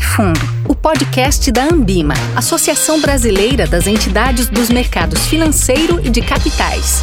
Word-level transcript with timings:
Vai 0.00 0.08
Fundo, 0.08 0.40
o 0.66 0.74
podcast 0.74 1.52
da 1.52 1.64
Ambima, 1.64 2.14
Associação 2.34 3.00
Brasileira 3.00 3.66
das 3.66 3.86
Entidades 3.86 4.48
dos 4.48 4.70
Mercados 4.70 5.26
Financeiro 5.26 6.00
e 6.04 6.08
de 6.08 6.22
Capitais. 6.22 7.02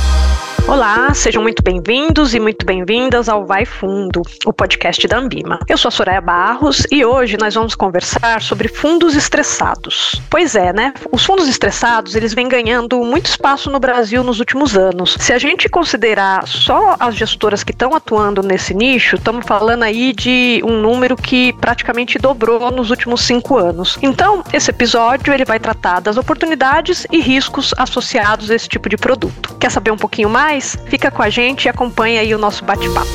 Olá, 0.67 1.13
sejam 1.13 1.41
muito 1.41 1.63
bem-vindos 1.63 2.33
e 2.35 2.41
muito 2.41 2.65
bem-vindas 2.65 3.29
ao 3.29 3.45
Vai 3.45 3.63
Fundo, 3.63 4.21
o 4.45 4.51
podcast 4.51 5.07
da 5.07 5.17
Ambima. 5.17 5.59
Eu 5.65 5.77
sou 5.77 5.87
a 5.87 5.91
Soraya 5.91 6.19
Barros 6.19 6.85
e 6.91 7.05
hoje 7.05 7.37
nós 7.37 7.55
vamos 7.55 7.73
conversar 7.73 8.41
sobre 8.41 8.67
fundos 8.67 9.15
estressados. 9.15 10.21
Pois 10.29 10.55
é, 10.55 10.73
né? 10.73 10.93
Os 11.09 11.23
fundos 11.23 11.47
estressados, 11.47 12.17
eles 12.17 12.33
vêm 12.33 12.49
ganhando 12.49 12.99
muito 12.99 13.27
espaço 13.27 13.71
no 13.71 13.79
Brasil 13.79 14.25
nos 14.25 14.39
últimos 14.39 14.77
anos. 14.77 15.15
Se 15.17 15.31
a 15.31 15.39
gente 15.39 15.69
considerar 15.69 16.45
só 16.45 16.97
as 16.99 17.15
gestoras 17.15 17.63
que 17.63 17.71
estão 17.71 17.95
atuando 17.95 18.43
nesse 18.43 18.73
nicho, 18.73 19.15
estamos 19.15 19.45
falando 19.45 19.83
aí 19.83 20.11
de 20.11 20.61
um 20.65 20.81
número 20.81 21.15
que 21.15 21.53
praticamente 21.53 22.19
dobrou 22.19 22.69
nos 22.71 22.89
últimos 22.89 23.21
cinco 23.21 23.57
anos. 23.57 23.97
Então, 24.01 24.43
esse 24.51 24.69
episódio 24.69 25.33
ele 25.33 25.45
vai 25.45 25.61
tratar 25.61 26.01
das 26.01 26.17
oportunidades 26.17 27.07
e 27.09 27.21
riscos 27.21 27.73
associados 27.77 28.51
a 28.51 28.55
esse 28.55 28.67
tipo 28.67 28.89
de 28.89 28.97
produto. 28.97 29.55
Quer 29.57 29.71
saber 29.71 29.91
um 29.91 29.97
pouquinho 29.97 30.29
mais? 30.29 30.56
Mais, 30.57 30.77
fica 30.87 31.11
com 31.11 31.21
a 31.21 31.29
gente 31.29 31.65
e 31.65 31.69
acompanha 31.69 32.21
aí 32.21 32.33
o 32.33 32.37
nosso 32.37 32.65
bate-papo. 32.65 33.07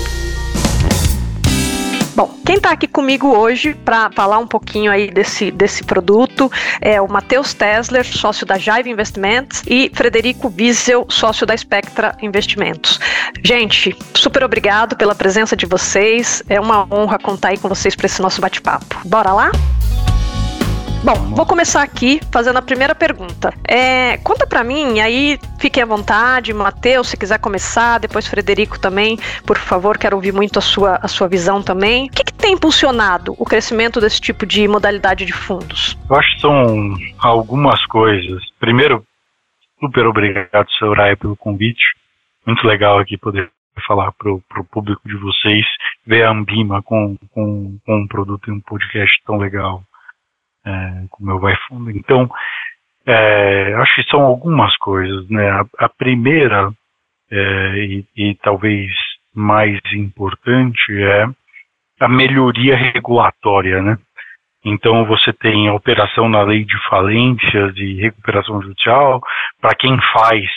Bom, 2.14 2.38
quem 2.44 2.56
está 2.56 2.70
aqui 2.70 2.86
comigo 2.86 3.34
hoje 3.34 3.74
para 3.74 4.10
falar 4.12 4.38
um 4.38 4.46
pouquinho 4.46 4.92
aí 4.92 5.10
desse, 5.10 5.50
desse 5.50 5.82
produto 5.82 6.52
é 6.80 7.00
o 7.00 7.08
Matheus 7.10 7.54
Tesler, 7.54 8.04
sócio 8.04 8.46
da 8.46 8.58
Jive 8.58 8.90
Investimentos, 8.90 9.62
e 9.66 9.90
Frederico 9.94 10.52
Wiesel, 10.56 11.06
sócio 11.08 11.46
da 11.46 11.56
Spectra 11.56 12.14
Investimentos. 12.20 13.00
Gente, 13.42 13.96
super 14.14 14.44
obrigado 14.44 14.94
pela 14.94 15.14
presença 15.14 15.56
de 15.56 15.64
vocês. 15.64 16.42
É 16.48 16.60
uma 16.60 16.86
honra 16.94 17.18
contar 17.18 17.48
aí 17.48 17.58
com 17.58 17.68
vocês 17.68 17.96
para 17.96 18.06
esse 18.06 18.20
nosso 18.20 18.40
bate-papo. 18.40 19.00
Bora 19.06 19.32
lá? 19.32 19.50
Bom, 21.04 21.34
vou 21.34 21.44
começar 21.44 21.82
aqui 21.82 22.20
fazendo 22.32 22.58
a 22.58 22.62
primeira 22.62 22.94
pergunta. 22.94 23.52
É, 23.68 24.18
conta 24.18 24.46
para 24.46 24.62
mim, 24.62 25.00
aí 25.00 25.36
fiquem 25.58 25.82
à 25.82 25.86
vontade, 25.86 26.54
Matheus, 26.54 27.08
se 27.08 27.16
quiser 27.16 27.40
começar, 27.40 27.98
depois 27.98 28.28
Frederico 28.28 28.78
também, 28.78 29.18
por 29.44 29.58
favor, 29.58 29.98
quero 29.98 30.14
ouvir 30.14 30.32
muito 30.32 30.60
a 30.60 30.62
sua, 30.62 31.00
a 31.02 31.08
sua 31.08 31.26
visão 31.26 31.60
também. 31.60 32.06
O 32.06 32.10
que, 32.12 32.22
que 32.22 32.32
tem 32.32 32.52
impulsionado 32.52 33.34
o 33.36 33.44
crescimento 33.44 34.00
desse 34.00 34.20
tipo 34.20 34.46
de 34.46 34.68
modalidade 34.68 35.24
de 35.24 35.32
fundos? 35.32 35.98
Eu 36.08 36.16
acho 36.16 36.34
que 36.36 36.40
são 36.40 36.96
algumas 37.18 37.84
coisas. 37.86 38.40
Primeiro, 38.60 39.04
super 39.80 40.06
obrigado, 40.06 40.70
Soraya, 40.78 41.16
pelo 41.16 41.34
convite. 41.34 41.82
Muito 42.46 42.64
legal 42.64 43.00
aqui 43.00 43.18
poder 43.18 43.50
falar 43.88 44.12
para 44.12 44.30
o 44.30 44.40
público 44.70 45.02
de 45.04 45.16
vocês, 45.16 45.66
ver 46.06 46.22
a 46.22 46.30
Ambima 46.30 46.80
com, 46.80 47.16
com, 47.34 47.76
com 47.84 47.96
um 48.02 48.06
produto 48.06 48.48
e 48.48 48.52
um 48.52 48.60
podcast 48.60 49.20
tão 49.26 49.38
legal 49.38 49.82
é, 50.64 51.04
como 51.10 51.30
eu 51.30 51.38
vai 51.38 51.56
fundo. 51.68 51.90
Então, 51.90 52.30
é, 53.06 53.74
acho 53.74 53.94
que 53.96 54.10
são 54.10 54.22
algumas 54.22 54.76
coisas, 54.76 55.28
né? 55.28 55.50
A, 55.50 55.64
a 55.78 55.88
primeira 55.88 56.72
é, 57.30 57.76
e, 57.78 58.06
e, 58.16 58.34
talvez 58.36 58.92
mais 59.34 59.80
importante 59.92 60.92
é 61.02 61.26
a 62.00 62.08
melhoria 62.08 62.76
regulatória, 62.76 63.82
né? 63.82 63.98
Então 64.64 65.04
você 65.06 65.32
tem 65.32 65.68
a 65.68 65.74
operação 65.74 66.28
na 66.28 66.42
lei 66.42 66.64
de 66.64 66.78
falências 66.88 67.76
e 67.76 68.00
recuperação 68.00 68.62
judicial 68.62 69.20
para 69.60 69.74
quem 69.74 69.98
faz 70.12 70.48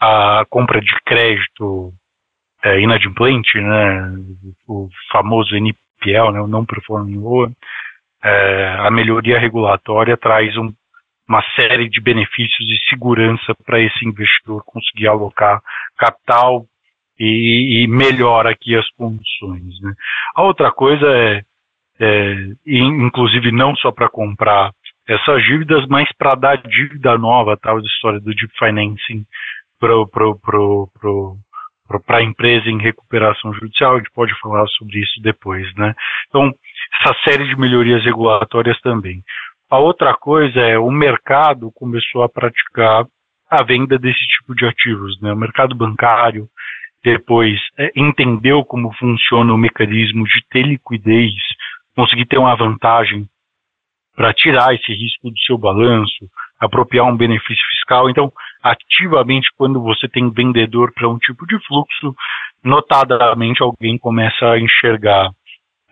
a 0.00 0.44
compra 0.48 0.80
de 0.80 0.92
crédito 1.04 1.92
é, 2.64 2.80
inadimplente, 2.80 3.60
né? 3.60 4.12
O 4.66 4.88
famoso 5.12 5.54
NPL, 5.54 6.32
né? 6.32 6.40
O 6.40 6.48
não 6.48 6.64
performing 6.64 7.18
loan 7.18 7.52
é, 8.22 8.76
a 8.80 8.90
melhoria 8.90 9.38
regulatória 9.38 10.14
traz 10.16 10.56
um, 10.56 10.72
uma 11.28 11.42
série 11.54 11.88
de 11.88 12.00
benefícios 12.00 12.68
e 12.68 12.76
segurança 12.88 13.54
para 13.64 13.78
esse 13.80 14.04
investidor 14.04 14.64
conseguir 14.64 15.06
alocar 15.08 15.62
capital 15.96 16.66
e, 17.18 17.82
e 17.82 17.86
melhora 17.86 18.50
aqui 18.50 18.76
as 18.76 18.88
condições. 18.90 19.80
Né? 19.80 19.94
A 20.34 20.42
outra 20.42 20.72
coisa 20.72 21.06
é, 21.06 21.44
é 22.00 22.34
inclusive 22.66 23.52
não 23.52 23.76
só 23.76 23.92
para 23.92 24.08
comprar 24.08 24.72
essas 25.06 25.44
dívidas, 25.44 25.86
mas 25.88 26.08
para 26.16 26.34
dar 26.34 26.56
dívida 26.56 27.16
nova, 27.18 27.56
tal 27.56 27.78
história 27.80 28.18
do 28.20 28.34
deep 28.34 28.52
financing 28.58 29.24
para 29.78 29.94
a 32.18 32.22
empresa 32.22 32.68
em 32.68 32.80
recuperação 32.80 33.52
judicial, 33.54 33.94
a 33.94 33.98
gente 33.98 34.10
pode 34.12 34.32
falar 34.40 34.66
sobre 34.68 35.00
isso 35.00 35.20
depois, 35.22 35.74
né? 35.74 35.94
Então, 36.28 36.54
essa 36.92 37.14
série 37.24 37.46
de 37.48 37.58
melhorias 37.58 38.04
regulatórias 38.04 38.80
também. 38.80 39.22
A 39.70 39.78
outra 39.78 40.14
coisa 40.14 40.60
é 40.60 40.78
o 40.78 40.90
mercado 40.90 41.70
começou 41.72 42.22
a 42.22 42.28
praticar 42.28 43.06
a 43.48 43.62
venda 43.62 43.98
desse 43.98 44.24
tipo 44.26 44.54
de 44.54 44.66
ativos, 44.66 45.20
né? 45.20 45.32
O 45.32 45.36
mercado 45.36 45.74
bancário 45.74 46.48
depois 47.02 47.58
é, 47.78 47.90
entendeu 47.96 48.64
como 48.64 48.92
funciona 48.94 49.52
o 49.52 49.58
mecanismo 49.58 50.24
de 50.24 50.44
ter 50.50 50.62
liquidez, 50.62 51.32
conseguir 51.96 52.26
ter 52.26 52.38
uma 52.38 52.54
vantagem 52.56 53.28
para 54.14 54.34
tirar 54.34 54.74
esse 54.74 54.92
risco 54.92 55.30
do 55.30 55.38
seu 55.40 55.56
balanço, 55.56 56.28
apropriar 56.60 57.06
um 57.06 57.16
benefício 57.16 57.64
fiscal. 57.70 58.10
Então, 58.10 58.30
ativamente, 58.62 59.48
quando 59.56 59.80
você 59.80 60.06
tem 60.08 60.30
vendedor 60.30 60.92
para 60.92 61.08
um 61.08 61.18
tipo 61.18 61.46
de 61.46 61.58
fluxo, 61.66 62.14
notadamente 62.62 63.62
alguém 63.62 63.96
começa 63.96 64.50
a 64.50 64.60
enxergar 64.60 65.30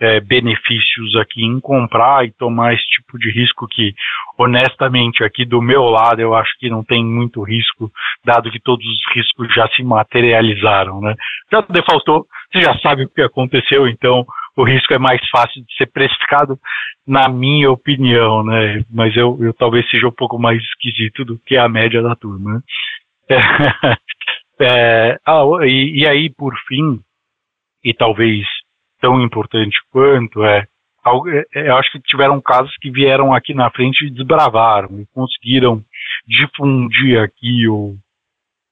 é, 0.01 0.21
benefícios 0.21 1.17
aqui 1.17 1.45
em 1.45 1.61
comprar 1.61 2.25
e 2.25 2.33
tomar 2.33 2.75
esse 2.75 2.85
tipo 2.85 3.19
de 3.19 3.31
risco 3.31 3.67
que, 3.69 3.95
honestamente, 4.39 5.25
aqui 5.25 5.45
do 5.45 5.61
meu 5.61 5.85
lado 5.85 6.21
eu 6.21 6.35
acho 6.35 6.51
que 6.59 6.71
não 6.71 6.85
tem 6.85 7.05
muito 7.05 7.43
risco, 7.43 7.91
dado 8.25 8.51
que 8.51 8.61
todos 8.61 8.85
os 8.87 9.15
riscos 9.15 9.53
já 9.53 9.69
se 9.71 9.83
materializaram, 9.83 11.01
né? 11.01 11.15
Já 11.51 11.61
defaultou, 11.63 12.27
você 12.53 12.63
já 12.63 12.79
sabe 12.79 13.05
o 13.05 13.09
que 13.09 13.23
aconteceu, 13.23 13.89
então 13.89 14.25
o 14.57 14.65
risco 14.65 14.93
é 14.93 14.99
mais 14.99 15.21
fácil 15.31 15.65
de 15.65 15.77
ser 15.77 15.87
precificado, 15.87 16.59
na 17.07 17.29
minha 17.29 17.71
opinião, 17.71 18.45
né? 18.45 18.85
Mas 18.91 19.17
eu, 19.17 19.39
eu 19.41 19.55
talvez 19.55 19.89
seja 19.91 20.07
um 20.07 20.13
pouco 20.13 20.39
mais 20.39 20.63
esquisito 20.63 21.25
do 21.25 21.39
que 21.39 21.57
a 21.57 21.69
média 21.69 22.03
da 22.03 22.15
turma. 22.15 22.63
Né? 23.29 23.39
É, 24.61 25.21
ah, 25.25 25.45
e, 25.63 26.01
e 26.01 26.09
aí, 26.09 26.29
por 26.31 26.53
fim, 26.67 26.99
e 27.85 27.95
talvez 27.95 28.45
tão 29.01 29.21
importante 29.21 29.79
quanto 29.91 30.45
é, 30.45 30.67
é, 31.27 31.47
é, 31.55 31.69
eu 31.69 31.77
acho 31.77 31.91
que 31.93 32.01
tiveram 32.01 32.41
casos 32.41 32.77
que 32.81 32.91
vieram 32.91 33.33
aqui 33.33 33.55
na 33.55 33.71
frente 33.71 34.05
e 34.05 34.11
desbravaram 34.11 35.01
e 35.01 35.07
conseguiram 35.15 35.83
difundir 36.27 37.21
aqui 37.21 37.67
o 37.69 37.97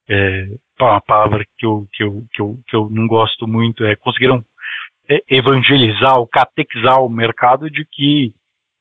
é, 0.09 0.48
uma 0.78 1.00
palavra 1.00 1.44
que 1.56 1.66
eu, 1.66 1.86
que, 1.92 2.03
eu, 2.03 2.25
que, 2.32 2.41
eu, 2.41 2.59
que 2.66 2.76
eu 2.76 2.88
não 2.91 3.06
gosto 3.06 3.47
muito 3.47 3.84
é 3.84 3.97
conseguiram 3.97 4.44
é, 5.09 5.22
evangelizar 5.28 6.19
ou 6.19 6.26
catequizar 6.26 7.03
o 7.03 7.09
mercado 7.09 7.70
de 7.70 7.84
que 7.84 8.34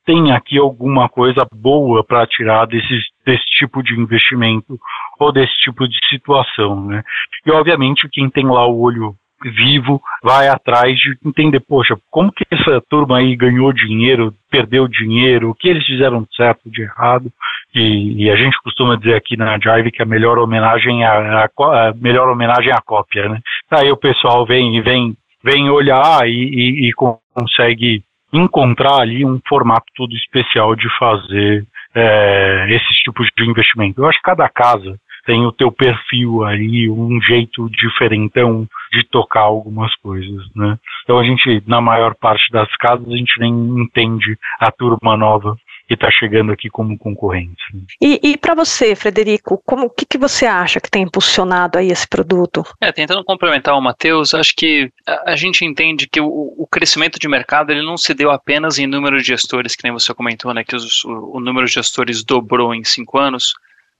tem 0.04 0.30
aqui 0.30 0.56
alguma 0.56 1.08
coisa 1.08 1.44
boa 1.52 2.04
para 2.04 2.26
tirar 2.26 2.66
desse, 2.66 3.00
desse 3.24 3.44
tipo 3.58 3.82
de 3.82 3.98
investimento 3.98 4.78
ou 5.18 5.32
desse 5.32 5.54
tipo 5.56 5.88
de 5.88 5.98
situação, 6.08 6.86
né? 6.86 7.02
E 7.44 7.50
obviamente 7.50 8.08
quem 8.08 8.30
tem 8.30 8.46
lá 8.46 8.64
o 8.66 8.80
olho 8.80 9.16
vivo 9.44 10.00
vai 10.22 10.48
atrás 10.48 10.96
de 10.98 11.16
entender, 11.24 11.60
poxa, 11.60 11.96
como 12.10 12.32
que 12.32 12.44
essa 12.50 12.80
turma 12.88 13.18
aí 13.18 13.36
ganhou 13.36 13.72
dinheiro, 13.72 14.34
perdeu 14.50 14.88
dinheiro, 14.88 15.50
o 15.50 15.54
que 15.54 15.68
eles 15.68 15.84
fizeram 15.86 16.26
certo, 16.36 16.70
de 16.70 16.82
errado, 16.82 17.30
e, 17.74 18.24
e 18.24 18.30
a 18.30 18.36
gente 18.36 18.60
costuma 18.62 18.96
dizer 18.96 19.14
aqui 19.14 19.36
na 19.36 19.58
Jive 19.58 19.92
que 19.92 20.02
a 20.02 20.06
melhor 20.06 20.38
homenagem 20.38 21.02
é 21.02 21.06
a, 21.06 21.44
a, 21.44 21.88
a 21.88 21.94
melhor 21.94 22.28
homenagem 22.28 22.70
é 22.70 22.74
a 22.74 22.80
cópia, 22.80 23.28
né? 23.28 23.40
Aí 23.70 23.90
o 23.90 23.96
pessoal 23.96 24.46
vem 24.46 24.76
e 24.76 24.80
vem, 24.80 25.16
vem 25.44 25.68
olhar 25.68 26.26
e, 26.26 26.30
e, 26.30 26.88
e 26.88 26.92
consegue 27.34 28.02
encontrar 28.32 29.00
ali 29.00 29.24
um 29.24 29.40
formato 29.46 29.86
todo 29.94 30.14
especial 30.14 30.74
de 30.74 30.88
fazer 30.98 31.64
é, 31.94 32.66
esses 32.70 32.96
tipos 32.98 33.28
de 33.36 33.48
investimento. 33.48 34.00
Eu 34.00 34.08
acho 34.08 34.18
que 34.18 34.24
cada 34.24 34.48
casa 34.48 34.98
tem 35.26 35.44
o 35.44 35.52
teu 35.52 35.70
perfil 35.72 36.44
aí, 36.44 36.88
um 36.88 37.20
jeito 37.20 37.68
diferentão 37.70 38.66
de 38.92 39.04
tocar 39.04 39.40
algumas 39.40 39.94
coisas, 39.96 40.46
né? 40.54 40.78
Então 41.02 41.18
a 41.18 41.24
gente, 41.24 41.62
na 41.66 41.80
maior 41.80 42.14
parte 42.14 42.50
das 42.50 42.74
casas, 42.76 43.06
a 43.08 43.16
gente 43.16 43.38
nem 43.40 43.52
entende 43.52 44.38
a 44.60 44.70
turma 44.70 45.16
nova 45.16 45.56
que 45.86 45.94
está 45.94 46.10
chegando 46.10 46.52
aqui 46.52 46.68
como 46.68 46.98
concorrente. 46.98 47.62
E, 48.00 48.20
e 48.22 48.36
para 48.36 48.54
você, 48.54 48.96
Frederico, 48.96 49.62
como 49.64 49.86
o 49.86 49.90
que, 49.90 50.04
que 50.04 50.18
você 50.18 50.44
acha 50.44 50.80
que 50.80 50.90
tem 50.90 51.02
impulsionado 51.02 51.78
aí 51.78 51.88
esse 51.88 52.08
produto? 52.08 52.64
É, 52.80 52.90
tentando 52.90 53.24
complementar 53.24 53.76
o 53.76 53.80
Matheus, 53.80 54.34
acho 54.34 54.52
que 54.56 54.90
a, 55.06 55.32
a 55.32 55.36
gente 55.36 55.64
entende 55.64 56.08
que 56.08 56.20
o, 56.20 56.26
o, 56.26 56.66
crescimento 56.66 57.20
de 57.20 57.28
mercado 57.28 57.70
ele 57.70 57.82
não 57.82 57.96
se 57.96 58.12
deu 58.14 58.30
apenas 58.30 58.78
em 58.78 58.86
número 58.86 59.18
de 59.18 59.26
gestores, 59.28 59.76
que 59.76 59.84
nem 59.84 59.92
você 59.92 60.12
comentou, 60.12 60.52
né, 60.52 60.64
que 60.64 60.74
os, 60.74 61.04
o, 61.04 61.36
o 61.36 61.40
número 61.40 61.66
de 61.66 61.74
gestores 61.74 62.24
dobrou 62.24 62.74
em 62.74 62.82
cinco 62.82 63.18
anos, 63.18 63.54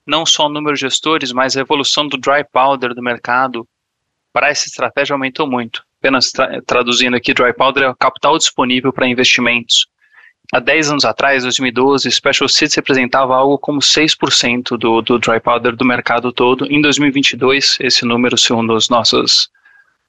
não 0.07 0.25
só 0.25 0.47
o 0.47 0.49
número 0.49 0.75
de 0.75 0.83
gestores, 0.83 1.33
mas 1.33 1.57
a 1.57 1.61
evolução 1.61 2.07
do 2.07 2.17
dry 2.17 2.45
powder 2.51 2.95
do 2.95 3.03
mercado 3.03 3.67
para 4.33 4.49
essa 4.49 4.67
estratégia 4.69 5.15
aumentou 5.15 5.47
muito. 5.47 5.83
Apenas 5.99 6.31
tra 6.31 6.63
traduzindo 6.63 7.17
aqui, 7.17 7.35
dry 7.35 7.53
powder 7.53 7.85
é 7.85 7.89
o 7.89 7.97
capital 7.97 8.39
disponível 8.39 8.93
para 8.93 9.09
investimentos. 9.09 9.87
há 10.53 10.61
10 10.61 10.91
anos 10.91 11.05
atrás, 11.05 11.43
2012, 11.43 12.11
Special 12.11 12.49
Seeds 12.49 12.77
representava 12.77 13.35
algo 13.35 13.59
como 13.59 13.81
6% 13.81 14.77
do, 14.77 15.03
do 15.03 15.19
dry 15.19 15.41
powder 15.41 15.75
do 15.75 15.85
mercado 15.85 16.33
todo. 16.33 16.67
Em 16.71 16.81
2022, 16.81 17.79
esse 17.81 18.05
número, 18.05 18.39
segundo 18.39 18.75
as 18.75 18.89
nossas, 18.89 19.49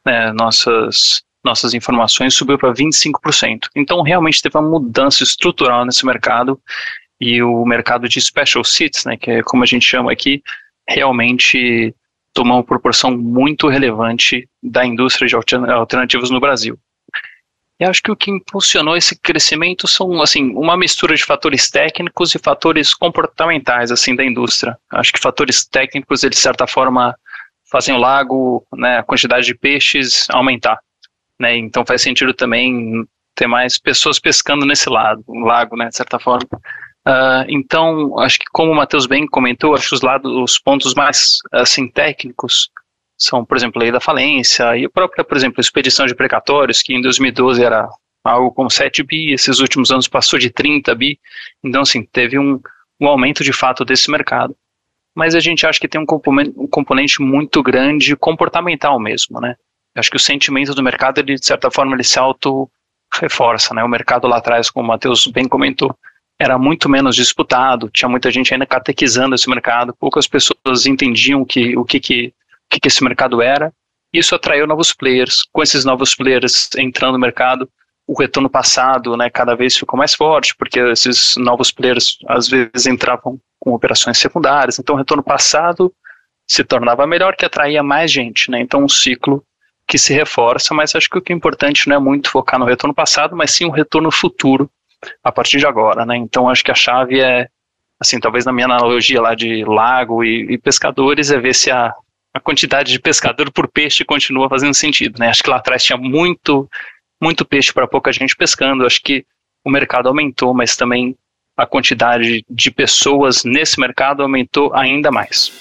né, 0.06 0.32
nossas, 0.34 1.24
nossas 1.44 1.74
informações, 1.74 2.36
subiu 2.36 2.58
para 2.58 2.74
25%. 2.74 3.70
Então, 3.76 4.04
realmente 4.04 4.42
teve 4.42 4.58
uma 4.58 4.70
mudança 4.70 5.24
estrutural 5.24 5.86
nesse 5.86 6.06
mercado 6.06 6.62
e 7.20 7.42
o 7.42 7.66
mercado 7.66 8.08
de 8.08 8.22
Special 8.22 8.64
Seeds, 8.64 9.06
né, 9.06 9.18
que 9.18 9.32
é 9.32 9.44
como 9.44 9.64
a 9.64 9.66
gente 9.66 9.86
chama 9.86 10.12
aqui, 10.12 10.44
realmente 10.88 11.94
tomou 12.34 12.58
uma 12.58 12.64
proporção 12.64 13.18
muito 13.18 13.68
relevante 13.68 14.48
da 14.62 14.86
indústria 14.86 15.28
de 15.28 15.36
alternativas 15.36 16.30
no 16.30 16.40
Brasil. 16.40 16.78
E 17.80 17.86
acho 17.86 18.02
que 18.02 18.12
o 18.12 18.16
que 18.16 18.32
impulsionou 18.32 18.98
esse 18.98 19.16
crescimento 19.16 19.88
são, 19.88 20.20
assim, 20.22 20.52
uma 20.56 20.76
mistura 20.76 21.16
de 21.16 21.24
fatores 21.24 21.70
técnicos 21.70 22.34
e 22.34 22.40
fatores 22.40 22.94
comportamentais, 22.94 23.92
assim, 23.92 24.16
da 24.16 24.26
indústria. 24.26 24.78
Acho 24.92 25.14
que 25.14 25.20
fatores 25.20 25.66
técnicos, 25.66 26.24
eles, 26.24 26.38
de 26.38 26.42
certa 26.42 26.66
forma, 26.66 27.16
fazem 27.72 27.94
o 27.94 28.00
lago, 28.00 28.66
né, 28.74 28.98
a 28.98 29.04
quantidade 29.04 29.46
de 29.46 29.54
peixes 29.54 30.28
aumentar, 30.30 30.80
né, 31.40 31.56
então 31.56 31.86
faz 31.86 32.02
sentido 32.02 32.34
também 32.34 33.06
ter 33.36 33.46
mais 33.46 33.78
pessoas 33.78 34.20
pescando 34.20 34.66
nesse 34.66 34.90
lado, 34.90 35.24
lago, 35.28 35.76
né, 35.76 35.90
de 35.90 35.96
certa 35.96 36.18
forma. 36.18 36.48
Uh, 37.08 37.48
então, 37.48 38.20
acho 38.20 38.38
que 38.38 38.46
como 38.52 38.70
o 38.70 38.76
Matheus 38.76 39.06
bem 39.06 39.26
comentou, 39.26 39.74
acho 39.74 39.96
os, 39.96 40.02
lados, 40.02 40.30
os 40.30 40.60
pontos 40.60 40.94
mais, 40.94 41.38
assim, 41.54 41.88
técnicos 41.88 42.70
são, 43.18 43.46
por 43.46 43.56
exemplo, 43.56 43.80
a 43.80 43.84
lei 43.84 43.92
da 43.94 44.02
falência 44.02 44.76
e 44.76 44.84
a 44.84 44.90
própria, 44.90 45.24
por 45.24 45.38
exemplo, 45.38 45.62
expedição 45.62 46.06
de 46.06 46.14
precatórios, 46.14 46.82
que 46.82 46.94
em 46.94 47.02
2012 47.02 47.64
era 47.64 47.88
algo 48.26 48.52
como 48.52 48.70
7 48.70 49.04
bi, 49.04 49.32
esses 49.32 49.60
últimos 49.60 49.90
anos 49.90 50.10
passou 50.10 50.38
de 50.38 50.50
30 50.50 50.94
bi, 50.96 51.18
então, 51.64 51.84
assim, 51.84 52.04
teve 52.04 52.38
um, 52.38 52.60
um 53.00 53.08
aumento 53.08 53.42
de 53.42 53.54
fato 53.54 53.86
desse 53.86 54.12
mercado. 54.12 54.54
Mas 55.16 55.34
a 55.34 55.40
gente 55.40 55.66
acha 55.66 55.80
que 55.80 55.88
tem 55.88 56.02
um 56.02 56.06
componente, 56.06 56.54
um 56.58 56.68
componente 56.68 57.22
muito 57.22 57.64
grande 57.64 58.18
comportamental 58.18 59.00
mesmo, 59.00 59.40
né? 59.40 59.56
Acho 59.96 60.12
que 60.12 60.18
o 60.18 60.20
sentimento 60.20 60.76
do 60.76 60.84
mercado, 60.84 61.20
ele, 61.20 61.36
de 61.36 61.46
certa 61.46 61.72
forma, 61.72 61.96
ele 61.96 62.04
se 62.04 62.20
auto-reforça, 62.20 63.74
né? 63.74 63.82
O 63.82 63.88
mercado 63.88 64.28
lá 64.28 64.38
atrás, 64.38 64.70
como 64.70 64.86
o 64.86 64.88
Matheus 64.90 65.26
bem 65.26 65.48
comentou, 65.48 65.98
era 66.40 66.58
muito 66.58 66.88
menos 66.88 67.16
disputado, 67.16 67.90
tinha 67.90 68.08
muita 68.08 68.30
gente 68.30 68.54
ainda 68.54 68.66
catequizando 68.66 69.36
esse 69.36 69.50
mercado, 69.50 69.96
poucas 70.00 70.28
pessoas 70.28 70.86
entendiam 70.86 71.44
que, 71.44 71.76
o 71.76 71.84
que, 71.84 72.00
que 72.00 72.34
que, 72.70 72.80
que 72.80 72.88
esse 72.88 73.04
mercado 73.04 73.42
era. 73.42 73.72
Isso 74.14 74.36
atraiu 74.36 74.68
novos 74.68 74.94
players. 74.94 75.44
Com 75.52 75.62
esses 75.62 75.84
novos 75.86 76.16
players 76.16 76.70
entrando 76.78 77.14
no 77.14 77.20
mercado, 77.20 77.70
o 78.06 78.18
retorno 78.18 78.50
passado, 78.50 79.18
né, 79.18 79.30
cada 79.30 79.56
vez 79.56 79.76
ficou 79.76 79.98
mais 79.98 80.14
forte, 80.14 80.56
porque 80.56 80.80
esses 80.80 81.36
novos 81.38 81.72
players 81.72 82.18
às 82.28 82.48
vezes 82.48 82.86
entravam 82.86 83.40
com 83.60 83.74
operações 83.74 84.18
secundárias. 84.18 84.80
Então, 84.80 84.96
o 84.96 84.98
retorno 84.98 85.24
passado 85.24 85.94
se 86.48 86.64
tornava 86.64 87.06
melhor, 87.06 87.36
que 87.36 87.46
atraía 87.46 87.84
mais 87.84 88.10
gente, 88.10 88.50
né? 88.50 88.62
Então, 88.62 88.84
um 88.84 88.88
ciclo 88.88 89.44
que 89.86 89.98
se 89.98 90.14
reforça, 90.14 90.74
mas 90.74 90.96
acho 90.96 91.10
que 91.10 91.18
o 91.18 91.22
que 91.22 91.34
é 91.34 91.36
importante 91.36 91.90
não 91.90 91.96
é 91.98 92.00
muito 92.00 92.30
focar 92.30 92.60
no 92.60 92.66
retorno 92.66 92.94
passado, 92.94 93.36
mas 93.36 93.52
sim 93.52 93.66
o 93.66 93.72
retorno 93.72 94.12
futuro 94.12 94.70
a 95.24 95.32
partir 95.32 95.58
de 95.58 95.66
agora, 95.66 96.06
né? 96.06 96.16
Então, 96.18 96.50
acho 96.50 96.64
que 96.64 96.72
a 96.72 96.76
chave 96.76 97.20
é, 97.20 97.48
assim, 98.00 98.20
talvez 98.20 98.46
na 98.46 98.54
minha 98.54 98.66
analogia 98.66 99.22
lá 99.22 99.36
de 99.36 99.64
lago 99.66 100.24
e, 100.24 100.54
e 100.54 100.58
pescadores, 100.58 101.32
é 101.32 101.40
ver 101.40 101.54
se 101.54 101.72
a, 101.72 101.94
a 102.34 102.40
quantidade 102.40 102.92
de 102.92 103.00
pescador 103.00 103.52
por 103.52 103.68
peixe 103.68 104.06
continua 104.06 104.50
fazendo 104.50 104.74
sentido, 104.74 105.20
né? 105.20 105.30
Acho 105.30 105.44
que 105.44 105.50
lá 105.50 105.58
atrás 105.58 105.84
tinha 105.84 105.98
muito, 105.98 106.70
muito 107.22 107.46
peixe 107.46 107.74
para 107.74 107.88
pouca 107.88 108.12
gente 108.12 108.36
pescando. 108.36 108.86
Acho 108.86 109.02
que 109.02 109.26
o 109.66 109.70
mercado 109.70 110.08
aumentou, 110.08 110.54
mas 110.54 110.76
também 110.76 111.16
a 111.58 111.66
quantidade 111.66 112.46
de 112.48 112.72
pessoas 112.72 113.44
nesse 113.44 113.80
mercado 113.80 114.22
aumentou 114.22 114.74
ainda 114.76 115.12
mais. 115.12 115.52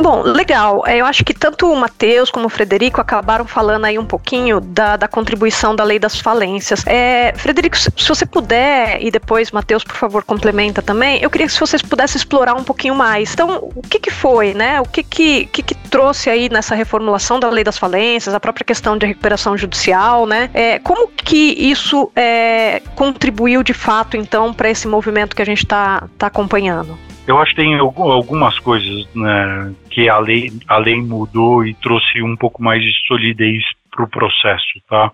Bom, 0.00 0.22
legal. 0.22 0.84
É, 0.86 0.98
eu 0.98 1.06
acho 1.06 1.24
que 1.24 1.34
tanto 1.34 1.70
o 1.70 1.76
Matheus 1.76 2.30
como 2.30 2.46
o 2.46 2.48
Frederico 2.48 3.00
acabaram 3.00 3.44
falando 3.44 3.84
aí 3.84 3.98
um 3.98 4.04
pouquinho 4.04 4.60
da, 4.60 4.96
da 4.96 5.08
contribuição 5.08 5.74
da 5.74 5.82
lei 5.82 5.98
das 5.98 6.20
falências. 6.20 6.86
É, 6.86 7.32
Frederico, 7.36 7.76
se 7.76 7.90
você 8.08 8.24
puder, 8.24 9.02
e 9.02 9.10
depois, 9.10 9.50
Matheus, 9.50 9.82
por 9.82 9.96
favor, 9.96 10.22
complementa 10.22 10.80
também, 10.80 11.20
eu 11.20 11.28
queria 11.28 11.48
que 11.48 11.58
vocês 11.58 11.82
pudessem 11.82 12.16
explorar 12.16 12.54
um 12.54 12.62
pouquinho 12.62 12.94
mais. 12.94 13.32
Então, 13.32 13.70
o 13.74 13.82
que, 13.82 13.98
que 13.98 14.10
foi, 14.10 14.54
né? 14.54 14.80
O 14.80 14.84
que 14.84 15.02
que, 15.02 15.46
que, 15.46 15.62
que 15.62 15.74
trouxe 15.74 16.30
aí 16.30 16.48
nessa 16.48 16.76
reformulação 16.76 17.40
da 17.40 17.50
lei 17.50 17.64
das 17.64 17.76
falências, 17.76 18.32
a 18.34 18.38
própria 18.40 18.64
questão 18.64 18.96
de 18.96 19.04
recuperação 19.04 19.56
judicial, 19.56 20.26
né? 20.26 20.48
É, 20.54 20.78
como 20.78 21.08
que 21.08 21.54
isso 21.58 22.10
é, 22.14 22.80
contribuiu 22.94 23.64
de 23.64 23.74
fato, 23.74 24.16
então, 24.16 24.54
para 24.54 24.70
esse 24.70 24.86
movimento 24.86 25.34
que 25.34 25.42
a 25.42 25.46
gente 25.46 25.64
está 25.64 26.08
tá 26.16 26.28
acompanhando? 26.28 27.07
Eu 27.28 27.38
acho 27.38 27.54
que 27.54 27.60
tem 27.60 27.74
algumas 27.76 28.58
coisas 28.58 29.06
né, 29.14 29.74
que 29.90 30.08
a 30.08 30.18
lei, 30.18 30.50
a 30.66 30.78
lei 30.78 30.96
mudou 30.96 31.62
e 31.62 31.74
trouxe 31.74 32.22
um 32.22 32.34
pouco 32.34 32.62
mais 32.62 32.82
de 32.82 32.90
solidez 33.06 33.62
para 33.90 34.06
o 34.06 34.08
processo, 34.08 34.80
tá? 34.88 35.12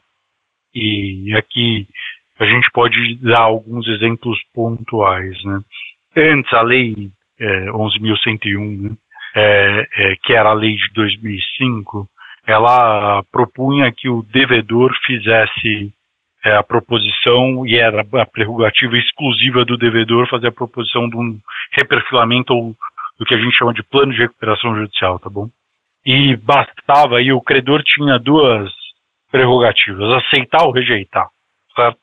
E 0.72 1.34
aqui 1.36 1.88
a 2.38 2.44
gente 2.44 2.70
pode 2.72 3.16
dar 3.16 3.42
alguns 3.42 3.88
exemplos 3.88 4.38
pontuais, 4.54 5.42
né? 5.42 5.60
Antes, 6.16 6.52
a 6.52 6.62
lei 6.62 7.10
é, 7.40 7.66
11.101, 7.72 8.80
né, 8.80 8.96
é, 9.34 9.88
é, 9.96 10.16
que 10.22 10.34
era 10.34 10.50
a 10.50 10.54
lei 10.54 10.76
de 10.76 10.88
2005, 10.94 12.08
ela 12.46 13.24
propunha 13.32 13.90
que 13.90 14.08
o 14.08 14.22
devedor 14.22 14.94
fizesse 15.04 15.92
é, 16.44 16.54
a 16.56 16.62
proposição 16.62 17.66
e 17.66 17.76
era 17.76 18.02
a 18.02 18.26
prerrogativa 18.26 18.98
exclusiva 18.98 19.64
do 19.64 19.78
devedor 19.78 20.28
fazer 20.28 20.48
a 20.48 20.52
proposição 20.52 21.08
de 21.08 21.16
um 21.16 21.38
reperfilamento 21.72 22.52
ou 22.52 22.76
do 23.18 23.24
que 23.24 23.34
a 23.34 23.38
gente 23.38 23.56
chama 23.56 23.72
de 23.72 23.82
plano 23.82 24.12
de 24.12 24.18
recuperação 24.18 24.74
judicial, 24.76 25.18
tá 25.18 25.30
bom? 25.30 25.48
E 26.04 26.36
bastava, 26.36 27.22
e 27.22 27.32
o 27.32 27.40
credor 27.40 27.82
tinha 27.82 28.18
duas 28.18 28.70
prerrogativas, 29.30 30.12
aceitar 30.24 30.64
ou 30.64 30.72
rejeitar, 30.72 31.28
certo? 31.74 31.98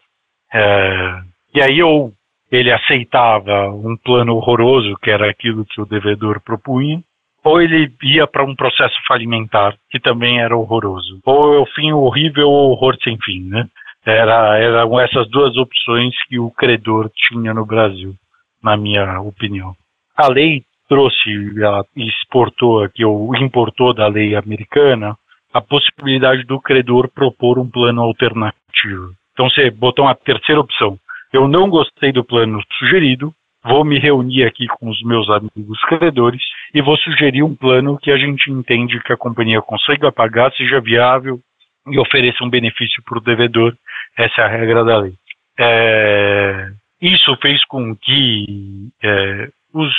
É, 0.54 1.22
e 1.54 1.62
aí 1.62 1.84
ou 1.84 2.12
ele 2.52 2.72
aceitava 2.72 3.70
um 3.70 3.96
plano 3.96 4.36
horroroso, 4.36 4.98
que 5.02 5.10
era 5.10 5.30
aquilo 5.30 5.66
que 5.66 5.80
o 5.80 5.86
devedor 5.86 6.42
propunha, 6.42 7.02
ou 7.44 7.62
ele 7.62 7.94
ia 8.04 8.28
para 8.28 8.44
um 8.44 8.56
processo 8.56 8.96
falimentar, 9.08 9.76
que 9.90 10.00
também 10.00 10.42
era 10.42 10.56
horroroso. 10.56 11.20
Ou 11.26 11.56
é 11.56 11.60
o 11.60 11.66
fim 11.68 11.92
horrível 11.92 12.50
ou 12.50 12.72
horror 12.72 12.98
sem 13.04 13.18
fim, 13.24 13.48
né? 13.48 13.68
Era, 14.06 14.58
eram 14.58 15.00
essas 15.00 15.30
duas 15.30 15.56
opções 15.58 16.16
que 16.28 16.40
o 16.40 16.50
credor 16.52 17.10
tinha 17.16 17.54
no 17.54 17.66
Brasil, 17.66 18.16
na 18.64 18.76
minha 18.76 19.22
opinião. 19.22 19.76
A 20.18 20.28
lei 20.28 20.64
trouxe, 20.90 21.30
ela 21.58 21.86
exportou 21.96 22.84
aqui, 22.84 23.06
ou 23.06 23.36
importou 23.38 23.94
da 23.94 24.08
lei 24.08 24.36
americana, 24.36 25.16
a 25.54 25.62
possibilidade 25.62 26.44
do 26.44 26.60
credor 26.60 27.10
propor 27.10 27.60
um 27.60 27.70
plano 27.70 28.02
alternativo. 28.02 29.14
Então 29.34 29.50
você 29.50 29.70
botou 29.70 30.06
uma 30.06 30.16
terceira 30.16 30.60
opção. 30.60 30.98
Eu 31.32 31.48
não 31.48 31.70
gostei 31.70 32.12
do 32.12 32.24
plano 32.24 32.62
sugerido, 32.78 33.34
vou 33.64 33.86
me 33.86 34.00
reunir 34.00 34.44
aqui 34.44 34.68
com 34.68 34.90
os 34.90 35.02
meus 35.04 35.30
amigos 35.30 35.80
credores 35.88 36.42
e 36.74 36.82
vou 36.82 36.98
sugerir 36.98 37.44
um 37.44 37.56
plano 37.56 37.98
que 37.98 38.12
a 38.12 38.18
gente 38.18 38.52
entende 38.52 39.00
que 39.02 39.14
a 39.14 39.18
companhia 39.18 39.62
consiga 39.62 40.12
pagar, 40.12 40.52
seja 40.54 40.82
viável 40.82 41.40
e 41.88 41.98
ofereça 42.00 42.44
um 42.44 42.50
benefício 42.50 43.02
para 43.04 43.18
o 43.18 43.22
devedor. 43.22 43.76
Essa 44.18 44.42
é 44.42 44.44
a 44.44 44.48
regra 44.48 44.84
da 44.84 44.98
lei. 44.98 45.14
É, 45.60 46.72
isso 47.02 47.36
fez 47.38 47.64
com 47.66 47.96
que 47.96 48.90
é, 49.04 49.50
os 49.74 49.94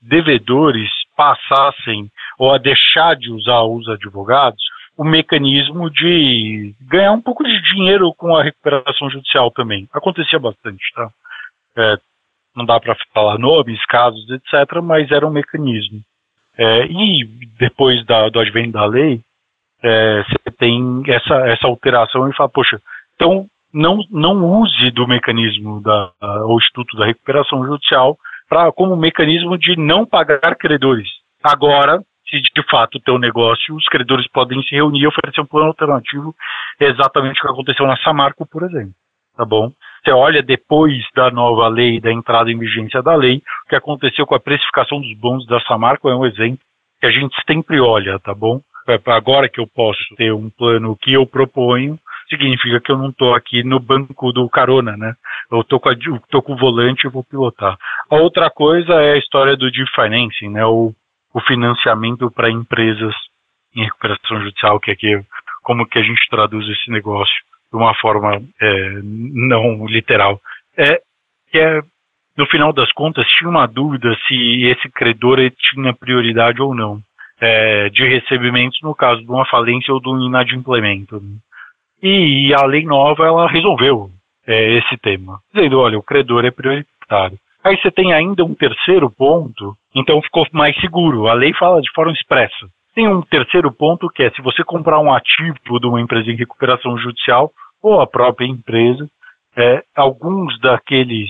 devedores 0.00 0.90
passassem 1.16 2.10
ou 2.38 2.52
a 2.52 2.58
deixar 2.58 3.16
de 3.16 3.30
usar 3.30 3.62
os 3.62 3.88
advogados 3.88 4.62
o 4.98 5.04
mecanismo 5.04 5.88
de 5.88 6.74
ganhar 6.80 7.12
um 7.12 7.20
pouco 7.20 7.44
de 7.44 7.62
dinheiro 7.62 8.12
com 8.14 8.34
a 8.34 8.42
recuperação 8.42 9.08
judicial 9.08 9.48
também. 9.52 9.88
Acontecia 9.92 10.40
bastante, 10.40 10.82
tá? 10.92 11.08
É, 11.76 11.96
não 12.56 12.64
dá 12.64 12.80
para 12.80 12.96
falar 13.14 13.38
nomes, 13.38 13.84
casos, 13.86 14.28
etc., 14.28 14.82
mas 14.82 15.08
era 15.12 15.24
um 15.24 15.30
mecanismo. 15.30 16.00
É, 16.56 16.86
e 16.86 17.24
depois 17.56 18.04
da, 18.04 18.28
do 18.28 18.40
advento 18.40 18.72
da 18.72 18.84
lei, 18.86 19.20
é, 19.80 20.24
você 20.24 20.50
tem 20.58 21.04
essa, 21.06 21.48
essa 21.48 21.68
alteração 21.68 22.28
e 22.28 22.34
fala, 22.34 22.48
poxa, 22.48 22.80
então 23.18 23.46
não, 23.74 23.98
não 24.10 24.60
use 24.60 24.90
do 24.92 25.06
mecanismo 25.06 25.82
da, 25.82 26.12
o 26.46 26.56
Instituto 26.56 26.96
da 26.96 27.04
Recuperação 27.04 27.66
Judicial 27.66 28.16
pra, 28.48 28.70
como 28.72 28.96
mecanismo 28.96 29.58
de 29.58 29.76
não 29.76 30.06
pagar 30.06 30.56
credores. 30.56 31.08
Agora, 31.42 32.00
se 32.30 32.40
de 32.40 32.62
fato 32.70 32.96
o 32.96 33.00
teu 33.00 33.18
negócio, 33.18 33.74
os 33.74 33.86
credores 33.86 34.26
podem 34.28 34.62
se 34.62 34.74
reunir 34.74 35.00
e 35.00 35.06
oferecer 35.06 35.40
um 35.40 35.46
plano 35.46 35.68
alternativo, 35.68 36.34
exatamente 36.78 37.40
o 37.40 37.42
que 37.42 37.52
aconteceu 37.52 37.86
na 37.86 37.96
Samarco, 37.98 38.46
por 38.46 38.62
exemplo. 38.62 38.94
Tá 39.36 39.44
bom? 39.44 39.72
Você 40.04 40.12
olha 40.12 40.42
depois 40.42 40.94
da 41.14 41.30
nova 41.30 41.68
lei, 41.68 42.00
da 42.00 42.12
entrada 42.12 42.50
em 42.50 42.58
vigência 42.58 43.02
da 43.02 43.14
lei, 43.14 43.42
o 43.66 43.68
que 43.68 43.76
aconteceu 43.76 44.26
com 44.26 44.34
a 44.34 44.40
precificação 44.40 45.00
dos 45.00 45.12
bons 45.18 45.44
da 45.46 45.60
Samarco 45.60 46.08
é 46.08 46.14
um 46.14 46.24
exemplo 46.24 46.60
que 47.00 47.06
a 47.06 47.10
gente 47.10 47.34
sempre 47.46 47.80
olha, 47.80 48.18
tá 48.18 48.34
bom? 48.34 48.60
agora 49.06 49.50
que 49.50 49.60
eu 49.60 49.66
posso 49.66 50.02
ter 50.16 50.32
um 50.32 50.48
plano 50.48 50.96
que 50.96 51.12
eu 51.12 51.26
proponho, 51.26 51.98
significa 52.28 52.80
que 52.80 52.92
eu 52.92 52.98
não 52.98 53.10
estou 53.10 53.34
aqui 53.34 53.62
no 53.62 53.80
banco 53.80 54.32
do 54.32 54.48
carona, 54.48 54.96
né? 54.96 55.14
Eu 55.50 55.60
estou 55.60 55.80
com, 55.80 55.90
com 56.42 56.52
o 56.52 56.56
volante 56.56 57.06
e 57.06 57.10
vou 57.10 57.24
pilotar. 57.24 57.76
A 58.10 58.16
outra 58.16 58.50
coisa 58.50 58.94
é 58.94 59.12
a 59.12 59.18
história 59.18 59.56
do 59.56 59.70
deep 59.70 59.90
financing, 59.94 60.50
né? 60.50 60.64
O, 60.64 60.92
o 61.32 61.40
financiamento 61.40 62.30
para 62.30 62.50
empresas 62.50 63.14
em 63.74 63.84
recuperação 63.84 64.40
judicial, 64.42 64.80
que 64.80 64.90
aqui 64.90 65.20
como 65.62 65.86
que 65.86 65.98
a 65.98 66.02
gente 66.02 66.28
traduz 66.30 66.66
esse 66.68 66.90
negócio 66.90 67.34
de 67.70 67.76
uma 67.76 67.94
forma 67.94 68.40
é, 68.60 69.00
não 69.02 69.86
literal. 69.86 70.40
É, 70.76 71.00
é, 71.54 71.82
no 72.36 72.46
final 72.46 72.72
das 72.72 72.90
contas, 72.92 73.26
tinha 73.26 73.50
uma 73.50 73.66
dúvida 73.66 74.16
se 74.26 74.64
esse 74.64 74.88
credor 74.90 75.38
tinha 75.58 75.92
prioridade 75.92 76.62
ou 76.62 76.74
não 76.74 77.02
é, 77.40 77.88
de 77.90 78.06
recebimentos 78.06 78.78
no 78.82 78.94
caso 78.94 79.20
de 79.22 79.30
uma 79.30 79.46
falência 79.46 79.92
ou 79.92 80.00
de 80.00 80.08
um 80.08 80.26
inadimplemento. 80.26 81.22
E, 82.02 82.52
a 82.54 82.64
lei 82.64 82.84
nova 82.84 83.26
ela 83.26 83.48
resolveu 83.48 84.10
é, 84.46 84.78
esse 84.78 84.96
tema, 84.98 85.40
dizendo, 85.52 85.80
olha, 85.80 85.98
o 85.98 86.02
credor 86.02 86.44
é 86.44 86.50
prioritário. 86.50 87.38
Aí 87.62 87.76
você 87.76 87.90
tem 87.90 88.12
ainda 88.12 88.44
um 88.44 88.54
terceiro 88.54 89.10
ponto, 89.10 89.76
então 89.94 90.22
ficou 90.22 90.46
mais 90.52 90.78
seguro. 90.80 91.28
A 91.28 91.34
lei 91.34 91.52
fala 91.54 91.82
de 91.82 91.90
forma 91.92 92.12
expressa. 92.12 92.68
Tem 92.94 93.08
um 93.08 93.20
terceiro 93.22 93.70
ponto 93.72 94.08
que 94.08 94.22
é 94.22 94.30
se 94.30 94.40
você 94.42 94.64
comprar 94.64 94.98
um 95.00 95.12
ativo 95.12 95.78
de 95.80 95.86
uma 95.86 96.00
empresa 96.00 96.30
em 96.30 96.36
recuperação 96.36 96.96
judicial 96.98 97.52
ou 97.82 98.00
a 98.00 98.06
própria 98.06 98.46
empresa, 98.46 99.08
é, 99.56 99.82
alguns 99.94 100.58
daqueles 100.60 101.28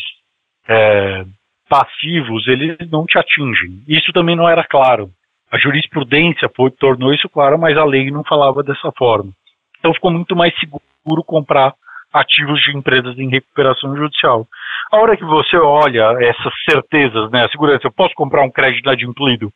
é, 0.68 1.24
passivos 1.68 2.46
eles 2.46 2.76
não 2.90 3.04
te 3.04 3.18
atingem. 3.18 3.82
Isso 3.86 4.12
também 4.12 4.36
não 4.36 4.48
era 4.48 4.64
claro. 4.64 5.10
A 5.50 5.58
jurisprudência 5.58 6.48
foi, 6.54 6.70
tornou 6.70 7.12
isso 7.12 7.28
claro, 7.28 7.58
mas 7.58 7.76
a 7.76 7.84
lei 7.84 8.10
não 8.10 8.22
falava 8.22 8.62
dessa 8.62 8.92
forma. 8.92 9.32
Então 9.78 9.94
ficou 9.94 10.10
muito 10.10 10.34
mais 10.36 10.52
seguro 10.58 11.24
comprar 11.24 11.74
ativos 12.12 12.60
de 12.62 12.76
empresas 12.76 13.18
em 13.18 13.28
recuperação 13.28 13.96
judicial. 13.96 14.46
A 14.90 14.96
hora 14.98 15.16
que 15.16 15.24
você 15.24 15.56
olha 15.56 16.16
essas 16.20 16.52
certezas, 16.68 17.30
né, 17.30 17.44
a 17.44 17.48
segurança, 17.48 17.86
eu 17.86 17.92
posso 17.92 18.14
comprar 18.14 18.42
um 18.42 18.50
crédito 18.50 18.88
adimplido 18.88 19.52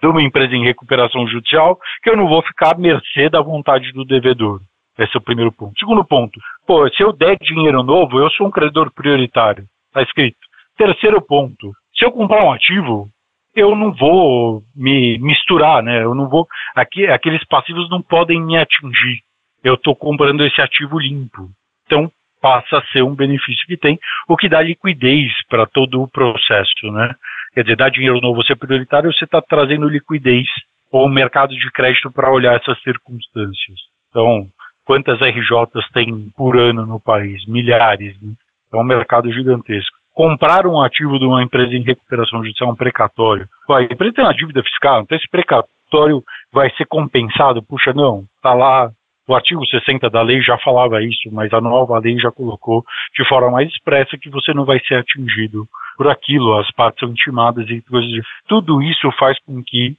de 0.00 0.06
uma 0.06 0.22
empresa 0.22 0.54
em 0.54 0.64
recuperação 0.64 1.26
judicial, 1.26 1.78
que 2.02 2.10
eu 2.10 2.16
não 2.16 2.28
vou 2.28 2.42
ficar 2.42 2.74
à 2.74 2.78
mercê 2.78 3.28
da 3.28 3.40
vontade 3.40 3.92
do 3.92 4.04
devedor. 4.04 4.60
Esse 4.98 5.16
é 5.16 5.18
o 5.18 5.22
primeiro 5.22 5.52
ponto. 5.52 5.78
Segundo 5.78 6.04
ponto, 6.04 6.40
pô, 6.66 6.88
se 6.90 7.02
eu 7.02 7.12
der 7.12 7.36
dinheiro 7.40 7.82
novo, 7.82 8.18
eu 8.18 8.30
sou 8.30 8.46
um 8.46 8.50
credor 8.50 8.90
prioritário. 8.92 9.64
Está 9.88 10.02
escrito. 10.02 10.38
Terceiro 10.76 11.20
ponto, 11.20 11.72
se 11.94 12.04
eu 12.04 12.12
comprar 12.12 12.44
um 12.44 12.52
ativo, 12.52 13.08
eu 13.54 13.74
não 13.74 13.92
vou 13.92 14.62
me 14.74 15.18
misturar, 15.18 15.82
né? 15.82 16.02
Eu 16.02 16.14
não 16.14 16.28
vou. 16.28 16.46
Aqui, 16.74 17.06
aqueles 17.06 17.44
passivos 17.46 17.88
não 17.90 18.02
podem 18.02 18.40
me 18.40 18.56
atingir. 18.56 19.22
Eu 19.66 19.74
estou 19.74 19.96
comprando 19.96 20.44
esse 20.44 20.60
ativo 20.60 20.98
limpo. 20.98 21.48
Então 21.86 22.10
passa 22.40 22.78
a 22.78 22.86
ser 22.92 23.02
um 23.02 23.14
benefício 23.14 23.66
que 23.66 23.76
tem, 23.76 23.98
o 24.28 24.36
que 24.36 24.48
dá 24.48 24.62
liquidez 24.62 25.32
para 25.48 25.66
todo 25.66 26.00
o 26.00 26.08
processo, 26.08 26.92
né? 26.92 27.14
Quer 27.52 27.62
dizer, 27.62 27.76
dar 27.76 27.90
dinheiro 27.90 28.20
novo 28.20 28.44
ser 28.44 28.54
prioritário, 28.54 29.12
você 29.12 29.24
está 29.24 29.42
trazendo 29.42 29.88
liquidez 29.88 30.46
ou 30.92 31.08
mercado 31.08 31.56
de 31.56 31.70
crédito 31.72 32.12
para 32.12 32.30
olhar 32.30 32.54
essas 32.54 32.80
circunstâncias. 32.82 33.80
Então, 34.10 34.46
quantas 34.84 35.18
RJs 35.20 35.90
tem 35.92 36.30
por 36.36 36.56
ano 36.56 36.86
no 36.86 37.00
país? 37.00 37.44
Milhares. 37.46 38.14
Né? 38.22 38.34
É 38.72 38.76
um 38.76 38.84
mercado 38.84 39.32
gigantesco 39.32 39.96
comprar 40.16 40.66
um 40.66 40.80
ativo 40.80 41.18
de 41.18 41.26
uma 41.26 41.42
empresa 41.42 41.74
em 41.74 41.82
recuperação 41.82 42.42
judicial, 42.42 42.70
um 42.70 42.74
precatório. 42.74 43.46
A 43.68 43.82
empresa 43.82 44.14
tem 44.14 44.24
uma 44.24 44.32
dívida 44.32 44.62
fiscal, 44.62 45.02
então 45.02 45.18
esse 45.18 45.28
precatório 45.28 46.24
vai 46.50 46.70
ser 46.70 46.86
compensado. 46.86 47.62
Puxa, 47.62 47.92
não, 47.92 48.24
está 48.36 48.54
lá. 48.54 48.90
O 49.28 49.34
artigo 49.34 49.66
60 49.66 50.08
da 50.08 50.22
lei 50.22 50.40
já 50.40 50.56
falava 50.58 51.02
isso, 51.02 51.28
mas 51.32 51.52
a 51.52 51.60
nova 51.60 51.98
lei 51.98 52.16
já 52.18 52.30
colocou 52.30 52.84
de 53.16 53.26
forma 53.28 53.50
mais 53.50 53.68
expressa 53.68 54.16
que 54.16 54.30
você 54.30 54.54
não 54.54 54.64
vai 54.64 54.78
ser 54.86 54.94
atingido 54.96 55.66
por 55.96 56.08
aquilo, 56.08 56.58
as 56.58 56.70
partes 56.72 57.00
são 57.00 57.08
intimadas 57.08 57.68
e 57.68 57.80
coisas. 57.82 58.24
Tudo 58.46 58.80
isso 58.82 59.10
faz 59.18 59.36
com 59.40 59.62
que 59.64 59.96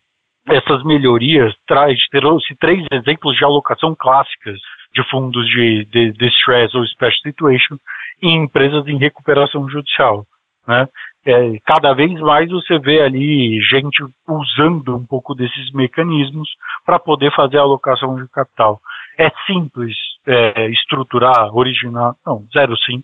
essas 0.48 0.82
melhorias 0.84 1.54
traz, 1.68 2.00
trouxe 2.10 2.56
três 2.56 2.86
exemplos 2.92 3.36
de 3.36 3.44
alocação 3.44 3.94
clássicas 3.94 4.58
de 4.94 5.04
fundos 5.10 5.46
de, 5.48 5.84
de, 5.86 6.12
de 6.14 6.28
stress 6.28 6.76
ou 6.76 6.86
special 6.88 7.22
situation 7.22 7.78
em 8.22 8.44
empresas 8.44 8.88
em 8.88 8.98
recuperação 8.98 9.70
judicial. 9.70 10.26
Né? 10.66 10.88
É, 11.26 11.60
cada 11.66 11.94
vez 11.94 12.14
mais 12.22 12.50
você 12.50 12.80
vê 12.80 13.02
ali 13.02 13.60
gente 13.62 14.02
usando 14.28 14.96
um 14.96 15.06
pouco 15.06 15.36
desses 15.36 15.72
mecanismos 15.74 16.50
para 16.86 16.98
poder 16.98 17.34
fazer 17.36 17.58
a 17.58 17.64
alocação 17.64 18.16
de 18.16 18.28
capital. 18.30 18.80
É 19.18 19.32
simples 19.46 19.96
é, 20.26 20.70
estruturar, 20.70 21.56
originar, 21.56 22.16
não, 22.26 22.46
zero 22.54 22.78
sim, 22.78 23.04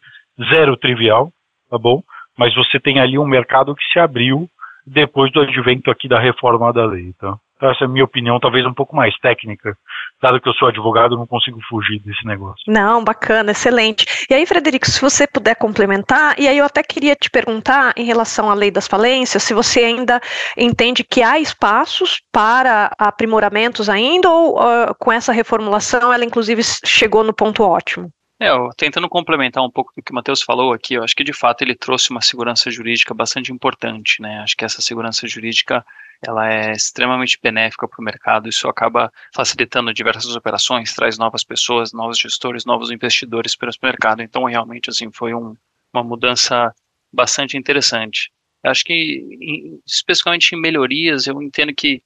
zero 0.53 0.77
trivial, 0.77 1.31
tá 1.69 1.77
bom? 1.77 2.03
Mas 2.37 2.53
você 2.55 2.79
tem 2.79 2.99
ali 2.99 3.17
um 3.17 3.25
mercado 3.25 3.75
que 3.75 3.83
se 3.91 3.99
abriu 3.99 4.49
depois 4.85 5.31
do 5.31 5.41
advento 5.41 5.89
aqui 5.89 6.07
da 6.07 6.19
reforma 6.19 6.71
da 6.73 6.85
lei, 6.85 7.13
tá? 7.13 7.37
Então, 7.55 7.71
essa 7.71 7.85
é 7.85 7.87
a 7.87 7.89
minha 7.89 8.03
opinião, 8.03 8.39
talvez 8.39 8.65
um 8.65 8.73
pouco 8.73 8.95
mais 8.95 9.15
técnica, 9.19 9.77
dado 10.23 10.39
que 10.39 10.47
eu 10.47 10.53
sou 10.53 10.69
advogado, 10.69 11.17
não 11.17 11.27
consigo 11.27 11.59
fugir 11.67 11.99
desse 11.99 12.25
negócio. 12.25 12.63
Não, 12.65 13.03
bacana, 13.03 13.51
excelente. 13.51 14.25
E 14.29 14.33
aí, 14.33 14.45
Frederico, 14.45 14.89
se 14.89 15.01
você 15.01 15.27
puder 15.27 15.53
complementar, 15.55 16.33
e 16.39 16.47
aí 16.47 16.57
eu 16.57 16.63
até 16.63 16.81
queria 16.81 17.13
te 17.13 17.29
perguntar 17.29 17.93
em 17.97 18.05
relação 18.05 18.49
à 18.49 18.53
lei 18.53 18.71
das 18.71 18.87
falências, 18.87 19.43
se 19.43 19.53
você 19.53 19.81
ainda 19.81 20.21
entende 20.55 21.03
que 21.03 21.21
há 21.21 21.37
espaços 21.37 22.21
para 22.31 22.89
aprimoramentos 22.97 23.89
ainda, 23.89 24.29
ou 24.29 24.57
uh, 24.57 24.95
com 24.97 25.11
essa 25.11 25.33
reformulação 25.33 26.13
ela 26.13 26.23
inclusive 26.23 26.61
chegou 26.85 27.21
no 27.21 27.33
ponto 27.33 27.61
ótimo? 27.61 28.09
É, 28.39 28.49
eu, 28.49 28.69
tentando 28.77 29.09
complementar 29.09 29.61
um 29.61 29.69
pouco 29.69 29.91
do 29.95 30.01
que 30.01 30.11
o 30.11 30.15
Matheus 30.15 30.41
falou 30.41 30.71
aqui, 30.71 30.93
eu 30.93 31.03
acho 31.03 31.15
que 31.15 31.23
de 31.23 31.33
fato 31.33 31.61
ele 31.61 31.75
trouxe 31.75 32.11
uma 32.11 32.21
segurança 32.21 32.71
jurídica 32.71 33.13
bastante 33.13 33.51
importante, 33.51 34.21
né? 34.21 34.39
Acho 34.39 34.55
que 34.55 34.63
essa 34.63 34.81
segurança 34.81 35.27
jurídica 35.27 35.85
ela 36.25 36.51
é 36.51 36.71
extremamente 36.71 37.37
benéfica 37.41 37.87
para 37.87 38.01
o 38.01 38.03
mercado, 38.03 38.47
isso 38.47 38.67
acaba 38.69 39.11
facilitando 39.33 39.93
diversas 39.93 40.35
operações, 40.35 40.93
traz 40.93 41.17
novas 41.17 41.43
pessoas, 41.43 41.91
novos 41.91 42.17
gestores, 42.17 42.65
novos 42.65 42.91
investidores 42.91 43.55
para 43.55 43.69
o 43.69 43.73
mercado. 43.83 44.21
Então, 44.21 44.45
realmente, 44.45 44.89
assim, 44.89 45.11
foi 45.11 45.33
um, 45.33 45.55
uma 45.93 46.03
mudança 46.03 46.73
bastante 47.11 47.57
interessante. 47.57 48.31
Eu 48.63 48.71
acho 48.71 48.85
que, 48.85 48.93
em, 48.93 49.81
especificamente 49.85 50.55
em 50.55 50.61
melhorias, 50.61 51.27
eu 51.27 51.41
entendo 51.41 51.73
que 51.75 52.01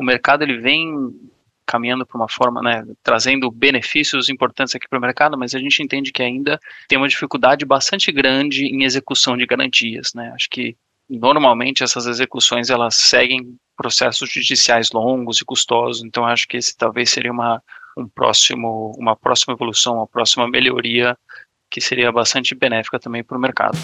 o 0.00 0.04
mercado 0.04 0.42
ele 0.42 0.58
vem 0.58 0.92
caminhando 1.64 2.04
para 2.04 2.18
uma 2.18 2.28
forma, 2.28 2.60
né, 2.60 2.84
trazendo 3.02 3.50
benefícios 3.50 4.28
importantes 4.28 4.74
aqui 4.74 4.88
para 4.88 4.98
o 4.98 5.02
mercado, 5.02 5.38
mas 5.38 5.54
a 5.54 5.58
gente 5.58 5.82
entende 5.82 6.12
que 6.12 6.22
ainda 6.22 6.60
tem 6.88 6.98
uma 6.98 7.08
dificuldade 7.08 7.64
bastante 7.64 8.10
grande 8.12 8.66
em 8.66 8.84
execução 8.84 9.36
de 9.36 9.46
garantias, 9.46 10.12
né? 10.12 10.30
Acho 10.34 10.48
que 10.50 10.76
normalmente 11.08 11.82
essas 11.82 12.06
execuções 12.06 12.70
elas 12.70 12.96
seguem 12.96 13.56
processos 13.76 14.30
judiciais 14.30 14.90
longos 14.92 15.40
e 15.40 15.44
custosos, 15.44 16.02
então 16.04 16.24
acho 16.24 16.46
que 16.46 16.56
esse 16.56 16.76
talvez 16.76 17.10
seria 17.10 17.32
uma, 17.32 17.62
um 17.96 18.08
próximo, 18.08 18.92
uma 18.96 19.16
próxima 19.16 19.54
evolução, 19.54 19.96
uma 19.96 20.06
próxima 20.06 20.48
melhoria 20.48 21.16
que 21.70 21.80
seria 21.80 22.12
bastante 22.12 22.54
benéfica 22.54 22.98
também 23.00 23.24
para 23.24 23.36
o 23.36 23.40
mercado. 23.40 23.76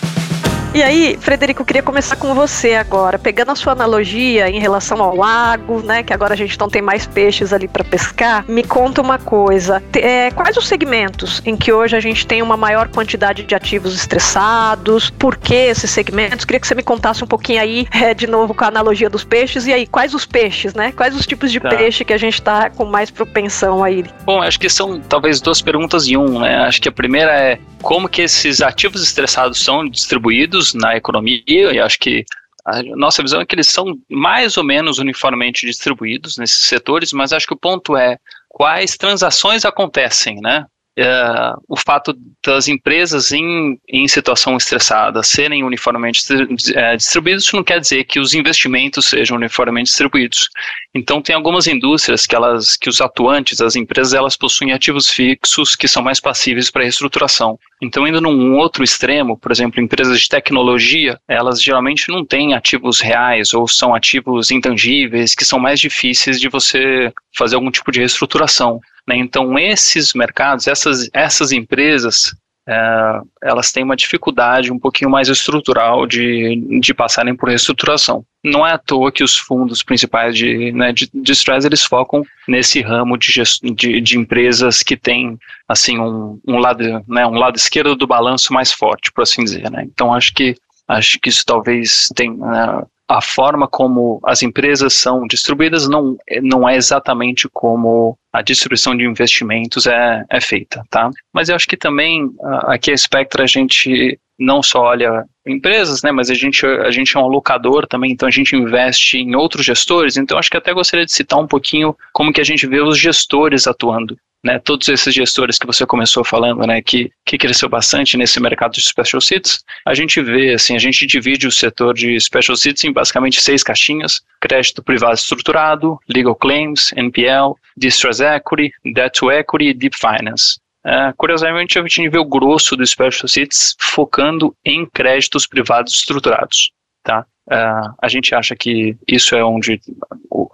E 0.73 0.85
aí, 0.85 1.19
Frederico, 1.21 1.63
eu 1.63 1.67
queria 1.67 1.83
começar 1.83 2.15
com 2.15 2.33
você 2.33 2.75
agora, 2.75 3.19
pegando 3.19 3.51
a 3.51 3.57
sua 3.57 3.73
analogia 3.73 4.49
em 4.49 4.61
relação 4.61 5.03
ao 5.03 5.17
lago, 5.17 5.83
né, 5.83 6.05
que 6.05 6.13
agora 6.13 6.35
a 6.35 6.37
gente 6.37 6.57
não 6.61 6.69
tem 6.69 6.81
mais 6.81 7.09
peixes 7.09 7.53
ali 7.53 7.67
para 7.67 7.83
pescar. 7.83 8.45
Me 8.47 8.63
conta 8.63 9.03
uma 9.03 9.19
coisa, 9.19 9.83
é, 9.95 10.31
quais 10.31 10.57
os 10.57 10.69
segmentos 10.69 11.43
em 11.45 11.57
que 11.57 11.73
hoje 11.73 11.97
a 11.97 12.01
gente 12.01 12.25
tem 12.25 12.41
uma 12.41 12.57
maior 12.57 12.87
quantidade 12.87 13.43
de 13.43 13.53
ativos 13.53 13.97
estressados? 13.97 15.11
Por 15.11 15.37
que 15.37 15.55
esses 15.55 15.91
segmentos? 15.91 16.45
Queria 16.45 16.61
que 16.61 16.69
você 16.69 16.75
me 16.77 16.85
contasse 16.85 17.25
um 17.25 17.27
pouquinho 17.27 17.61
aí, 17.61 17.89
é, 17.91 18.15
de 18.15 18.29
novo 18.29 18.55
com 18.55 18.65
a 18.65 18.69
analogia 18.69 19.11
dos 19.11 19.25
peixes. 19.25 19.67
E 19.67 19.73
aí, 19.73 19.89
quais 19.89 20.15
os 20.15 20.25
peixes, 20.25 20.73
né? 20.73 20.93
Quais 20.93 21.17
os 21.17 21.27
tipos 21.27 21.51
de 21.51 21.59
tá. 21.59 21.69
peixe 21.69 22.05
que 22.05 22.13
a 22.13 22.19
gente 22.19 22.35
está 22.35 22.71
com 22.71 22.85
mais 22.85 23.11
propensão 23.11 23.83
aí? 23.83 24.05
Bom, 24.25 24.41
acho 24.41 24.61
que 24.61 24.69
são 24.69 25.01
talvez 25.01 25.41
duas 25.41 25.61
perguntas 25.61 26.07
em 26.07 26.17
um, 26.17 26.39
né? 26.39 26.59
Acho 26.59 26.81
que 26.81 26.89
a 26.89 26.93
primeira 26.93 27.33
é 27.33 27.59
como 27.83 28.09
que 28.09 28.23
esses 28.23 28.61
ativos 28.61 29.03
estressados 29.03 29.63
são 29.63 29.89
distribuídos 29.89 30.60
na 30.75 30.97
economia, 30.97 31.43
e 31.47 31.79
acho 31.79 31.99
que 31.99 32.25
a 32.65 32.83
nossa 32.83 33.23
visão 33.23 33.41
é 33.41 33.47
que 33.47 33.55
eles 33.55 33.69
são 33.69 33.99
mais 34.09 34.57
ou 34.57 34.65
menos 34.65 34.99
uniformemente 34.99 35.67
distribuídos 35.67 36.37
nesses 36.37 36.63
setores, 36.63 37.13
mas 37.13 37.33
acho 37.33 37.47
que 37.47 37.55
o 37.55 37.59
ponto 37.59 37.97
é 37.97 38.19
quais 38.49 38.97
transações 38.97 39.65
acontecem, 39.65 40.41
né? 40.41 40.67
Uh, 41.01 41.57
o 41.67 41.79
fato 41.79 42.15
das 42.45 42.69
empresas 42.69 43.33
em, 43.33 43.81
em 43.89 44.07
situação 44.07 44.59
estressada 44.59 45.23
serem 45.23 45.65
uniformemente 45.65 46.21
uh, 46.31 46.97
distribuídos 46.97 47.51
não 47.55 47.65
quer 47.65 47.81
dizer 47.81 48.05
que 48.05 48.21
os 48.21 48.35
investimentos 48.35 49.07
sejam 49.07 49.39
uniformemente 49.39 49.89
distribuídos. 49.89 50.51
Então 50.95 51.23
tem 51.23 51.35
algumas 51.35 51.67
indústrias 51.67 52.27
que 52.27 52.37
elas, 52.37 52.77
que 52.77 52.91
os 52.91 53.01
atuantes, 53.01 53.63
as 53.63 53.77
empresas, 53.77 54.13
elas 54.13 54.37
possuem 54.37 54.73
ativos 54.73 55.09
fixos 55.09 55.75
que 55.75 55.89
são 55.89 56.03
mais 56.03 56.21
passíveis 56.21 56.71
para 56.71 56.83
reestruturação. 56.83 57.59
Então 57.83 58.07
indo 58.07 58.21
num 58.21 58.59
outro 58.59 58.85
extremo, 58.85 59.39
por 59.39 59.51
exemplo, 59.51 59.81
empresas 59.81 60.21
de 60.21 60.29
tecnologia, 60.29 61.19
elas 61.27 61.63
geralmente 61.63 62.11
não 62.11 62.27
têm 62.27 62.53
ativos 62.53 63.01
reais 63.01 63.55
ou 63.55 63.67
são 63.67 63.95
ativos 63.95 64.51
intangíveis 64.51 65.35
que 65.35 65.47
são 65.47 65.59
mais 65.59 65.81
difíceis 65.81 66.39
de 66.39 66.51
você 66.51 67.11
fazer 67.35 67.55
algum 67.55 67.71
tipo 67.71 67.91
de 67.91 68.01
reestruturação. 68.01 68.81
Né? 69.11 69.17
Então, 69.17 69.59
esses 69.59 70.15
mercados, 70.15 70.69
essas, 70.69 71.11
essas 71.13 71.51
empresas, 71.51 72.33
é, 72.69 73.21
elas 73.43 73.73
têm 73.73 73.83
uma 73.83 73.97
dificuldade 73.97 74.71
um 74.71 74.79
pouquinho 74.79 75.11
mais 75.11 75.29
estrutural 75.29 76.07
de, 76.07 76.79
de 76.81 76.95
passarem 76.95 77.35
por 77.35 77.49
reestruturação. 77.49 78.25
Não 78.45 78.65
é 78.65 78.73
à 78.73 78.79
toa 78.79 79.11
que 79.11 79.25
os 79.25 79.37
fundos 79.37 79.83
principais 79.83 80.37
de, 80.37 80.71
né, 80.71 80.93
de, 80.93 81.11
de 81.13 81.33
stress, 81.33 81.67
eles 81.67 81.85
focam 81.85 82.23
nesse 82.47 82.81
ramo 82.81 83.19
de, 83.19 83.43
de, 83.75 84.01
de 84.01 84.17
empresas 84.17 84.85
que 84.85 84.97
têm 84.97 85.37
assim, 85.69 85.99
um, 85.99 86.39
um, 86.47 86.59
lado, 86.59 87.05
né, 87.09 87.27
um 87.27 87.35
lado 87.35 87.57
esquerdo 87.57 87.97
do 87.97 88.07
balanço 88.07 88.53
mais 88.53 88.73
forte, 88.73 89.11
por 89.11 89.23
assim 89.23 89.43
dizer. 89.43 89.69
Né? 89.69 89.83
Então, 89.93 90.15
acho 90.15 90.33
que, 90.33 90.55
acho 90.87 91.19
que 91.19 91.29
isso 91.29 91.45
talvez 91.45 92.09
tenha... 92.15 92.87
A 93.13 93.21
forma 93.21 93.67
como 93.67 94.21
as 94.25 94.41
empresas 94.41 94.95
são 94.95 95.27
distribuídas 95.27 95.89
não, 95.89 96.17
não 96.43 96.69
é 96.69 96.77
exatamente 96.77 97.49
como 97.53 98.17
a 98.33 98.41
distribuição 98.41 98.97
de 98.97 99.05
investimentos 99.05 99.89
é, 99.89 100.25
é 100.31 100.41
feita, 100.41 100.85
tá? 100.89 101.11
Mas 101.35 101.49
eu 101.49 101.57
acho 101.57 101.67
que 101.67 101.77
também 101.77 102.31
aqui 102.69 102.93
a 102.93 102.97
Spectra 102.97 103.43
a 103.43 103.49
gente 103.49 104.17
não 104.39 104.63
só 104.63 104.83
olha 104.83 105.25
empresas, 105.45 106.05
né, 106.05 106.13
mas 106.13 106.31
a 106.31 106.35
gente, 106.35 106.65
a 106.65 106.91
gente 106.93 107.17
é 107.17 107.21
um 107.21 107.25
alocador 107.25 107.85
também, 107.85 108.13
então 108.13 108.29
a 108.29 108.31
gente 108.31 108.55
investe 108.55 109.19
em 109.19 109.35
outros 109.35 109.67
gestores, 109.67 110.17
então 110.17 110.39
acho 110.39 110.49
que 110.49 110.57
até 110.57 110.73
gostaria 110.73 111.05
de 111.05 111.13
citar 111.13 111.41
um 111.41 111.49
pouquinho 111.49 111.97
como 112.13 112.33
que 112.33 112.41
a 112.41 112.45
gente 112.45 112.65
vê 112.65 112.81
os 112.81 112.97
gestores 112.97 113.67
atuando 113.67 114.17
né, 114.45 114.59
todos 114.59 114.89
esses 114.89 115.15
gestores 115.15 115.59
que 115.59 115.67
você 115.67 115.85
começou 115.85 116.25
falando, 116.25 116.67
né, 116.67 116.81
que, 116.81 117.11
que 117.25 117.37
cresceu 117.37 117.69
bastante 117.69 118.17
nesse 118.17 118.41
mercado 118.41 118.73
de 118.73 118.81
special 118.81 119.21
seats, 119.21 119.63
a 119.87 119.95
gente 119.95 120.21
vê, 120.23 120.55
assim, 120.55 120.75
a 120.75 120.79
gente 120.79 121.07
divide 121.07 121.47
o 121.47 121.53
setor 121.53 121.95
de 121.95 122.19
special 122.19 122.57
seats 122.57 122.83
em 122.85 122.93
basicamente 122.93 123.41
seis 123.41 123.63
caixinhas, 123.63 124.23
crédito 124.41 124.83
privado 124.83 125.15
estruturado, 125.15 125.99
legal 126.09 126.35
claims, 126.35 126.93
NPL, 126.97 127.55
distress 127.77 128.21
equity, 128.21 128.73
debt 128.95 129.19
to 129.19 129.31
equity 129.31 129.67
e 129.67 129.75
deep 129.75 129.97
finance. 129.97 130.59
Uh, 130.85 131.15
curiosamente, 131.17 131.79
a 131.79 131.83
gente 131.83 132.09
vê 132.09 132.19
o 132.19 132.25
grosso 132.25 132.75
do 132.75 132.87
special 132.87 133.29
seats 133.29 133.77
focando 133.79 134.57
em 134.65 134.87
créditos 134.87 135.47
privados 135.47 135.95
estruturados, 135.95 136.73
tá? 137.03 137.27
Uh, 137.47 137.93
a 138.01 138.09
gente 138.09 138.35
acha 138.35 138.57
que 138.57 138.97
isso 139.07 139.35
é 139.35 139.45
onde 139.45 139.81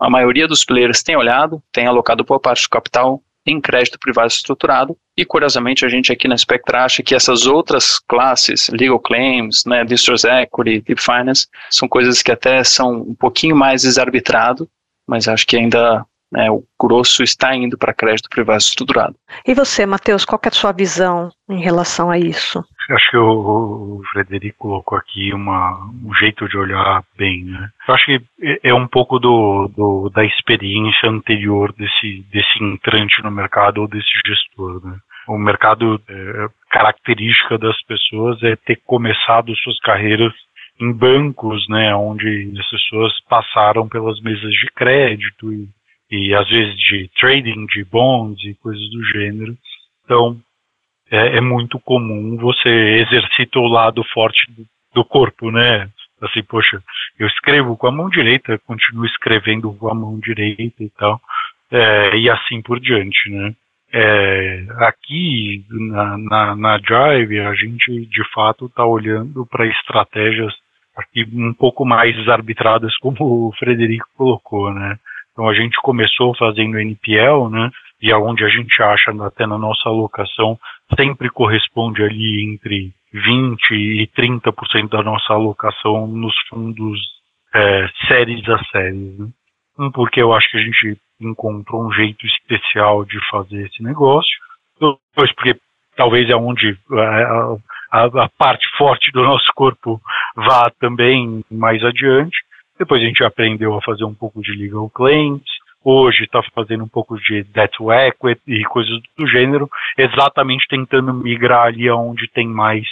a 0.01 0.11
maioria 0.11 0.49
dos 0.49 0.65
players 0.65 1.03
tem 1.03 1.15
olhado, 1.15 1.63
tem 1.71 1.87
alocado 1.87 2.25
boa 2.25 2.41
parte 2.41 2.65
do 2.65 2.71
capital, 2.71 3.23
em 3.47 3.61
crédito 3.61 3.99
privado 3.99 4.29
estruturado. 4.29 4.97
E, 5.17 5.25
curiosamente, 5.25 5.85
a 5.85 5.89
gente 5.89 6.13
aqui 6.13 6.27
na 6.27 6.37
Spectra 6.37 6.85
acha 6.85 7.03
que 7.03 7.15
essas 7.15 7.47
outras 7.47 7.99
classes, 7.99 8.69
legal 8.71 8.99
claims, 8.99 9.65
né, 9.65 9.85
distress 9.85 10.25
equity, 10.25 10.81
deep 10.81 11.01
finance, 11.01 11.47
são 11.71 11.89
coisas 11.89 12.23
que 12.23 12.33
até 12.33 12.63
são 12.65 13.03
um 13.03 13.15
pouquinho 13.15 13.57
mais 13.57 13.83
desarbitrado, 13.83 14.69
mas 15.07 15.29
acho 15.29 15.47
que 15.47 15.57
ainda 15.57 16.05
né, 16.33 16.51
o 16.51 16.65
grosso 16.81 17.23
está 17.23 17.55
indo 17.55 17.79
para 17.79 17.95
crédito 17.95 18.29
privado 18.29 18.59
estruturado. 18.59 19.15
E 19.47 19.55
você, 19.55 19.87
Matheus, 19.87 20.25
qual 20.25 20.41
é 20.45 20.49
a 20.49 20.53
sua 20.53 20.73
visão 20.73 21.31
em 21.49 21.61
relação 21.61 22.11
a 22.11 22.19
isso? 22.19 22.65
Acho 22.91 23.11
que 23.11 23.17
o, 23.17 23.99
o 23.99 24.03
Frederico 24.13 24.59
colocou 24.59 24.97
aqui 24.97 25.33
uma, 25.33 25.91
um 26.05 26.15
jeito 26.15 26.49
de 26.49 26.57
olhar 26.57 27.03
bem, 27.19 27.45
né? 27.45 27.69
Eu 27.89 27.95
acho 27.95 28.05
que 28.07 28.23
é, 28.43 28.69
é 28.69 28.75
um 28.75 28.87
pouco 28.87 29.19
do, 29.19 29.69
do, 29.77 30.11
da 30.11 30.25
experiência 30.25 31.09
anterior 31.09 31.73
desse, 31.73 32.25
desse 32.31 32.63
entrante 32.63 33.23
no 33.23 33.31
mercado 33.31 33.79
ou 33.79 33.89
desse 33.89 34.07
gestor, 34.25 34.87
né? 34.87 34.97
O 35.29 35.37
mercado, 35.37 36.01
é, 36.09 36.49
característica 36.71 37.59
das 37.59 37.81
pessoas 37.83 38.41
é 38.45 38.55
ter 38.55 38.81
começado 38.87 39.57
suas 39.57 39.79
carreiras 39.81 40.33
em 40.81 40.93
bancos, 40.93 41.67
né, 41.69 41.95
onde 41.95 42.53
as 42.59 42.69
pessoas 42.69 43.13
passaram 43.29 43.89
pelas 43.89 44.21
mesas 44.21 44.51
de 44.51 44.67
crédito 44.75 45.53
e, 45.53 45.69
e 46.11 46.35
às 46.35 46.49
vezes 46.49 46.77
de 46.77 47.11
trading 47.19 47.67
de 47.67 47.85
bonds 47.85 48.43
e 48.45 48.55
coisas 48.55 48.89
do 48.91 49.05
gênero. 49.05 49.57
Então, 50.05 50.41
é, 51.11 51.39
é 51.39 51.41
muito 51.41 51.79
comum 51.81 52.37
você 52.37 52.69
exercitar 52.69 53.63
o 53.63 53.69
lado 53.69 54.03
forte 54.13 54.51
do, 54.53 54.67
do 54.95 55.05
corpo, 55.05 55.51
né? 55.51 55.89
Assim, 56.21 56.43
poxa, 56.43 56.83
eu 57.19 57.27
escrevo 57.27 57.77
com 57.77 57.87
a 57.87 57.93
mão 57.93 58.09
direita, 58.09 58.59
continuo 58.67 59.05
escrevendo 59.05 59.73
com 59.75 59.89
a 59.89 59.95
mão 59.95 60.19
direita 60.19 60.83
e 60.83 60.91
tal, 60.91 61.21
é, 61.71 62.17
e 62.17 62.31
assim 62.31 62.63
por 62.63 62.81
diante, 62.81 63.31
né? 63.31 63.55
É, 63.93 64.67
aqui 64.79 65.65
na, 65.71 66.19
na, 66.19 66.57
na 66.57 66.79
Jive 66.79 67.41
a 67.41 67.55
gente 67.55 68.07
de 68.07 68.25
fato 68.33 68.67
está 68.67 68.85
olhando 68.85 69.47
para 69.47 69.67
estratégias 69.67 70.53
aqui 70.97 71.25
um 71.33 71.53
pouco 71.53 71.85
mais 71.85 72.17
arbitradas, 72.29 72.97
como 72.97 73.49
o 73.49 73.53
Frederico 73.59 74.07
colocou, 74.17 74.73
né? 74.73 74.99
Então 75.37 75.51
a 75.51 75.55
gente 75.55 75.77
começou 75.83 76.35
fazendo 76.35 76.79
NPL, 76.79 77.51
né? 77.51 77.71
E 78.01 78.11
aonde 78.11 78.43
a 78.43 78.49
gente 78.49 78.83
acha 78.83 79.13
até 79.23 79.47
na 79.47 79.59
nossa 79.59 79.87
alocação 79.87 80.59
sempre 80.99 81.29
corresponde 81.29 82.03
ali 82.03 82.55
entre 82.55 82.95
20 83.13 83.71
e 83.73 84.07
30% 84.17 84.89
da 84.89 85.03
nossa 85.03 85.35
alocação 85.35 86.07
nos 86.07 86.35
fundos 86.49 86.99
é, 87.55 87.87
séries 88.09 88.49
a 88.49 88.59
séries. 88.71 89.19
Né? 89.19 89.29
Um, 89.79 89.91
porque 89.91 90.23
eu 90.23 90.33
acho 90.33 90.51
que 90.51 90.57
a 90.57 90.63
gente 90.63 90.99
encontrou 91.21 91.87
um 91.87 91.93
jeito 91.93 92.25
especial 92.27 93.05
de 93.05 93.19
fazer 93.31 93.67
esse 93.67 93.83
negócio. 93.83 94.39
Dois, 94.81 95.33
porque 95.35 95.55
talvez 95.97 96.31
é 96.31 96.37
onde 96.37 96.79
a, 96.91 97.57
a, 97.93 98.05
a 98.25 98.29
parte 98.39 98.67
forte 98.79 99.13
do 99.13 99.23
nosso 99.23 99.51
corpo 99.55 100.01
vá 100.35 100.71
também 100.81 101.45
mais 101.51 101.83
adiante. 101.85 102.37
Depois 102.79 103.03
a 103.03 103.07
gente 103.07 103.25
aprendeu 103.25 103.75
a 103.75 103.83
fazer 103.83 104.05
um 104.05 104.15
pouco 104.15 104.43
de 104.43 104.53
legal 104.53 104.89
claims, 104.91 105.43
hoje 105.83 106.25
está 106.25 106.43
fazendo 106.55 106.85
um 106.85 106.89
pouco 106.89 107.19
de 107.19 107.43
debt 107.45 107.77
to 107.77 107.93
equity 107.93 108.43
e 108.47 108.65
coisas 108.65 109.01
do 109.17 109.27
gênero, 109.27 109.69
exatamente 109.97 110.67
tentando 110.69 111.15
migrar 111.15 111.67
ali 111.67 111.91
onde 111.91 112.29
tem 112.29 112.47
mais 112.47 112.87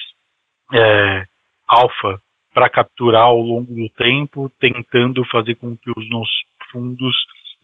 é, 0.72 1.24
alfa 1.66 2.20
para 2.54 2.70
capturar 2.70 3.24
ao 3.24 3.40
longo 3.40 3.74
do 3.74 3.88
tempo, 3.90 4.50
tentando 4.60 5.24
fazer 5.26 5.56
com 5.56 5.76
que 5.76 5.90
os 5.90 6.08
nossos 6.08 6.44
fundos 6.70 7.16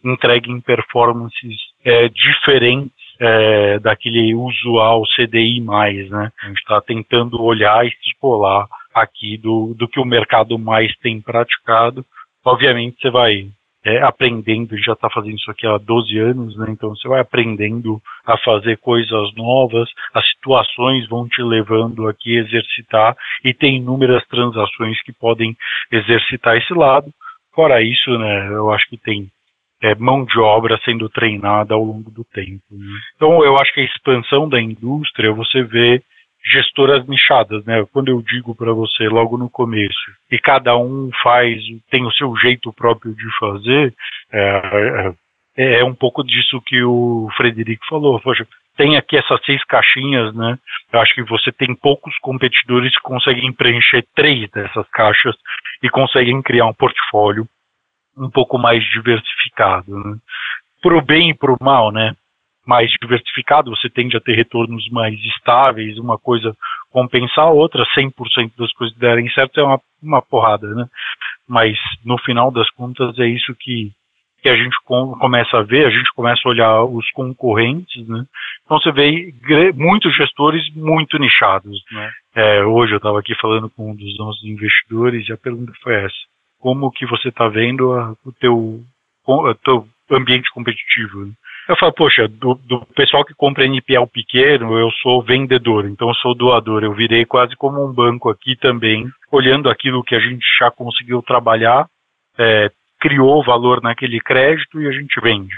entreguem 0.03 0.59
performances 0.59 1.55
é, 1.83 2.09
diferentes 2.09 2.91
é, 3.19 3.79
daquele 3.79 4.33
usual 4.35 5.03
CDI+, 5.15 5.61
né? 5.61 6.31
A 6.41 6.47
gente 6.47 6.57
está 6.57 6.81
tentando 6.81 7.41
olhar 7.41 7.85
e 7.85 7.91
se 7.91 8.15
colar 8.19 8.67
aqui 8.93 9.37
do, 9.37 9.73
do 9.77 9.87
que 9.87 9.99
o 9.99 10.05
mercado 10.05 10.57
mais 10.57 10.95
tem 10.97 11.21
praticado. 11.21 12.05
Obviamente 12.45 12.99
você 12.99 13.09
vai 13.09 13.51
é, 13.83 14.01
aprendendo, 14.03 14.77
já 14.77 14.93
está 14.93 15.09
fazendo 15.09 15.35
isso 15.35 15.49
aqui 15.49 15.65
há 15.65 15.77
12 15.77 16.17
anos, 16.19 16.57
né? 16.57 16.67
Então 16.69 16.89
você 16.89 17.07
vai 17.07 17.19
aprendendo 17.19 17.99
a 18.25 18.37
fazer 18.37 18.77
coisas 18.77 19.33
novas, 19.35 19.89
as 20.13 20.27
situações 20.29 21.07
vão 21.07 21.27
te 21.27 21.41
levando 21.41 22.07
aqui 22.07 22.37
a 22.37 22.41
exercitar 22.41 23.15
e 23.43 23.53
tem 23.53 23.77
inúmeras 23.77 24.25
transações 24.27 25.01
que 25.03 25.11
podem 25.11 25.55
exercitar 25.91 26.57
esse 26.57 26.73
lado. 26.73 27.11
Fora 27.53 27.81
isso, 27.81 28.17
né, 28.17 28.47
eu 28.49 28.71
acho 28.71 28.87
que 28.87 28.97
tem 28.97 29.29
é, 29.81 29.95
mão 29.95 30.23
de 30.25 30.39
obra 30.39 30.79
sendo 30.85 31.09
treinada 31.09 31.73
ao 31.73 31.83
longo 31.83 32.11
do 32.11 32.23
tempo. 32.23 32.61
Né? 32.69 32.85
Então 33.15 33.43
eu 33.43 33.57
acho 33.57 33.73
que 33.73 33.81
a 33.81 33.85
expansão 33.85 34.47
da 34.47 34.61
indústria, 34.61 35.33
você 35.33 35.63
vê 35.63 36.01
gestoras 36.43 37.07
nichadas, 37.07 37.63
né? 37.65 37.85
Quando 37.91 38.09
eu 38.09 38.21
digo 38.21 38.55
para 38.55 38.73
você 38.73 39.07
logo 39.07 39.37
no 39.37 39.49
começo, 39.49 40.11
e 40.31 40.39
cada 40.39 40.75
um 40.77 41.09
faz, 41.21 41.61
tem 41.89 42.05
o 42.05 42.11
seu 42.11 42.35
jeito 42.37 42.73
próprio 42.73 43.13
de 43.13 43.25
fazer, 43.39 43.93
é, 44.31 45.13
é, 45.57 45.79
é 45.79 45.85
um 45.85 45.93
pouco 45.93 46.23
disso 46.23 46.61
que 46.65 46.81
o 46.83 47.29
Frederico 47.35 47.85
falou. 47.87 48.19
Poxa, 48.19 48.47
tem 48.77 48.97
aqui 48.97 49.17
essas 49.17 49.43
seis 49.45 49.63
caixinhas, 49.65 50.33
né? 50.33 50.57
Eu 50.91 50.99
acho 50.99 51.13
que 51.13 51.23
você 51.23 51.51
tem 51.51 51.75
poucos 51.75 52.17
competidores 52.19 52.95
que 52.95 53.03
conseguem 53.03 53.53
preencher 53.53 54.05
três 54.15 54.49
dessas 54.49 54.87
caixas 54.89 55.35
e 55.83 55.89
conseguem 55.89 56.41
criar 56.41 56.65
um 56.65 56.73
portfólio 56.73 57.47
um 58.17 58.29
pouco 58.29 58.57
mais 58.57 58.83
diversificado, 58.85 59.97
né? 59.97 60.17
Pro 60.81 61.01
bem 61.01 61.29
e 61.29 61.33
pro 61.33 61.57
mal, 61.61 61.91
né? 61.91 62.15
Mais 62.65 62.91
diversificado, 63.01 63.71
você 63.71 63.89
tende 63.89 64.15
a 64.15 64.21
ter 64.21 64.35
retornos 64.35 64.87
mais 64.89 65.15
estáveis, 65.25 65.97
uma 65.97 66.17
coisa 66.17 66.55
compensar 66.91 67.45
a 67.45 67.51
outra, 67.51 67.85
100% 67.97 68.51
das 68.57 68.71
coisas 68.73 68.95
derem 68.97 69.29
certo 69.31 69.59
é 69.59 69.63
uma, 69.63 69.81
uma 70.01 70.21
porrada, 70.21 70.67
né? 70.75 70.85
Mas 71.47 71.77
no 72.05 72.17
final 72.19 72.51
das 72.51 72.69
contas 72.71 73.17
é 73.17 73.25
isso 73.25 73.55
que, 73.55 73.91
que 74.41 74.49
a 74.49 74.55
gente 74.55 74.75
com, 74.85 75.17
começa 75.17 75.57
a 75.57 75.63
ver, 75.63 75.87
a 75.87 75.89
gente 75.89 76.11
começa 76.13 76.41
a 76.45 76.49
olhar 76.49 76.83
os 76.83 77.09
concorrentes, 77.11 78.07
né? 78.07 78.25
Então 78.63 78.79
você 78.79 78.91
vê 78.91 79.33
muitos 79.73 80.15
gestores 80.15 80.63
muito 80.75 81.17
nichados, 81.17 81.81
né? 81.91 82.11
É, 82.35 82.63
hoje 82.63 82.93
eu 82.93 82.97
estava 82.97 83.19
aqui 83.19 83.35
falando 83.35 83.69
com 83.69 83.91
um 83.91 83.95
dos 83.95 84.17
nossos 84.17 84.43
investidores 84.43 85.27
e 85.27 85.33
a 85.33 85.37
pergunta 85.37 85.73
foi 85.81 85.95
essa: 85.95 86.15
como 86.59 86.91
que 86.91 87.05
você 87.05 87.29
está 87.29 87.47
vendo 87.47 87.91
a, 87.93 88.15
o 88.23 88.31
teu, 88.31 88.81
o 89.25 89.55
teu 89.55 89.87
ambiente 90.11 90.49
competitivo? 90.51 91.25
Né? 91.25 91.33
Eu 91.69 91.77
falo, 91.77 91.93
poxa, 91.93 92.27
do, 92.27 92.55
do, 92.55 92.85
pessoal 92.95 93.23
que 93.23 93.33
compra 93.33 93.65
NPL 93.65 94.05
pequeno, 94.11 94.77
eu 94.77 94.89
sou 95.01 95.21
vendedor, 95.21 95.85
então 95.85 96.07
eu 96.07 96.15
sou 96.15 96.35
doador. 96.35 96.83
Eu 96.83 96.93
virei 96.93 97.25
quase 97.25 97.55
como 97.55 97.85
um 97.85 97.93
banco 97.93 98.29
aqui 98.29 98.55
também, 98.55 99.07
olhando 99.31 99.69
aquilo 99.69 100.03
que 100.03 100.15
a 100.15 100.19
gente 100.19 100.43
já 100.59 100.71
conseguiu 100.71 101.21
trabalhar, 101.21 101.87
é, 102.37 102.69
criou 102.99 103.43
valor 103.43 103.81
naquele 103.81 104.19
crédito 104.19 104.81
e 104.81 104.87
a 104.87 104.91
gente 104.91 105.19
vende. 105.21 105.53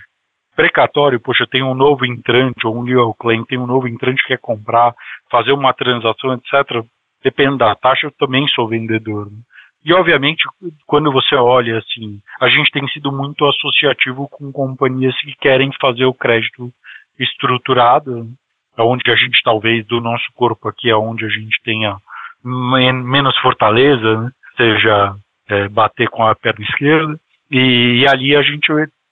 precatório, 0.56 1.20
poxa, 1.20 1.48
tem 1.48 1.64
um 1.64 1.74
novo 1.74 2.06
entrante, 2.06 2.68
ou 2.68 2.78
um 2.78 2.84
new 2.84 3.14
claim, 3.16 3.44
tem 3.46 3.58
um 3.58 3.66
novo 3.66 3.88
entrante 3.88 4.22
que 4.22 4.30
quer 4.30 4.40
comprar, 4.40 4.94
fazer 5.32 5.52
uma 5.52 5.74
transação, 5.74 6.34
etc., 6.34 6.86
depende 7.24 7.58
da 7.58 7.74
taxa, 7.74 8.08
eu 8.08 8.12
também 8.12 8.48
sou 8.50 8.68
vendedor. 8.68 9.32
Né? 9.32 9.38
E, 9.86 9.94
obviamente, 9.94 10.48
quando 10.86 11.12
você 11.12 11.36
olha, 11.36 11.78
assim, 11.80 12.22
a 12.40 12.48
gente 12.48 12.72
tem 12.72 12.88
sido 12.90 13.12
muito 13.12 13.46
associativo 13.46 14.28
com 14.30 14.52
companhias 14.52 15.16
que 15.20 15.36
querem 15.36 15.72
fazer 15.80 16.06
o 16.06 16.14
crédito 16.14 16.72
estruturado, 17.20 18.28
onde 18.78 19.12
a 19.12 19.16
gente, 19.16 19.42
talvez, 19.44 19.86
do 19.86 20.00
nosso 20.00 20.26
corpo 20.36 20.70
aqui, 20.70 20.90
é 20.90 20.96
onde 20.96 21.26
a 21.26 21.30
gente 21.30 21.62
tenha 21.64 21.98
men 22.44 22.94
menos 22.94 23.38
fortaleza, 23.40 24.22
né? 24.22 24.32
seja 24.58 25.16
é, 25.50 25.68
bater 25.68 26.10
com 26.10 26.24
a 26.24 26.36
perna 26.36 26.64
esquerda, 26.66 27.20
e, 27.52 28.02
e 28.02 28.08
ali 28.08 28.36
a 28.36 28.42
gente 28.42 28.68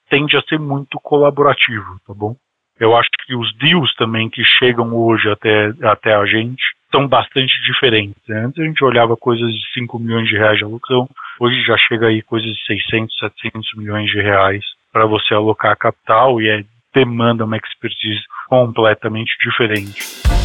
tende 0.08 0.36
a 0.36 0.42
ser 0.42 0.58
muito 0.58 0.98
colaborativo, 1.00 2.00
tá 2.06 2.14
bom? 2.14 2.34
Eu 2.78 2.96
acho 2.96 3.08
que 3.24 3.34
os 3.34 3.54
deals 3.58 3.94
também 3.94 4.28
que 4.28 4.42
chegam 4.44 4.92
hoje 4.94 5.30
até, 5.30 5.72
até 5.82 6.14
a 6.14 6.26
gente 6.26 6.62
são 6.92 7.08
bastante 7.08 7.52
diferentes. 7.64 8.16
Né? 8.28 8.44
Antes 8.44 8.60
a 8.60 8.64
gente 8.64 8.84
olhava 8.84 9.16
coisas 9.16 9.50
de 9.52 9.72
5 9.74 9.98
milhões 9.98 10.28
de 10.28 10.36
reais 10.36 10.58
de 10.58 10.64
alocação, 10.64 11.08
hoje 11.40 11.62
já 11.62 11.76
chega 11.78 12.08
aí 12.08 12.22
coisas 12.22 12.50
de 12.50 12.64
600, 12.66 13.18
700 13.18 13.70
milhões 13.76 14.10
de 14.10 14.20
reais 14.20 14.62
para 14.92 15.06
você 15.06 15.34
alocar 15.34 15.76
capital 15.76 16.40
e 16.40 16.48
é, 16.48 16.64
demanda 16.94 17.44
uma 17.44 17.56
expertise 17.56 18.20
completamente 18.48 19.32
diferente. 19.42 20.41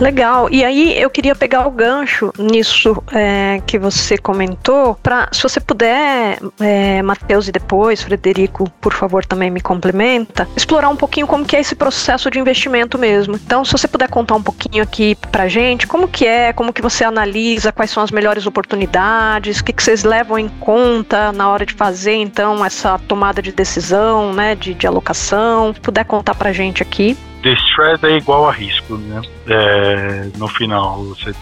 Legal. 0.00 0.48
E 0.50 0.64
aí 0.64 1.00
eu 1.00 1.10
queria 1.10 1.34
pegar 1.34 1.66
o 1.66 1.70
gancho 1.70 2.32
nisso 2.38 3.02
é, 3.12 3.60
que 3.66 3.78
você 3.78 4.16
comentou, 4.16 4.94
para 5.02 5.28
se 5.32 5.42
você 5.42 5.60
puder, 5.60 6.38
é, 6.60 7.02
Matheus 7.02 7.48
e 7.48 7.52
depois 7.52 8.02
Frederico, 8.02 8.70
por 8.80 8.92
favor, 8.92 9.24
também 9.24 9.50
me 9.50 9.60
complementa, 9.60 10.48
explorar 10.56 10.88
um 10.88 10.96
pouquinho 10.96 11.26
como 11.26 11.44
que 11.44 11.56
é 11.56 11.60
esse 11.60 11.74
processo 11.74 12.30
de 12.30 12.38
investimento 12.38 12.96
mesmo. 12.96 13.34
Então, 13.34 13.64
se 13.64 13.72
você 13.72 13.88
puder 13.88 14.08
contar 14.08 14.36
um 14.36 14.42
pouquinho 14.42 14.82
aqui 14.82 15.16
para 15.32 15.48
gente, 15.48 15.86
como 15.86 16.06
que 16.06 16.26
é, 16.26 16.52
como 16.52 16.72
que 16.72 16.80
você 16.80 17.02
analisa, 17.04 17.72
quais 17.72 17.90
são 17.90 18.02
as 18.02 18.12
melhores 18.12 18.46
oportunidades, 18.46 19.58
o 19.58 19.64
que, 19.64 19.72
que 19.72 19.82
vocês 19.82 20.04
levam 20.04 20.38
em 20.38 20.48
conta 20.48 21.32
na 21.32 21.50
hora 21.50 21.66
de 21.66 21.74
fazer 21.74 22.14
então 22.14 22.64
essa 22.64 22.98
tomada 23.00 23.42
de 23.42 23.50
decisão, 23.50 24.32
né, 24.32 24.54
de, 24.54 24.74
de 24.74 24.86
alocação. 24.86 25.74
Se 25.74 25.80
puder 25.80 26.04
contar 26.04 26.36
para 26.36 26.52
gente 26.52 26.82
aqui 26.82 27.16
distress 27.42 28.02
é 28.04 28.16
igual 28.16 28.48
a 28.48 28.52
risco, 28.52 28.96
né? 28.96 29.22
É, 29.46 30.38
no 30.38 30.48
final, 30.48 31.04
você, 31.04 31.32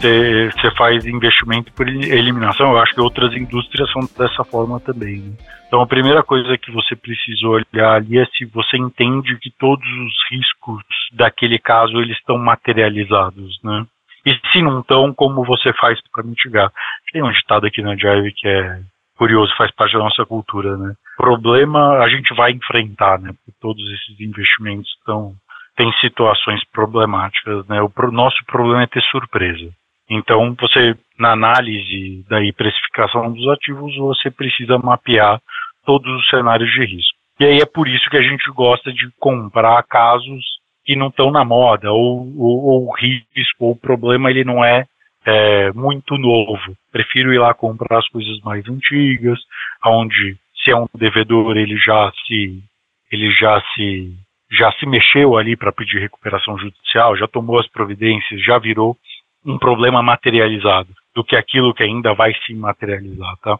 você 0.00 0.70
faz 0.76 1.04
investimento 1.06 1.72
por 1.72 1.88
eliminação. 1.88 2.72
Eu 2.72 2.78
acho 2.78 2.94
que 2.94 3.00
outras 3.00 3.32
indústrias 3.34 3.90
são 3.92 4.02
dessa 4.16 4.44
forma 4.44 4.80
também. 4.80 5.20
Né? 5.20 5.32
Então, 5.66 5.80
a 5.80 5.86
primeira 5.86 6.22
coisa 6.22 6.56
que 6.58 6.70
você 6.70 6.94
precisa 6.94 7.46
olhar 7.48 7.94
ali 7.94 8.18
é 8.18 8.26
se 8.26 8.44
você 8.46 8.76
entende 8.76 9.36
que 9.38 9.50
todos 9.50 9.86
os 9.86 10.14
riscos 10.30 10.82
daquele 11.12 11.58
caso 11.58 12.00
eles 12.00 12.16
estão 12.16 12.38
materializados, 12.38 13.58
né? 13.64 13.84
E 14.24 14.34
se 14.52 14.60
não 14.60 14.80
estão, 14.80 15.14
como 15.14 15.44
você 15.44 15.72
faz 15.74 16.00
para 16.12 16.24
mitigar? 16.24 16.70
Tem 17.12 17.22
um 17.22 17.30
ditado 17.30 17.66
aqui 17.66 17.80
na 17.80 17.94
Jive 17.96 18.32
que 18.32 18.48
é 18.48 18.80
curioso, 19.16 19.54
faz 19.56 19.70
parte 19.72 19.92
da 19.92 20.00
nossa 20.00 20.24
cultura, 20.24 20.76
né? 20.76 20.94
Problema 21.16 21.98
a 21.98 22.08
gente 22.08 22.34
vai 22.34 22.52
enfrentar, 22.52 23.18
né? 23.20 23.32
Porque 23.32 23.58
todos 23.60 23.82
esses 23.92 24.20
investimentos 24.20 24.88
estão 24.98 25.34
tem 25.76 25.92
situações 26.00 26.64
problemáticas, 26.72 27.66
né? 27.68 27.80
O 27.82 28.10
nosso 28.10 28.44
problema 28.46 28.82
é 28.82 28.86
ter 28.86 29.02
surpresa. 29.02 29.70
Então, 30.08 30.54
você 30.58 30.96
na 31.18 31.32
análise 31.32 32.24
da 32.28 32.38
precificação 32.56 33.32
dos 33.32 33.48
ativos, 33.48 33.96
você 33.96 34.30
precisa 34.30 34.78
mapear 34.78 35.40
todos 35.84 36.08
os 36.14 36.28
cenários 36.28 36.70
de 36.70 36.84
risco. 36.84 37.16
E 37.40 37.44
aí 37.44 37.58
é 37.58 37.66
por 37.66 37.88
isso 37.88 38.08
que 38.10 38.16
a 38.16 38.22
gente 38.22 38.50
gosta 38.50 38.92
de 38.92 39.08
comprar 39.18 39.82
casos 39.84 40.44
que 40.84 40.96
não 40.96 41.08
estão 41.08 41.30
na 41.30 41.44
moda, 41.44 41.90
ou, 41.92 42.32
ou, 42.38 42.86
o 42.86 42.94
risco, 42.94 43.64
ou 43.64 43.72
o 43.72 43.76
problema 43.76 44.30
ele 44.30 44.44
não 44.44 44.64
é, 44.64 44.86
é, 45.24 45.72
muito 45.72 46.16
novo. 46.16 46.76
Prefiro 46.92 47.34
ir 47.34 47.38
lá 47.38 47.52
comprar 47.52 47.98
as 47.98 48.08
coisas 48.08 48.40
mais 48.40 48.66
antigas, 48.68 49.38
onde 49.84 50.36
se 50.62 50.70
é 50.70 50.76
um 50.76 50.86
devedor 50.94 51.56
ele 51.56 51.76
já 51.76 52.12
se 52.26 52.62
ele 53.10 53.30
já 53.30 53.60
se 53.74 54.14
já 54.50 54.70
se 54.72 54.86
mexeu 54.86 55.36
ali 55.36 55.56
para 55.56 55.72
pedir 55.72 55.98
recuperação 56.00 56.58
judicial, 56.58 57.16
já 57.16 57.26
tomou 57.26 57.58
as 57.58 57.68
providências, 57.68 58.42
já 58.42 58.58
virou 58.58 58.96
um 59.44 59.58
problema 59.58 60.02
materializado 60.02 60.88
do 61.14 61.24
que 61.24 61.36
aquilo 61.36 61.74
que 61.74 61.82
ainda 61.82 62.14
vai 62.14 62.34
se 62.44 62.54
materializar, 62.54 63.36
tá? 63.38 63.58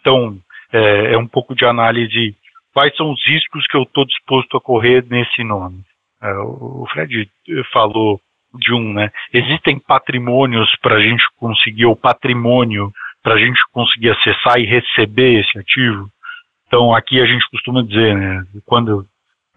Então, 0.00 0.38
é, 0.72 1.14
é 1.14 1.18
um 1.18 1.26
pouco 1.26 1.54
de 1.54 1.64
análise 1.64 2.36
quais 2.72 2.94
são 2.96 3.12
os 3.12 3.24
riscos 3.26 3.66
que 3.66 3.76
eu 3.76 3.82
estou 3.82 4.04
disposto 4.04 4.56
a 4.56 4.60
correr 4.60 5.04
nesse 5.08 5.44
nome. 5.44 5.82
É, 6.20 6.32
o 6.38 6.86
Fred 6.90 7.28
falou 7.72 8.20
de 8.54 8.72
um, 8.72 8.92
né? 8.92 9.10
Existem 9.32 9.78
patrimônios 9.78 10.70
para 10.80 10.96
a 10.96 11.00
gente 11.00 11.24
conseguir, 11.36 11.86
ou 11.86 11.96
patrimônio 11.96 12.92
para 13.22 13.34
a 13.34 13.38
gente 13.38 13.60
conseguir 13.72 14.10
acessar 14.10 14.58
e 14.58 14.66
receber 14.66 15.40
esse 15.40 15.58
ativo. 15.58 16.08
Então, 16.66 16.94
aqui 16.94 17.20
a 17.20 17.26
gente 17.26 17.48
costuma 17.50 17.82
dizer, 17.82 18.14
né? 18.16 18.44
Quando 18.64 19.06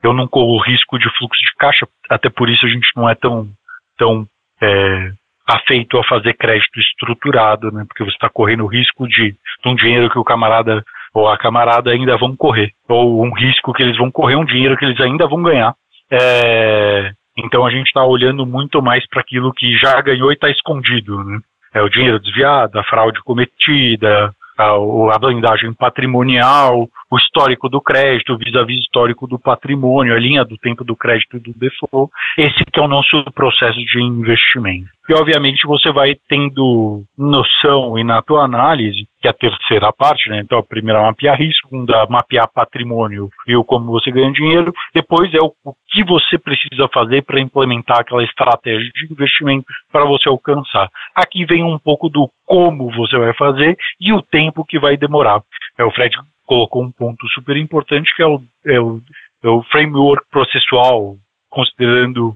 eu 0.03 0.13
não 0.13 0.27
corro 0.27 0.61
risco 0.61 0.97
de 0.97 1.09
fluxo 1.17 1.41
de 1.43 1.53
caixa, 1.57 1.87
até 2.09 2.29
por 2.29 2.49
isso 2.49 2.65
a 2.65 2.69
gente 2.69 2.89
não 2.95 3.09
é 3.09 3.15
tão, 3.15 3.49
tão 3.97 4.27
é, 4.61 5.11
afeito 5.47 5.97
a 5.97 6.03
fazer 6.03 6.33
crédito 6.33 6.79
estruturado, 6.79 7.71
né? 7.71 7.85
Porque 7.87 8.03
você 8.03 8.11
está 8.11 8.29
correndo 8.29 8.63
o 8.63 8.67
risco 8.67 9.07
de, 9.07 9.31
de 9.31 9.69
um 9.69 9.75
dinheiro 9.75 10.09
que 10.09 10.19
o 10.19 10.23
camarada 10.23 10.83
ou 11.13 11.27
a 11.27 11.37
camarada 11.37 11.89
ainda 11.89 12.15
vão 12.17 12.35
correr, 12.35 12.71
ou 12.87 13.23
um 13.23 13.33
risco 13.33 13.73
que 13.73 13.81
eles 13.81 13.97
vão 13.97 14.11
correr, 14.11 14.35
um 14.35 14.45
dinheiro 14.45 14.77
que 14.77 14.85
eles 14.85 14.99
ainda 14.99 15.25
vão 15.27 15.41
ganhar. 15.41 15.73
É, 16.11 17.11
então 17.35 17.65
a 17.65 17.71
gente 17.71 17.87
está 17.87 18.03
olhando 18.03 18.45
muito 18.45 18.81
mais 18.81 19.07
para 19.07 19.21
aquilo 19.21 19.53
que 19.53 19.75
já 19.77 19.99
ganhou 20.01 20.29
e 20.31 20.33
está 20.33 20.49
escondido, 20.49 21.23
né? 21.23 21.39
É 21.73 21.81
o 21.81 21.89
dinheiro 21.89 22.19
desviado, 22.19 22.79
a 22.79 22.83
fraude 22.83 23.21
cometida, 23.21 24.31
a, 24.57 25.15
a 25.15 25.19
blindagem 25.19 25.73
patrimonial, 25.73 26.89
o 27.09 27.17
histórico 27.17 27.69
do 27.69 27.79
crédito, 27.79 28.37
vis-à-vis 28.37 28.79
histórico 28.79 29.27
do 29.27 29.37
patrimônio, 29.37 30.13
a 30.13 30.19
linha 30.19 30.43
do 30.43 30.57
tempo 30.57 30.83
do 30.83 30.95
crédito 30.95 31.37
e 31.37 31.39
do 31.39 31.53
default. 31.53 32.11
Esse 32.37 32.65
que 32.65 32.79
é 32.79 32.83
o 32.83 32.87
nosso 32.87 33.23
processo 33.33 33.77
de 33.77 34.01
investimento. 34.01 34.89
E 35.09 35.13
obviamente 35.13 35.65
você 35.65 35.91
vai 35.91 36.15
tendo 36.27 37.03
noção 37.17 37.97
e 37.97 38.03
na 38.03 38.21
tua 38.21 38.43
análise, 38.43 39.07
que 39.21 39.27
é 39.27 39.31
a 39.31 39.33
terceira 39.33 39.93
parte, 39.93 40.29
né? 40.29 40.39
Então 40.39 40.59
a 40.59 40.63
primeira 40.63 40.99
é 40.99 41.03
mapear 41.03 41.37
risco, 41.37 41.67
segunda 41.67 42.05
mapear 42.07 42.49
patrimônio 42.53 43.29
e 43.47 43.55
o 43.55 43.63
como 43.63 43.91
você 43.91 44.11
ganha 44.11 44.31
dinheiro, 44.31 44.73
depois 44.93 45.33
é 45.33 45.39
o, 45.39 45.53
o 45.63 45.73
que 45.89 46.03
você 46.03 46.37
precisa 46.37 46.87
fazer 46.93 47.23
para 47.23 47.39
implementar 47.39 47.99
aquela 47.99 48.23
estratégia 48.23 48.89
de 48.93 49.11
investimento 49.11 49.65
para 49.91 50.05
você 50.05 50.27
alcançar. 50.29 50.89
Aqui 51.15 51.45
vem 51.45 51.63
um 51.63 51.77
pouco 51.77 52.09
do 52.09 52.29
como 52.45 52.91
você 52.91 53.17
vai 53.17 53.33
fazer 53.33 53.77
e 53.99 54.13
o 54.13 54.21
tempo 54.21 54.65
que 54.65 54.79
vai 54.79 54.97
demorar. 54.97 55.41
É, 55.77 55.83
o 55.83 55.91
Fred 55.91 56.15
colocou 56.45 56.83
um 56.83 56.91
ponto 56.91 57.27
super 57.29 57.57
importante 57.57 58.13
que 58.15 58.23
é 58.23 58.27
o, 58.27 58.41
é 58.65 58.79
o, 58.79 59.01
é 59.43 59.49
o 59.49 59.63
framework 59.63 60.25
processual, 60.31 61.15
considerando 61.49 62.35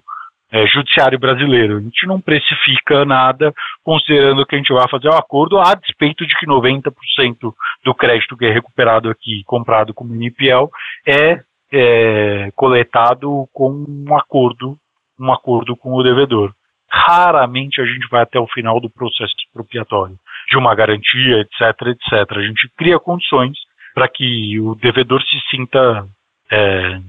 é, 0.51 0.67
judiciário 0.67 1.17
brasileiro. 1.17 1.77
A 1.77 1.81
gente 1.81 2.05
não 2.05 2.19
precifica 2.19 3.05
nada 3.05 3.53
considerando 3.83 4.45
que 4.45 4.55
a 4.55 4.57
gente 4.57 4.73
vai 4.73 4.87
fazer 4.89 5.07
um 5.07 5.17
acordo 5.17 5.57
a 5.57 5.73
despeito 5.73 6.27
de 6.27 6.37
que 6.37 6.45
90% 6.45 7.53
do 7.83 7.95
crédito 7.95 8.35
que 8.35 8.45
é 8.45 8.51
recuperado 8.51 9.09
aqui, 9.09 9.43
comprado 9.45 9.93
como 9.93 10.13
NPL, 10.13 10.69
é, 11.07 11.41
é 11.71 12.51
coletado 12.55 13.47
com 13.53 13.71
um 13.71 14.17
acordo, 14.17 14.77
um 15.19 15.31
acordo 15.31 15.75
com 15.75 15.93
o 15.93 16.03
devedor. 16.03 16.53
Raramente 16.89 17.79
a 17.79 17.85
gente 17.85 18.07
vai 18.09 18.23
até 18.23 18.37
o 18.37 18.47
final 18.47 18.81
do 18.81 18.89
processo 18.89 19.33
expropriatório, 19.45 20.17
de 20.49 20.57
uma 20.57 20.75
garantia, 20.75 21.39
etc, 21.39 21.87
etc. 21.87 22.37
A 22.37 22.41
gente 22.41 22.69
cria 22.77 22.99
condições 22.99 23.57
para 23.93 24.09
que 24.09 24.59
o 24.59 24.75
devedor 24.75 25.21
se 25.23 25.39
sinta 25.49 26.05
é, 26.51 26.99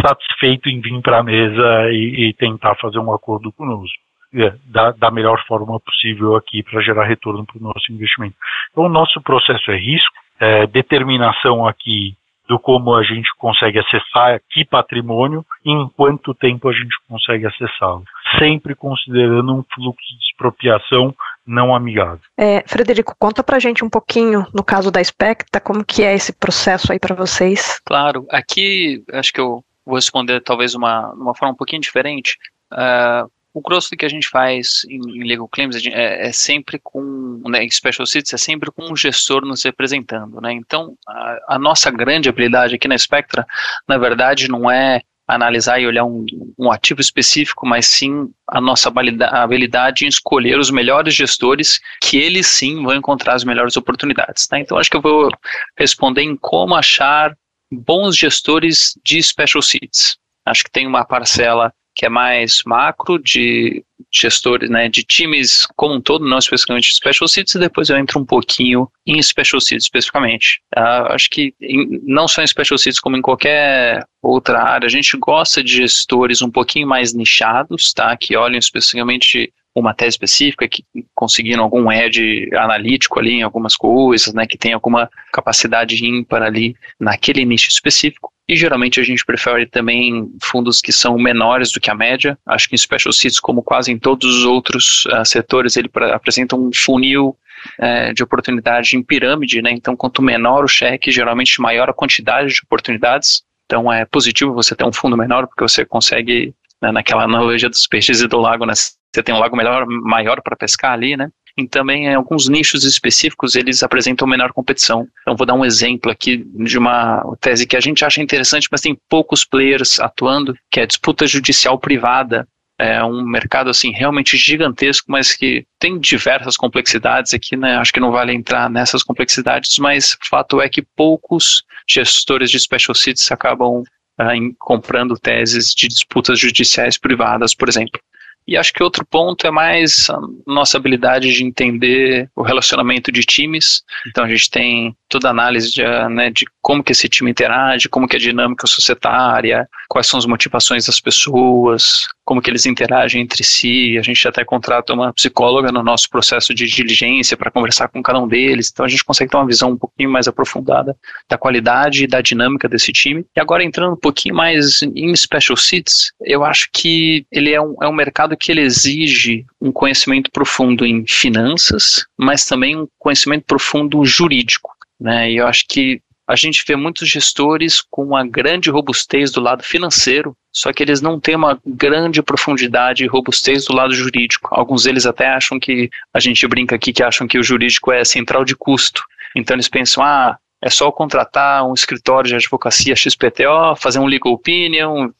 satisfeito 0.00 0.68
em 0.68 0.80
vir 0.80 1.00
para 1.02 1.18
a 1.18 1.22
mesa 1.22 1.90
e, 1.90 2.28
e, 2.28 2.34
tentar 2.34 2.74
fazer 2.76 2.98
um 2.98 3.12
acordo 3.12 3.52
conosco. 3.52 4.02
É, 4.36 4.52
da, 4.64 4.90
da, 4.90 5.12
melhor 5.12 5.40
forma 5.46 5.78
possível 5.78 6.34
aqui 6.34 6.60
para 6.64 6.80
gerar 6.80 7.04
retorno 7.04 7.46
para 7.46 7.56
o 7.56 7.62
nosso 7.62 7.92
investimento. 7.92 8.34
Então, 8.72 8.84
o 8.84 8.88
nosso 8.88 9.20
processo 9.22 9.70
é 9.70 9.76
risco, 9.76 10.16
é, 10.40 10.66
determinação 10.66 11.68
aqui 11.68 12.16
do 12.48 12.58
como 12.58 12.94
a 12.94 13.02
gente 13.02 13.28
consegue 13.38 13.78
acessar 13.78 14.40
que 14.50 14.64
patrimônio 14.64 15.44
e 15.64 15.70
em 15.70 15.88
quanto 15.88 16.34
tempo 16.34 16.68
a 16.68 16.72
gente 16.72 16.94
consegue 17.08 17.46
acessá-lo, 17.46 18.04
sempre 18.38 18.74
considerando 18.74 19.54
um 19.54 19.64
fluxo 19.74 20.18
de 20.18 20.24
expropriação 20.30 21.14
não 21.46 21.74
amigável. 21.74 22.20
É, 22.38 22.62
Frederico, 22.66 23.14
conta 23.18 23.42
pra 23.42 23.58
gente 23.58 23.84
um 23.84 23.90
pouquinho, 23.90 24.46
no 24.54 24.64
caso 24.64 24.90
da 24.90 25.02
Specta, 25.02 25.60
como 25.60 25.84
que 25.84 26.02
é 26.02 26.14
esse 26.14 26.32
processo 26.32 26.92
aí 26.92 26.98
para 26.98 27.14
vocês? 27.14 27.80
Claro, 27.84 28.26
aqui 28.30 29.02
acho 29.12 29.32
que 29.32 29.40
eu 29.40 29.62
vou 29.84 29.96
responder 29.96 30.40
talvez 30.40 30.74
uma, 30.74 31.12
uma 31.12 31.34
forma 31.34 31.54
um 31.54 31.56
pouquinho 31.56 31.82
diferente. 31.82 32.38
Uh, 32.72 33.30
o 33.54 33.60
grosso 33.60 33.96
que 33.96 34.04
a 34.04 34.08
gente 34.08 34.28
faz 34.28 34.84
em, 34.90 34.96
em 34.96 35.28
legal 35.28 35.46
claims 35.46 35.76
é, 35.86 36.26
é, 36.26 36.32
sempre 36.32 36.80
com 36.82 37.40
né, 37.46 37.66
special 37.70 38.04
seats 38.04 38.32
é 38.32 38.36
sempre 38.36 38.70
com 38.72 38.90
um 38.90 38.96
gestor 38.96 39.46
nos 39.46 39.62
representando, 39.62 40.40
né? 40.40 40.52
Então, 40.52 40.96
a, 41.06 41.38
a 41.50 41.58
nossa 41.58 41.88
grande 41.88 42.28
habilidade 42.28 42.74
aqui 42.74 42.88
na 42.88 42.98
Spectra, 42.98 43.46
na 43.86 43.96
verdade, 43.96 44.48
não 44.48 44.68
é 44.68 45.02
analisar 45.26 45.80
e 45.80 45.86
olhar 45.86 46.04
um, 46.04 46.26
um, 46.58 46.70
ativo 46.70 47.00
específico, 47.00 47.66
mas 47.66 47.86
sim 47.86 48.30
a 48.46 48.60
nossa 48.60 48.92
habilidade 49.30 50.04
em 50.04 50.08
escolher 50.08 50.58
os 50.58 50.70
melhores 50.70 51.14
gestores 51.14 51.80
que 52.02 52.18
eles 52.18 52.46
sim 52.46 52.82
vão 52.82 52.94
encontrar 52.94 53.34
as 53.34 53.44
melhores 53.44 53.76
oportunidades. 53.76 54.46
Tá? 54.46 54.58
Então 54.58 54.76
acho 54.76 54.90
que 54.90 54.96
eu 54.96 55.00
vou 55.00 55.30
responder 55.78 56.22
em 56.22 56.36
como 56.36 56.74
achar 56.74 57.34
bons 57.74 58.16
gestores 58.16 58.98
de 59.04 59.22
special 59.22 59.62
seats. 59.62 60.16
Acho 60.46 60.64
que 60.64 60.70
tem 60.70 60.86
uma 60.86 61.04
parcela 61.04 61.72
que 61.94 62.04
é 62.04 62.08
mais 62.08 62.60
macro 62.66 63.18
de 63.18 63.84
gestores, 64.12 64.68
né, 64.68 64.88
de 64.88 65.04
times 65.04 65.66
como 65.76 65.94
um 65.94 66.00
todo, 66.00 66.28
não 66.28 66.38
especificamente 66.38 66.94
special 66.94 67.28
seats, 67.28 67.54
e 67.54 67.58
depois 67.58 67.88
eu 67.88 67.96
entro 67.96 68.20
um 68.20 68.24
pouquinho 68.24 68.88
em 69.06 69.22
special 69.22 69.60
seats 69.60 69.84
especificamente. 69.84 70.60
Uh, 70.76 71.12
acho 71.12 71.30
que 71.30 71.54
em, 71.60 72.00
não 72.02 72.26
só 72.26 72.42
em 72.42 72.46
special 72.46 72.78
seats, 72.78 72.98
como 72.98 73.16
em 73.16 73.22
qualquer 73.22 74.04
outra 74.20 74.60
área, 74.60 74.86
a 74.86 74.90
gente 74.90 75.16
gosta 75.16 75.62
de 75.62 75.72
gestores 75.72 76.42
um 76.42 76.50
pouquinho 76.50 76.86
mais 76.86 77.14
nichados, 77.14 77.92
tá, 77.92 78.16
que 78.16 78.36
olham 78.36 78.58
especificamente 78.58 79.52
uma 79.74 79.92
tese 79.92 80.10
específica, 80.10 80.68
que 80.68 80.84
conseguiram 81.14 81.64
algum 81.64 81.90
edge 81.90 82.48
analítico 82.54 83.18
ali 83.18 83.32
em 83.32 83.42
algumas 83.42 83.76
coisas, 83.76 84.32
né, 84.32 84.46
que 84.46 84.56
tem 84.56 84.72
alguma 84.72 85.10
capacidade 85.32 86.06
ímpar 86.06 86.42
ali 86.42 86.76
naquele 86.98 87.44
nicho 87.44 87.68
específico. 87.68 88.32
E 88.46 88.54
geralmente 88.54 89.00
a 89.00 89.02
gente 89.02 89.24
prefere 89.24 89.66
também 89.66 90.30
fundos 90.42 90.80
que 90.80 90.92
são 90.92 91.16
menores 91.18 91.72
do 91.72 91.80
que 91.80 91.90
a 91.90 91.94
média. 91.94 92.38
Acho 92.46 92.68
que 92.68 92.74
em 92.74 92.78
special 92.78 93.12
seats, 93.12 93.40
como 93.40 93.62
quase 93.62 93.90
em 93.90 93.98
todos 93.98 94.38
os 94.38 94.44
outros 94.44 95.06
uh, 95.06 95.24
setores, 95.24 95.76
ele 95.76 95.90
apresenta 96.12 96.54
um 96.54 96.70
funil 96.74 97.36
uh, 97.80 98.12
de 98.12 98.22
oportunidade 98.22 98.96
em 98.96 99.02
pirâmide, 99.02 99.62
né? 99.62 99.70
Então, 99.70 99.96
quanto 99.96 100.20
menor 100.20 100.62
o 100.62 100.68
cheque, 100.68 101.10
geralmente 101.10 101.58
maior 101.58 101.88
a 101.88 101.94
quantidade 101.94 102.52
de 102.52 102.60
oportunidades. 102.64 103.42
Então, 103.64 103.90
é 103.90 104.04
positivo 104.04 104.52
você 104.52 104.76
ter 104.76 104.84
um 104.84 104.92
fundo 104.92 105.16
menor, 105.16 105.46
porque 105.46 105.62
você 105.62 105.82
consegue, 105.86 106.54
né, 106.82 106.92
naquela 106.92 107.24
analogia 107.24 107.70
dos 107.70 107.86
peixes 107.86 108.20
e 108.20 108.28
do 108.28 108.38
lago, 108.38 108.66
né? 108.66 108.74
Você 109.14 109.22
tem 109.22 109.34
um 109.34 109.38
lago 109.38 109.56
melhor, 109.56 109.86
maior 109.86 110.42
para 110.42 110.56
pescar 110.56 110.92
ali, 110.92 111.16
né? 111.16 111.28
e 111.56 111.68
também 111.68 112.06
em 112.06 112.14
alguns 112.14 112.48
nichos 112.48 112.84
específicos 112.84 113.54
eles 113.54 113.82
apresentam 113.82 114.26
menor 114.26 114.52
competição. 114.52 115.06
Então 115.22 115.36
vou 115.36 115.46
dar 115.46 115.54
um 115.54 115.64
exemplo 115.64 116.10
aqui 116.10 116.44
de 116.54 116.76
uma 116.76 117.22
tese 117.40 117.66
que 117.66 117.76
a 117.76 117.80
gente 117.80 118.04
acha 118.04 118.20
interessante, 118.20 118.68
mas 118.70 118.80
tem 118.80 118.98
poucos 119.08 119.44
players 119.44 120.00
atuando, 120.00 120.54
que 120.70 120.80
é 120.80 120.82
a 120.82 120.86
disputa 120.86 121.26
judicial 121.26 121.78
privada. 121.78 122.46
É 122.76 123.04
um 123.04 123.24
mercado 123.24 123.70
assim 123.70 123.92
realmente 123.92 124.36
gigantesco, 124.36 125.06
mas 125.08 125.32
que 125.32 125.64
tem 125.78 125.96
diversas 125.96 126.56
complexidades 126.56 127.32
aqui, 127.32 127.56
né? 127.56 127.76
Acho 127.76 127.92
que 127.92 128.00
não 128.00 128.10
vale 128.10 128.34
entrar 128.34 128.68
nessas 128.68 129.04
complexidades, 129.04 129.78
mas 129.78 130.14
o 130.14 130.28
fato 130.28 130.60
é 130.60 130.68
que 130.68 130.82
poucos 130.96 131.62
gestores 131.88 132.50
de 132.50 132.58
special 132.58 132.96
seats 132.96 133.30
acabam 133.30 133.84
uh, 134.20 134.54
comprando 134.58 135.16
teses 135.16 135.72
de 135.72 135.86
disputas 135.86 136.40
judiciais 136.40 136.98
privadas, 136.98 137.54
por 137.54 137.68
exemplo. 137.68 138.00
E 138.46 138.56
acho 138.56 138.72
que 138.72 138.82
outro 138.82 139.04
ponto 139.06 139.46
é 139.46 139.50
mais 139.50 140.08
a 140.10 140.18
nossa 140.46 140.76
habilidade 140.76 141.32
de 141.32 141.44
entender 141.44 142.28
o 142.36 142.42
relacionamento 142.42 143.10
de 143.10 143.22
times. 143.22 143.82
Então 144.06 144.24
a 144.24 144.28
gente 144.28 144.50
tem 144.50 144.94
toda 145.08 145.28
a 145.28 145.30
análise 145.30 145.72
de, 145.72 145.82
né, 146.10 146.30
de 146.30 146.44
como 146.60 146.82
que 146.82 146.92
esse 146.92 147.08
time 147.08 147.30
interage, 147.30 147.88
como 147.88 148.06
que 148.06 148.16
é 148.16 148.18
a 148.18 148.22
dinâmica 148.22 148.66
societária, 148.66 149.68
quais 149.88 150.06
são 150.06 150.18
as 150.18 150.26
motivações 150.26 150.86
das 150.86 151.00
pessoas, 151.00 152.04
como 152.24 152.40
que 152.40 152.50
eles 152.50 152.66
interagem 152.66 153.22
entre 153.22 153.44
si. 153.44 153.96
A 153.98 154.02
gente 154.02 154.26
até 154.26 154.44
contrata 154.44 154.92
uma 154.92 155.12
psicóloga 155.12 155.70
no 155.70 155.82
nosso 155.82 156.08
processo 156.08 156.54
de 156.54 156.66
diligência 156.66 157.36
para 157.36 157.50
conversar 157.50 157.88
com 157.88 158.02
cada 158.02 158.18
um 158.18 158.26
deles. 158.26 158.70
Então 158.72 158.84
a 158.84 158.88
gente 158.88 159.04
consegue 159.04 159.30
ter 159.30 159.36
uma 159.36 159.46
visão 159.46 159.72
um 159.72 159.76
pouquinho 159.76 160.10
mais 160.10 160.26
aprofundada 160.26 160.96
da 161.28 161.36
qualidade 161.36 162.04
e 162.04 162.06
da 162.06 162.20
dinâmica 162.20 162.68
desse 162.68 162.92
time. 162.92 163.24
E 163.36 163.40
agora 163.40 163.62
entrando 163.62 163.92
um 163.92 164.00
pouquinho 164.00 164.34
mais 164.34 164.82
em 164.82 165.14
special 165.14 165.56
seats, 165.56 166.12
eu 166.22 166.44
acho 166.44 166.68
que 166.72 167.26
ele 167.30 167.52
é 167.52 167.60
um, 167.60 167.76
é 167.82 167.88
um 167.88 167.92
mercado 167.92 168.36
que 168.36 168.50
ele 168.50 168.62
exige 168.62 169.44
um 169.60 169.70
conhecimento 169.72 170.30
profundo 170.30 170.86
em 170.86 171.06
finanças, 171.06 172.06
mas 172.18 172.44
também 172.44 172.76
um 172.76 172.88
conhecimento 172.98 173.44
profundo 173.46 174.04
jurídico. 174.04 174.70
Né? 175.00 175.32
E 175.32 175.36
eu 175.36 175.46
acho 175.46 175.64
que 175.68 176.00
a 176.26 176.36
gente 176.36 176.64
vê 176.66 176.74
muitos 176.74 177.08
gestores 177.08 177.82
com 177.90 178.02
uma 178.02 178.26
grande 178.26 178.70
robustez 178.70 179.30
do 179.30 179.40
lado 179.40 179.62
financeiro, 179.62 180.34
só 180.50 180.72
que 180.72 180.82
eles 180.82 181.00
não 181.00 181.20
têm 181.20 181.36
uma 181.36 181.60
grande 181.66 182.22
profundidade 182.22 183.04
e 183.04 183.08
robustez 183.08 183.66
do 183.66 183.74
lado 183.74 183.94
jurídico. 183.94 184.48
Alguns 184.50 184.84
deles 184.84 185.04
até 185.04 185.26
acham 185.28 185.60
que, 185.60 185.90
a 186.12 186.20
gente 186.20 186.46
brinca 186.46 186.76
aqui 186.76 186.92
que 186.92 187.02
acham 187.02 187.26
que 187.26 187.38
o 187.38 187.42
jurídico 187.42 187.92
é 187.92 188.04
central 188.04 188.44
de 188.44 188.56
custo. 188.56 189.02
Então 189.36 189.54
eles 189.54 189.68
pensam, 189.68 190.02
ah, 190.02 190.38
é 190.62 190.70
só 190.70 190.90
contratar 190.90 191.68
um 191.68 191.74
escritório 191.74 192.28
de 192.28 192.36
advocacia 192.36 192.96
XPTO, 192.96 193.76
fazer 193.76 193.98
um 193.98 194.06
legal 194.06 194.32
opinion, 194.32 195.10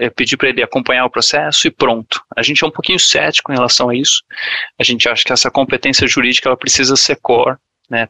é, 0.00 0.08
pedir 0.08 0.38
para 0.38 0.48
ele 0.48 0.62
acompanhar 0.62 1.04
o 1.04 1.10
processo 1.10 1.66
e 1.66 1.70
pronto. 1.70 2.22
A 2.34 2.42
gente 2.42 2.64
é 2.64 2.66
um 2.66 2.70
pouquinho 2.70 2.98
cético 2.98 3.52
em 3.52 3.56
relação 3.56 3.90
a 3.90 3.94
isso. 3.94 4.22
A 4.80 4.82
gente 4.82 5.06
acha 5.06 5.22
que 5.22 5.32
essa 5.34 5.50
competência 5.50 6.06
jurídica 6.06 6.48
ela 6.48 6.56
precisa 6.56 6.96
ser 6.96 7.16
core 7.20 7.58
né, 7.90 8.08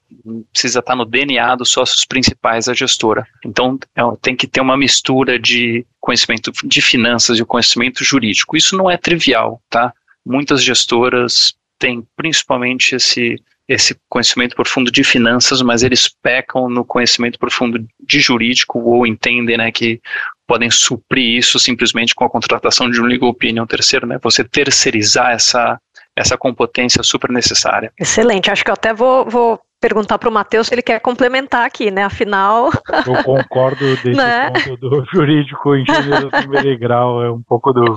precisa 0.52 0.80
estar 0.80 0.96
no 0.96 1.04
DNA 1.04 1.56
dos 1.56 1.70
sócios 1.70 2.04
principais 2.04 2.66
da 2.66 2.74
gestora. 2.74 3.26
Então, 3.44 3.78
é, 3.94 4.02
tem 4.20 4.36
que 4.36 4.46
ter 4.46 4.60
uma 4.60 4.76
mistura 4.76 5.38
de 5.38 5.86
conhecimento 6.00 6.52
de 6.64 6.80
finanças 6.80 7.38
e 7.38 7.42
o 7.42 7.46
conhecimento 7.46 8.04
jurídico. 8.04 8.56
Isso 8.56 8.76
não 8.76 8.90
é 8.90 8.96
trivial, 8.96 9.60
tá? 9.68 9.92
Muitas 10.24 10.62
gestoras 10.62 11.54
têm 11.78 12.06
principalmente 12.16 12.94
esse 12.94 13.36
esse 13.68 13.96
conhecimento 14.08 14.54
profundo 14.54 14.92
de 14.92 15.02
finanças, 15.02 15.60
mas 15.60 15.82
eles 15.82 16.08
pecam 16.22 16.68
no 16.68 16.84
conhecimento 16.84 17.36
profundo 17.36 17.84
de 17.98 18.20
jurídico 18.20 18.78
ou 18.78 19.04
entendem, 19.04 19.56
né, 19.56 19.72
que 19.72 20.00
podem 20.46 20.70
suprir 20.70 21.36
isso 21.38 21.58
simplesmente 21.58 22.14
com 22.14 22.24
a 22.24 22.30
contratação 22.30 22.88
de 22.88 23.00
um 23.00 23.04
legal 23.04 23.28
opinion 23.28 23.66
terceiro, 23.66 24.06
né? 24.06 24.18
Você 24.22 24.44
terceirizar 24.44 25.32
essa 25.32 25.80
essa 26.16 26.38
competência 26.38 27.02
super 27.02 27.30
necessária. 27.30 27.92
Excelente. 28.00 28.50
Acho 28.50 28.64
que 28.64 28.70
eu 28.70 28.74
até 28.74 28.94
vou, 28.94 29.28
vou 29.28 29.60
perguntar 29.86 30.18
para 30.18 30.28
o 30.28 30.32
Matheus 30.32 30.66
se 30.66 30.74
ele 30.74 30.82
quer 30.82 31.00
complementar 31.00 31.64
aqui, 31.64 31.90
né? 31.90 32.04
Afinal. 32.04 32.70
Eu 33.06 33.22
concordo 33.22 33.84
desse 34.02 34.16
né? 34.16 34.50
ponto 34.50 34.76
do 34.76 35.06
jurídico 35.14 35.76
engenheiro 35.76 36.30
primeiro 36.30 36.78
grau, 36.78 37.22
é 37.22 37.30
um 37.30 37.42
pouco 37.42 37.72
do. 37.72 37.96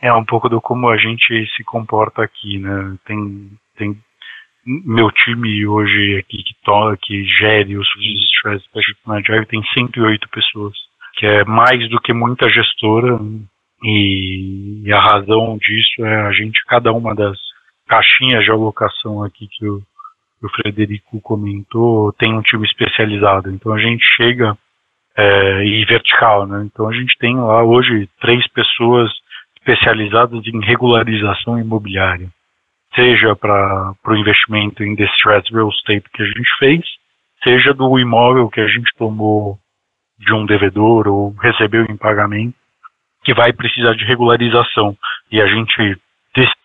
É 0.00 0.12
um 0.12 0.24
pouco 0.24 0.48
do 0.48 0.60
como 0.60 0.88
a 0.88 0.96
gente 0.96 1.46
se 1.56 1.64
comporta 1.64 2.22
aqui, 2.22 2.58
né? 2.58 2.96
Tem, 3.04 3.50
tem 3.76 3.96
meu 4.64 5.10
time 5.10 5.66
hoje 5.66 6.18
aqui 6.18 6.42
que 6.42 6.54
toca, 6.64 6.96
que 7.00 7.24
gere 7.24 7.76
os 7.76 7.88
Stress 8.36 8.64
Special 8.64 9.16
Agile 9.16 9.46
tem 9.46 9.62
108 9.74 10.28
pessoas, 10.28 10.74
que 11.14 11.26
é 11.26 11.44
mais 11.44 11.88
do 11.88 12.00
que 12.00 12.12
muita 12.12 12.48
gestora, 12.48 13.18
e, 13.82 14.82
e 14.84 14.92
a 14.92 15.00
razão 15.00 15.58
disso 15.58 16.04
é 16.04 16.26
a 16.26 16.32
gente, 16.32 16.62
cada 16.66 16.92
uma 16.92 17.14
das 17.14 17.36
caixinhas 17.88 18.44
de 18.44 18.50
alocação 18.50 19.24
aqui 19.24 19.48
que 19.50 19.66
o 19.66 19.82
o 20.42 20.48
Frederico 20.48 21.20
comentou, 21.20 22.12
tem 22.12 22.32
um 22.34 22.42
time 22.42 22.66
especializado. 22.66 23.50
Então 23.50 23.72
a 23.72 23.78
gente 23.78 24.02
chega 24.16 24.56
é, 25.16 25.64
e 25.64 25.84
vertical, 25.84 26.46
né? 26.46 26.62
Então 26.64 26.88
a 26.88 26.92
gente 26.92 27.16
tem 27.18 27.36
lá 27.36 27.62
hoje 27.62 28.08
três 28.20 28.46
pessoas 28.48 29.10
especializadas 29.56 30.46
em 30.46 30.64
regularização 30.64 31.58
imobiliária, 31.58 32.28
seja 32.94 33.34
para 33.34 33.94
o 34.06 34.16
investimento 34.16 34.82
em 34.82 34.94
distressed 34.94 35.52
real 35.52 35.68
estate 35.68 36.08
que 36.14 36.22
a 36.22 36.26
gente 36.26 36.56
fez, 36.58 36.80
seja 37.42 37.74
do 37.74 37.98
imóvel 37.98 38.48
que 38.48 38.60
a 38.60 38.68
gente 38.68 38.90
tomou 38.96 39.58
de 40.18 40.32
um 40.32 40.46
devedor 40.46 41.06
ou 41.06 41.30
recebeu 41.32 41.84
em 41.84 41.96
pagamento, 41.96 42.54
que 43.24 43.34
vai 43.34 43.52
precisar 43.52 43.94
de 43.94 44.04
regularização. 44.04 44.96
E 45.30 45.40
a 45.40 45.46
gente 45.46 45.98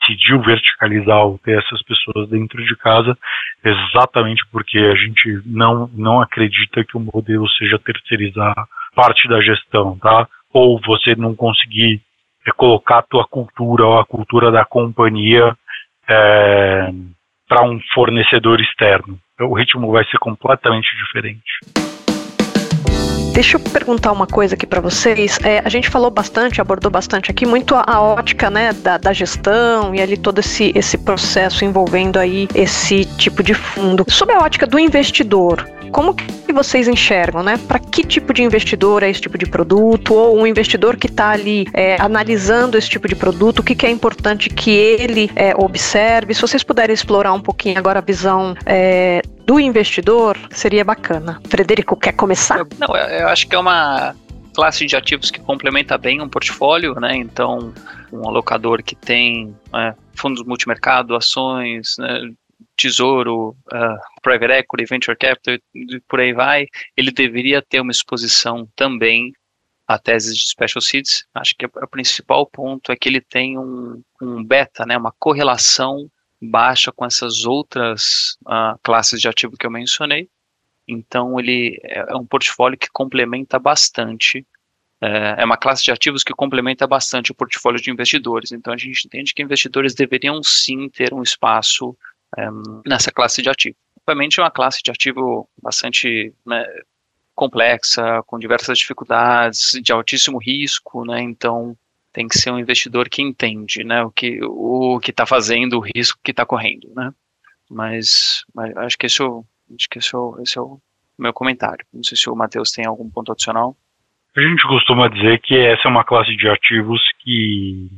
decidiu 0.04 0.42
verticalizar 0.42 1.26
ou 1.26 1.38
ter 1.40 1.58
essas 1.58 1.82
pessoas 1.84 2.30
dentro 2.30 2.64
de 2.64 2.76
casa 2.76 3.18
exatamente 3.64 4.44
porque 4.52 4.78
a 4.78 4.96
gente 4.96 5.42
não, 5.46 5.90
não 5.94 6.22
acredita 6.22 6.84
que 6.84 6.98
o 6.98 7.00
modelo 7.00 7.48
seja 7.50 7.80
terceirizar 7.80 8.54
parte 8.96 9.28
da 9.28 9.42
gestão, 9.42 9.98
tá? 9.98 10.28
Ou 10.52 10.80
você 10.86 11.16
não 11.16 11.36
conseguir 11.36 12.02
é, 12.46 12.52
colocar 12.52 13.00
a 13.00 13.04
tua 13.04 13.26
cultura 13.26 13.86
ou 13.86 14.00
a 14.00 14.06
cultura 14.06 14.52
da 14.52 14.66
companhia 14.66 15.56
é, 16.08 16.90
para 17.48 17.64
um 17.66 17.80
fornecedor 17.94 18.60
externo. 18.62 19.18
O 19.40 19.56
ritmo 19.56 19.92
vai 19.92 20.06
ser 20.06 20.20
completamente 20.20 20.90
diferente. 20.98 22.03
Deixa 23.34 23.58
eu 23.58 23.60
perguntar 23.60 24.12
uma 24.12 24.28
coisa 24.28 24.54
aqui 24.54 24.68
para 24.68 24.80
vocês. 24.80 25.40
É, 25.44 25.60
a 25.66 25.68
gente 25.68 25.90
falou 25.90 26.12
bastante, 26.12 26.62
abordou 26.62 26.92
bastante 26.92 27.32
aqui, 27.32 27.48
muito 27.48 27.74
a, 27.74 27.84
a 27.88 28.00
ótica 28.00 28.48
né, 28.48 28.72
da, 28.74 29.00
da, 29.00 29.12
gestão 29.12 29.94
e 29.96 30.00
ali 30.00 30.16
todo 30.16 30.38
esse, 30.38 30.72
esse 30.76 31.00
processo 31.00 31.66
envolvendo 31.66 32.20
aí 32.20 32.48
esse 32.54 33.06
tipo 33.18 33.42
de 33.42 33.56
fundo. 33.56 34.06
Sob 34.08 34.32
a 34.32 34.38
ótica 34.38 34.68
do 34.68 34.78
investidor, 34.78 35.68
como 35.92 36.14
que 36.14 36.52
vocês 36.52 36.88
enxergam, 36.88 37.44
né? 37.44 37.60
Para 37.68 37.80
que 37.80 38.04
tipo 38.04 38.34
de 38.34 38.44
investidor 38.44 39.04
é 39.04 39.10
esse 39.10 39.22
tipo 39.22 39.38
de 39.38 39.46
produto? 39.46 40.14
Ou 40.14 40.40
um 40.40 40.46
investidor 40.46 40.98
que 40.98 41.08
está 41.08 41.30
ali 41.30 41.68
é, 41.74 41.96
analisando 42.00 42.78
esse 42.78 42.90
tipo 42.90 43.08
de 43.08 43.16
produto, 43.16 43.60
o 43.60 43.64
que, 43.64 43.76
que 43.76 43.86
é 43.86 43.92
importante 43.92 44.50
que 44.50 44.72
ele 44.72 45.32
é, 45.36 45.54
observe? 45.56 46.34
Se 46.34 46.42
vocês 46.42 46.64
puderem 46.64 46.94
explorar 46.94 47.34
um 47.34 47.40
pouquinho 47.40 47.78
agora 47.78 48.00
a 48.00 48.02
visão 48.02 48.56
é, 48.66 49.22
do 49.46 49.60
investidor, 49.60 50.38
seria 50.52 50.84
bacana. 50.84 51.42
Frederico, 51.48 51.96
quer 51.96 52.14
começar? 52.14 52.66
Não, 52.78 52.96
eu 52.96 53.28
acho 53.28 53.48
que 53.48 53.56
é 53.56 53.60
uma 53.60 54.16
classe 54.54 54.86
de 54.86 54.96
ativos 54.96 55.32
que 55.32 55.40
complementa 55.40 55.98
bem 55.98 56.22
um 56.22 56.30
portfólio, 56.30 56.94
né? 57.00 57.16
Então, 57.16 57.74
um 58.12 58.28
alocador 58.28 58.84
que 58.84 58.96
tem 58.96 59.56
né, 59.72 59.96
fundos 60.16 60.44
multimercado, 60.46 61.16
ações, 61.16 61.96
né, 61.98 62.32
tesouro, 62.78 63.56
uh, 63.72 64.22
private 64.22 64.54
equity, 64.54 64.86
venture 64.86 65.18
capital, 65.18 65.58
por 66.08 66.20
aí 66.20 66.34
vai, 66.34 66.68
ele 66.96 67.12
deveria 67.12 67.62
ter 67.62 67.80
uma 67.82 67.92
exposição 67.92 68.68
também 68.76 69.34
a 69.88 69.98
teses 69.98 70.36
de 70.38 70.48
special 70.48 70.82
seeds. 70.82 71.26
Acho 71.34 71.56
que 71.58 71.66
o 71.66 71.88
principal 71.88 72.46
ponto 72.46 72.92
é 72.92 72.96
que 72.96 73.10
ele 73.10 73.22
tem 73.22 73.58
um, 73.58 74.02
um 74.22 74.44
beta, 74.44 74.86
né, 74.86 74.98
uma 74.98 75.14
correlação 75.20 76.10
baixa 76.50 76.92
com 76.92 77.06
essas 77.06 77.46
outras 77.46 78.38
uh, 78.46 78.78
classes 78.84 79.20
de 79.20 79.28
ativo 79.28 79.58
que 79.58 79.66
eu 79.66 79.72
mencionei. 79.72 80.30
Então 80.88 81.40
ele 81.40 81.80
é, 81.84 82.00
é 82.10 82.16
um 82.16 82.26
portfólio 82.26 82.78
que 82.78 82.90
complementa 82.92 83.58
bastante 83.58 84.46
é, 85.04 85.42
é 85.42 85.46
uma 85.46 85.58
classe 85.58 85.84
de 85.84 85.92
ativos 85.92 86.24
que 86.24 86.34
complementa 86.34 86.88
bastante 86.88 87.30
o 87.30 87.36
portfólio 87.36 87.82
de 87.82 87.92
investidores. 87.92 88.54
Então 88.54 88.74
a 88.74 88.78
gente 88.78 89.06
entende 89.06 89.34
que 89.34 89.44
investidores 89.44 89.94
deveriam 89.94 90.42
sim 90.42 90.88
ter 90.88 91.14
um 91.14 91.22
espaço 91.22 91.96
é, 92.38 92.48
nessa 92.86 93.12
classe 93.12 93.42
de 93.42 93.50
ativo. 93.50 93.76
Obviamente 94.08 94.40
é 94.40 94.44
uma 94.44 94.52
classe 94.52 94.82
de 94.82 94.90
ativo 94.90 95.50
bastante 95.62 96.34
né, 96.46 96.66
complexa, 97.36 98.24
com 98.26 98.40
diversas 98.40 98.78
dificuldades, 98.78 99.72
de 99.84 99.92
altíssimo 99.92 100.38
risco, 100.38 101.04
né? 101.06 101.22
Então 101.22 101.78
tem 102.14 102.28
que 102.28 102.38
ser 102.38 102.52
um 102.52 102.60
investidor 102.60 103.10
que 103.10 103.22
entende, 103.22 103.84
né, 103.84 104.04
o 104.04 104.12
que 104.12 104.40
o 104.44 105.00
está 105.04 105.26
fazendo, 105.26 105.78
o 105.78 105.80
risco 105.82 106.20
que 106.24 106.32
está 106.32 106.46
correndo, 106.46 106.94
né? 106.96 107.12
Mas, 107.70 108.46
mas, 108.54 108.76
acho 108.78 108.98
que 108.98 109.08
esse 109.08 109.22
é 109.22 109.26
acho 109.26 109.90
que 109.90 109.98
esse 109.98 110.16
é 110.16 110.20
esse 110.44 110.58
é 110.58 110.62
o 110.62 110.80
meu 111.18 111.34
comentário. 111.34 111.86
Não 111.92 112.04
sei 112.04 112.16
se 112.16 112.30
o 112.30 112.36
Matheus 112.36 112.72
tem 112.72 112.86
algum 112.86 113.10
ponto 113.10 113.32
adicional. 113.32 113.76
A 114.36 114.42
gente 114.42 114.64
costuma 114.68 115.08
dizer 115.08 115.40
que 115.42 115.56
essa 115.56 115.88
é 115.88 115.92
uma 115.92 116.04
classe 116.04 116.36
de 116.36 116.48
ativos 116.48 117.02
que 117.20 117.90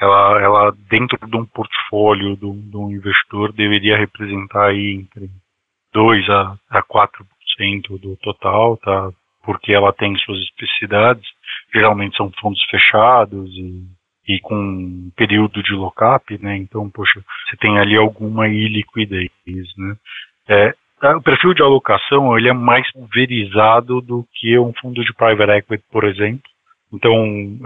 ela, 0.00 0.40
ela 0.40 0.76
dentro 0.88 1.18
de 1.26 1.36
um 1.36 1.44
portfólio 1.44 2.36
de 2.36 2.46
um, 2.46 2.70
de 2.70 2.76
um 2.76 2.90
investidor 2.90 3.52
deveria 3.52 3.98
representar 3.98 4.68
aí 4.68 4.94
entre 4.94 5.30
2 5.92 6.28
a, 6.30 6.58
a 6.70 6.82
4% 6.82 7.98
do 8.00 8.16
total, 8.16 8.76
tá? 8.78 9.10
Porque 9.42 9.72
ela 9.72 9.92
tem 9.92 10.16
suas 10.18 10.38
especificidades, 10.40 11.26
geralmente 11.72 12.16
são 12.16 12.30
fundos 12.40 12.62
fechados 12.70 13.50
e, 13.54 13.84
e 14.28 14.40
com 14.40 15.10
período 15.16 15.62
de 15.62 15.72
lock-up, 15.72 16.38
né? 16.42 16.56
Então, 16.56 16.88
poxa, 16.90 17.22
você 17.46 17.56
tem 17.56 17.78
ali 17.78 17.96
alguma 17.96 18.48
iliquidez, 18.48 19.30
né? 19.76 19.96
É? 20.48 20.74
O 21.14 21.22
perfil 21.22 21.54
de 21.54 21.62
alocação 21.62 22.36
ele 22.36 22.48
é 22.48 22.52
mais 22.52 22.90
pulverizado 22.92 24.00
do 24.00 24.26
que 24.34 24.58
um 24.58 24.72
fundo 24.80 25.04
de 25.04 25.14
private 25.14 25.52
equity, 25.52 25.84
por 25.92 26.04
exemplo. 26.04 26.42
Então, 26.92 27.12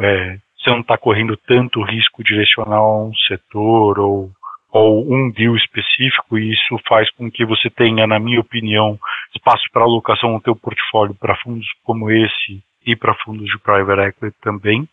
é, 0.01 0.39
você 0.59 0.71
não 0.71 0.81
está 0.81 0.99
correndo 0.99 1.37
tanto 1.47 1.83
risco 1.83 2.23
direcional 2.23 2.85
a 2.85 3.05
um 3.05 3.15
setor 3.27 3.99
ou, 3.99 4.31
ou 4.71 5.13
um 5.13 5.31
deal 5.31 5.57
específico, 5.57 6.39
e 6.39 6.53
isso 6.53 6.79
faz 6.87 7.11
com 7.13 7.31
que 7.31 7.45
você 7.47 7.71
tenha, 7.71 8.07
na 8.07 8.19
minha 8.19 8.41
opinião, 8.41 8.99
espaço 9.35 9.65
para 9.73 9.83
alocação 9.83 10.33
no 10.33 10.41
teu 10.41 10.55
portfólio 10.55 11.15
para 11.15 11.37
fundos 11.37 11.67
como 11.85 12.11
esse 12.11 12.63
e 12.85 12.97
para 12.97 13.15
fundos 13.25 13.47
de 13.47 13.59
private 13.59 14.09
equity 14.09 14.37
também. 14.41 14.89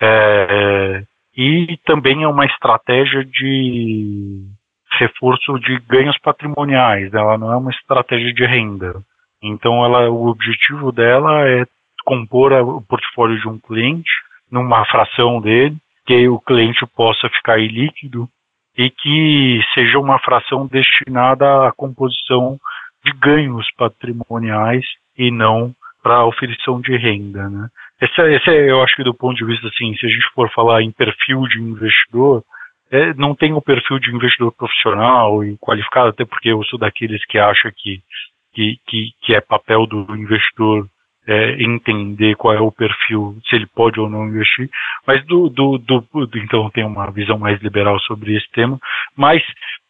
É, 0.00 0.46
é, 0.50 1.04
e 1.36 1.76
também 1.84 2.22
é 2.22 2.28
uma 2.28 2.46
estratégia 2.46 3.24
de 3.24 4.42
reforço 4.98 5.58
de 5.58 5.78
ganhos 5.88 6.16
patrimoniais, 6.18 7.12
ela 7.12 7.36
não 7.36 7.52
é 7.52 7.56
uma 7.56 7.70
estratégia 7.70 8.32
de 8.32 8.44
renda. 8.44 9.02
Então, 9.42 9.84
ela, 9.84 10.08
o 10.08 10.28
objetivo 10.28 10.92
dela 10.92 11.48
é 11.48 11.66
compor 12.04 12.52
a, 12.52 12.62
o 12.62 12.80
portfólio 12.82 13.38
de 13.40 13.48
um 13.48 13.58
cliente 13.58 14.10
numa 14.50 14.84
fração 14.86 15.40
dele, 15.40 15.76
que 16.06 16.28
o 16.28 16.38
cliente 16.38 16.86
possa 16.94 17.28
ficar 17.30 17.58
ilíquido 17.58 18.28
e 18.76 18.90
que 18.90 19.60
seja 19.74 19.98
uma 19.98 20.18
fração 20.18 20.66
destinada 20.66 21.66
à 21.66 21.72
composição 21.72 22.58
de 23.04 23.12
ganhos 23.12 23.66
patrimoniais 23.76 24.84
e 25.16 25.30
não 25.30 25.74
para 26.04 26.26
oferição 26.26 26.82
de 26.82 26.94
renda. 26.98 27.48
Né? 27.48 27.68
Esse, 28.02 28.20
esse 28.20 28.50
é, 28.50 28.70
eu 28.70 28.82
acho 28.82 28.94
que 28.94 29.02
do 29.02 29.14
ponto 29.14 29.34
de 29.34 29.44
vista, 29.46 29.66
assim, 29.68 29.96
se 29.96 30.04
a 30.04 30.08
gente 30.10 30.28
for 30.34 30.52
falar 30.52 30.82
em 30.82 30.92
perfil 30.92 31.40
de 31.48 31.58
investidor, 31.58 32.44
é, 32.90 33.14
não 33.14 33.34
tem 33.34 33.54
o 33.54 33.62
perfil 33.62 33.98
de 33.98 34.14
investidor 34.14 34.52
profissional 34.52 35.42
e 35.42 35.56
qualificado, 35.56 36.10
até 36.10 36.26
porque 36.26 36.50
eu 36.50 36.62
sou 36.64 36.78
daqueles 36.78 37.24
que 37.24 37.38
acha 37.38 37.72
que, 37.74 38.02
que, 38.52 38.78
que, 38.86 39.10
que 39.22 39.34
é 39.34 39.40
papel 39.40 39.86
do 39.86 40.06
investidor 40.14 40.86
é, 41.26 41.62
entender 41.62 42.36
qual 42.36 42.54
é 42.54 42.60
o 42.60 42.70
perfil, 42.70 43.38
se 43.48 43.56
ele 43.56 43.66
pode 43.66 43.98
ou 43.98 44.10
não 44.10 44.28
investir, 44.28 44.68
mas 45.06 45.24
do, 45.24 45.48
do, 45.48 45.78
do, 45.78 46.04
então 46.34 46.68
tem 46.70 46.84
uma 46.84 47.10
visão 47.10 47.38
mais 47.38 47.58
liberal 47.62 47.98
sobre 48.00 48.36
esse 48.36 48.50
tema, 48.52 48.78
mas 49.16 49.42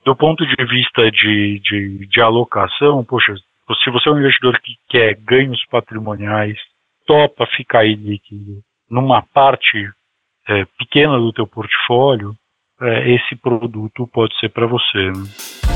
do 0.05 0.14
ponto 0.14 0.46
de 0.46 0.64
vista 0.64 1.11
de, 1.11 1.59
de, 1.59 2.07
de 2.07 2.20
alocação, 2.20 3.05
poxa, 3.05 3.35
se 3.83 3.90
você 3.90 4.09
é 4.09 4.12
um 4.12 4.18
investidor 4.18 4.61
que 4.61 4.74
quer 4.88 5.14
ganhos 5.14 5.64
patrimoniais, 5.70 6.59
topa 7.07 7.46
ficar 7.46 7.85
líquido 7.87 8.61
numa 8.90 9.22
parte 9.22 9.90
é, 10.48 10.64
pequena 10.79 11.18
do 11.18 11.33
teu 11.33 11.46
portfólio, 11.46 12.35
é, 12.81 13.14
esse 13.14 13.37
produto 13.37 14.07
pode 14.09 14.38
ser 14.38 14.50
para 14.50 14.66
você. 14.66 15.11
Né? 15.11 15.74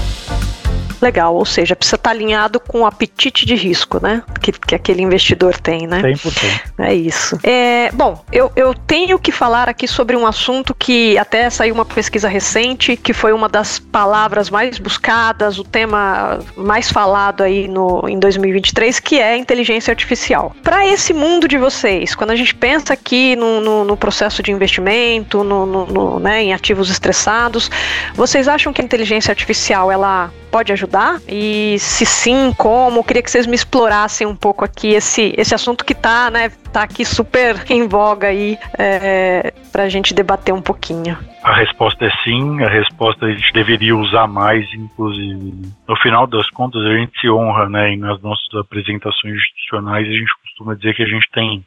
Legal, 1.01 1.35
ou 1.35 1.45
seja, 1.45 1.77
precisa 1.77 1.97
estar 1.97 2.11
alinhado 2.11 2.59
com 2.59 2.81
o 2.81 2.87
apetite 2.87 3.47
de 3.47 3.55
risco, 3.55 4.01
né? 4.03 4.23
Que, 4.41 4.53
que 4.53 4.75
aquele 4.75 5.03
investidor 5.03 5.57
tem, 5.59 5.87
né? 5.87 6.03
100%. 6.03 6.61
É 6.79 6.95
isso. 6.95 7.39
É, 7.43 7.91
bom, 7.93 8.25
eu, 8.33 8.51
eu 8.57 8.75
tenho 8.75 9.19
que 9.19 9.31
falar 9.31 9.69
aqui 9.69 9.87
sobre 9.87 10.17
um 10.17 10.27
assunto 10.27 10.75
que 10.75 11.17
até 11.19 11.49
saiu 11.51 11.75
uma 11.75 11.85
pesquisa 11.85 12.29
recente, 12.29 12.97
que 12.97 13.13
foi 13.13 13.33
uma 13.33 13.49
das 13.49 13.79
palavras 13.79 14.51
mais 14.51 14.79
buscadas, 14.79 15.59
o 15.59 15.65
tema 15.65 16.41
mais 16.57 16.91
falado 16.91 17.43
aí 17.43 17.69
no, 17.69 18.09
em 18.09 18.19
2023, 18.19 18.99
que 19.01 19.21
é 19.21 19.37
inteligência 19.37 19.93
artificial. 19.93 20.55
Para 20.63 20.87
esse 20.87 21.13
mundo 21.13 21.47
de 21.47 21.59
vocês, 21.59 22.15
quando 22.15 22.31
a 22.31 22.37
gente 22.37 22.55
pensa 22.55 22.93
aqui 22.93 23.37
no, 23.37 23.61
no, 23.61 23.85
no 23.85 23.97
processo 23.97 24.43
de 24.43 24.51
investimento, 24.51 25.45
no, 25.45 25.67
no, 25.67 26.19
né, 26.19 26.43
em 26.43 26.53
ativos 26.53 26.91
estressados, 26.91 27.71
vocês 28.15 28.49
acham 28.49 28.73
que 28.73 28.81
a 28.81 28.85
inteligência 28.85 29.31
artificial 29.31 29.91
ela 29.91 30.31
pode 30.49 30.73
ajudar? 30.73 31.21
E 31.29 31.77
se 31.79 32.05
sim, 32.05 32.53
como? 32.57 33.05
Queria 33.05 33.23
que 33.23 33.31
vocês 33.31 33.47
me 33.47 33.55
explorassem 33.55 34.27
um 34.27 34.35
pouco 34.35 34.65
aqui 34.65 34.89
esse, 34.89 35.35
esse 35.37 35.55
assunto 35.55 35.85
que 35.85 35.93
está 35.93 36.31
né, 36.31 36.51
tá 36.73 36.83
aqui 36.83 37.05
super 37.05 37.57
em 37.71 37.87
voga 37.87 38.29
aí 38.29 38.59
é, 38.79 39.53
para 39.71 39.85
a 39.85 39.89
gente 39.89 40.15
debater 40.15 40.55
um 40.55 40.63
pouquinho. 40.63 41.17
A 41.43 41.55
resposta 41.55 42.05
é 42.05 42.11
sim, 42.25 42.63
a 42.63 42.69
resposta 42.69 43.27
a 43.27 43.31
gente 43.31 43.53
deveria 43.53 43.97
usar 43.97 44.27
mais, 44.27 44.67
inclusive. 44.75 45.53
No 45.87 45.97
final 45.97 46.27
das 46.27 46.49
contas, 46.51 46.83
a 46.85 46.95
gente 46.97 47.19
se 47.21 47.31
honra, 47.31 47.69
né? 47.69 47.93
E 47.93 47.97
nas 47.97 48.21
nossas 48.21 48.53
apresentações 48.55 49.35
institucionais, 49.35 50.07
a 50.07 50.13
gente 50.13 50.33
costuma 50.43 50.75
dizer 50.75 50.95
que 50.95 51.03
a 51.03 51.09
gente 51.09 51.29
tem 51.33 51.65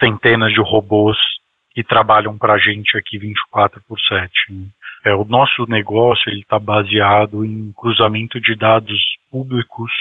centenas 0.00 0.52
de 0.52 0.60
robôs 0.60 1.16
que 1.74 1.82
trabalham 1.82 2.38
para 2.38 2.54
a 2.54 2.58
gente 2.58 2.96
aqui 2.96 3.18
24 3.18 3.80
por 3.88 3.98
7. 4.00 4.30
Né? 4.50 4.66
É, 5.04 5.14
o 5.14 5.24
nosso 5.24 5.66
negócio 5.68 6.32
está 6.32 6.58
baseado 6.58 7.44
em 7.44 7.70
cruzamento 7.72 8.40
de 8.40 8.54
dados 8.54 8.98
públicos 9.30 9.92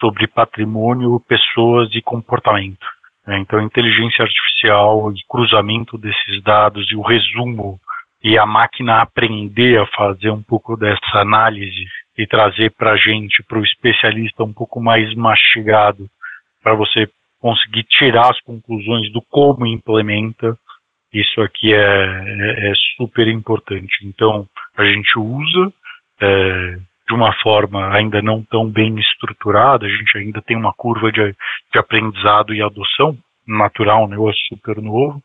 sobre 0.00 0.26
patrimônio, 0.26 1.20
pessoas 1.20 1.88
e 1.94 2.02
comportamento. 2.02 2.84
É, 3.28 3.38
então, 3.38 3.62
inteligência 3.62 4.24
artificial 4.24 5.12
e 5.12 5.22
cruzamento 5.28 5.96
desses 5.96 6.42
dados 6.42 6.90
e 6.90 6.96
o 6.96 7.02
resumo 7.02 7.78
e 8.24 8.36
a 8.36 8.44
máquina 8.44 9.00
aprender 9.00 9.80
a 9.80 9.86
fazer 9.86 10.30
um 10.30 10.42
pouco 10.42 10.76
dessa 10.76 11.18
análise 11.18 11.86
e 12.18 12.26
trazer 12.26 12.70
para 12.72 12.92
a 12.92 12.96
gente, 12.96 13.42
para 13.44 13.58
o 13.58 13.64
especialista, 13.64 14.42
um 14.42 14.52
pouco 14.52 14.80
mais 14.80 15.14
mastigado, 15.14 16.08
para 16.62 16.74
você 16.74 17.08
conseguir 17.38 17.84
tirar 17.84 18.30
as 18.30 18.40
conclusões 18.40 19.10
do 19.12 19.22
como 19.22 19.64
implementa 19.64 20.58
isso 21.12 21.40
aqui 21.40 21.74
é, 21.74 21.78
é, 21.78 22.70
é 22.70 22.72
super 22.96 23.26
importante. 23.28 24.04
Então, 24.04 24.46
a 24.76 24.84
gente 24.84 25.18
usa 25.18 25.72
é, 26.20 26.76
de 27.08 27.14
uma 27.14 27.32
forma 27.42 27.92
ainda 27.92 28.22
não 28.22 28.42
tão 28.44 28.70
bem 28.70 28.98
estruturada, 28.98 29.86
a 29.86 29.88
gente 29.88 30.16
ainda 30.16 30.40
tem 30.40 30.56
uma 30.56 30.72
curva 30.72 31.10
de, 31.10 31.34
de 31.72 31.78
aprendizado 31.78 32.54
e 32.54 32.62
adoção 32.62 33.18
natural, 33.46 34.04
um 34.04 34.08
negócio 34.08 34.40
super 34.48 34.80
novo, 34.80 35.20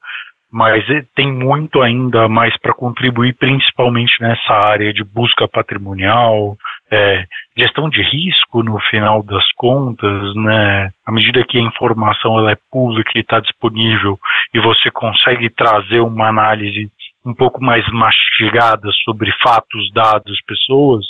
mas 0.56 0.86
tem 1.14 1.30
muito 1.34 1.82
ainda 1.82 2.30
mais 2.30 2.58
para 2.62 2.74
contribuir, 2.74 3.34
principalmente 3.34 4.22
nessa 4.22 4.53
área 4.53 4.93
de 4.93 5.03
busca 5.03 5.47
patrimonial, 5.49 6.56
É, 6.91 7.26
gestão 7.58 7.89
de 7.89 7.99
risco, 8.03 8.62
no 8.62 8.80
final 8.91 9.24
das 9.24 9.43
contas, 9.56 10.36
né, 10.36 10.91
à 11.03 11.12
medida 11.12 11.43
que 11.43 11.58
a 11.58 11.68
informação 11.72 12.38
ela 12.38 12.51
é 12.51 12.58
pública 12.72 13.10
e 13.16 13.22
está 13.22 13.39
disponível 13.39 14.20
e 14.53 14.60
você 14.60 14.91
consegue 14.91 15.49
trazer 15.49 15.99
uma 16.01 16.28
análise 16.28 16.88
um 17.26 17.34
pouco 17.34 17.60
mais 17.60 17.84
mastigada 17.91 18.88
sobre 19.03 19.32
fatos, 19.43 19.91
dados, 19.93 20.38
pessoas, 20.45 21.03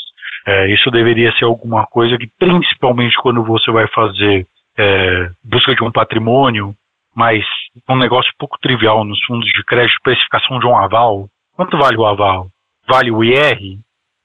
é, 0.47 0.73
isso 0.73 0.89
deveria 0.89 1.31
ser 1.33 1.45
alguma 1.45 1.85
coisa 1.85 2.17
que, 2.17 2.29
principalmente 2.39 3.17
quando 3.17 3.43
você 3.43 3.69
vai 3.69 3.87
fazer 3.89 4.47
é, 4.77 5.29
busca 5.43 5.75
de 5.75 5.83
um 5.83 5.91
patrimônio, 5.91 6.73
mas 7.16 7.45
um 7.89 7.95
negócio 7.95 8.32
pouco 8.38 8.57
trivial 8.59 9.05
nos 9.05 9.24
fundos 9.24 9.49
de 9.49 9.63
crédito, 9.63 9.95
especificação 9.95 10.59
de 10.59 10.68
um 10.68 10.78
aval. 10.78 11.30
Quanto 11.55 11.78
vale 11.78 11.97
o 11.97 12.05
aval? 12.05 12.47
Vale 12.88 13.09
o 13.09 13.24
IR? 13.24 13.80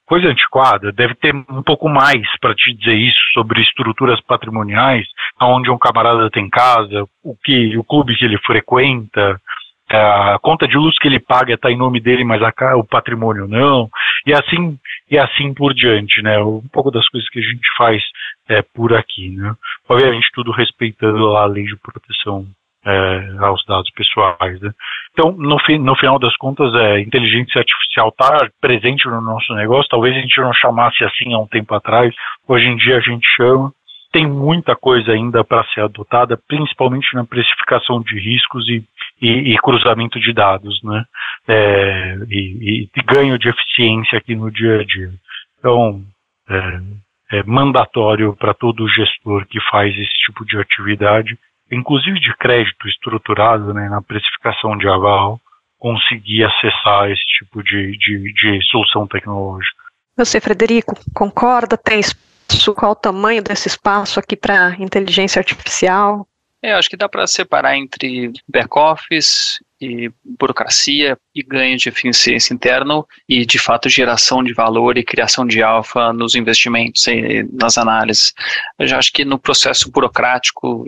Coisa 0.04 0.26
antiquada, 0.26 0.90
deve 0.90 1.14
ter 1.14 1.32
um 1.32 1.62
pouco 1.62 1.88
mais 1.88 2.26
para 2.40 2.52
te 2.52 2.74
dizer 2.74 2.96
isso 2.96 3.20
sobre 3.32 3.62
estruturas 3.62 4.20
patrimoniais, 4.22 5.06
onde 5.40 5.70
um 5.70 5.78
camarada 5.78 6.28
tem 6.30 6.50
casa, 6.50 7.04
o 7.22 7.36
que 7.36 7.78
o 7.78 7.84
clube 7.84 8.16
que 8.16 8.24
ele 8.24 8.36
frequenta, 8.38 9.40
a 9.88 10.36
conta 10.40 10.66
de 10.66 10.76
luz 10.76 10.98
que 10.98 11.06
ele 11.06 11.20
paga 11.20 11.54
está 11.54 11.70
em 11.70 11.76
nome 11.76 12.00
dele, 12.00 12.24
mas 12.24 12.42
a, 12.42 12.76
o 12.76 12.84
patrimônio 12.84 13.46
não, 13.46 13.88
e 14.26 14.32
assim 14.32 14.76
e 15.08 15.16
assim 15.16 15.54
por 15.54 15.72
diante, 15.74 16.20
né? 16.22 16.38
Um 16.40 16.66
pouco 16.72 16.90
das 16.90 17.08
coisas 17.08 17.28
que 17.30 17.38
a 17.38 17.42
gente 17.42 17.68
faz 17.76 18.02
é, 18.48 18.62
por 18.62 18.92
aqui, 18.94 19.30
né? 19.30 19.54
Obviamente 19.88 20.28
tudo 20.32 20.50
respeitando 20.50 21.36
a 21.36 21.46
lei 21.46 21.64
de 21.64 21.76
proteção 21.76 22.46
é, 22.84 23.36
aos 23.40 23.64
dados 23.66 23.90
pessoais. 23.90 24.60
Né? 24.60 24.70
Então, 25.12 25.32
no, 25.32 25.58
fi, 25.60 25.78
no, 25.78 25.94
final 25.96 26.18
das 26.18 26.36
contas, 26.36 26.72
é, 26.74 27.00
inteligência 27.00 27.58
artificial 27.58 28.08
está 28.08 28.48
presente 28.60 29.06
no 29.06 29.20
nosso 29.20 29.54
negócio. 29.54 29.88
Talvez 29.90 30.16
a 30.16 30.20
gente 30.20 30.40
não 30.40 30.52
chamasse 30.52 31.04
assim 31.04 31.32
há 31.34 31.38
um 31.38 31.46
tempo 31.46 31.74
atrás. 31.74 32.14
Hoje 32.46 32.66
em 32.66 32.76
dia 32.76 32.96
a 32.96 33.00
gente 33.00 33.26
chama. 33.36 33.72
Tem 34.12 34.26
muita 34.26 34.74
coisa 34.74 35.12
ainda 35.12 35.44
para 35.44 35.64
ser 35.72 35.82
adotada, 35.82 36.36
principalmente 36.48 37.14
na 37.14 37.24
precificação 37.24 38.02
de 38.02 38.18
riscos 38.18 38.68
e, 38.68 38.82
e, 39.22 39.54
e 39.54 39.58
cruzamento 39.58 40.18
de 40.18 40.32
dados, 40.32 40.82
né? 40.82 41.04
É, 41.46 42.16
e, 42.28 42.88
e, 42.92 43.02
ganho 43.04 43.38
de 43.38 43.48
eficiência 43.48 44.18
aqui 44.18 44.34
no 44.34 44.50
dia 44.50 44.80
a 44.80 44.84
dia. 44.84 45.12
Então, 45.60 46.02
é, 46.48 47.38
é 47.38 47.42
mandatório 47.44 48.34
para 48.34 48.52
todo 48.52 48.88
gestor 48.88 49.46
que 49.46 49.60
faz 49.70 49.96
esse 49.96 50.12
tipo 50.24 50.44
de 50.44 50.58
atividade 50.58 51.38
inclusive 51.70 52.18
de 52.20 52.34
crédito 52.36 52.88
estruturado 52.88 53.72
né, 53.72 53.88
na 53.88 54.02
precificação 54.02 54.76
de 54.76 54.88
aval, 54.88 55.40
conseguir 55.78 56.44
acessar 56.44 57.10
esse 57.10 57.24
tipo 57.38 57.62
de, 57.62 57.96
de, 57.96 58.32
de 58.32 58.60
solução 58.70 59.06
tecnológica. 59.06 59.82
Você, 60.16 60.40
Frederico, 60.40 60.94
concorda? 61.14 61.76
Tem 61.76 62.00
espaço? 62.00 62.74
Qual 62.74 62.92
o 62.92 62.96
tamanho 62.96 63.42
desse 63.42 63.68
espaço 63.68 64.18
aqui 64.18 64.36
para 64.36 64.74
inteligência 64.78 65.38
artificial? 65.38 66.26
É, 66.62 66.74
acho 66.74 66.90
que 66.90 66.96
dá 66.96 67.08
para 67.08 67.26
separar 67.26 67.76
entre 67.76 68.32
back-office 68.46 69.60
e 69.80 70.12
burocracia 70.24 71.16
e 71.34 71.42
ganho 71.42 71.76
de 71.76 71.88
eficiência 71.88 72.52
interno 72.52 73.06
e, 73.28 73.46
de 73.46 73.58
fato, 73.58 73.88
geração 73.88 74.42
de 74.42 74.52
valor 74.52 74.98
e 74.98 75.04
criação 75.04 75.46
de 75.46 75.62
alfa 75.62 76.12
nos 76.12 76.34
investimentos 76.34 77.06
e 77.06 77.48
nas 77.52 77.78
análises. 77.78 78.34
Eu 78.78 78.86
já 78.86 78.98
acho 78.98 79.12
que 79.12 79.24
no 79.24 79.38
processo 79.38 79.90
burocrático, 79.90 80.84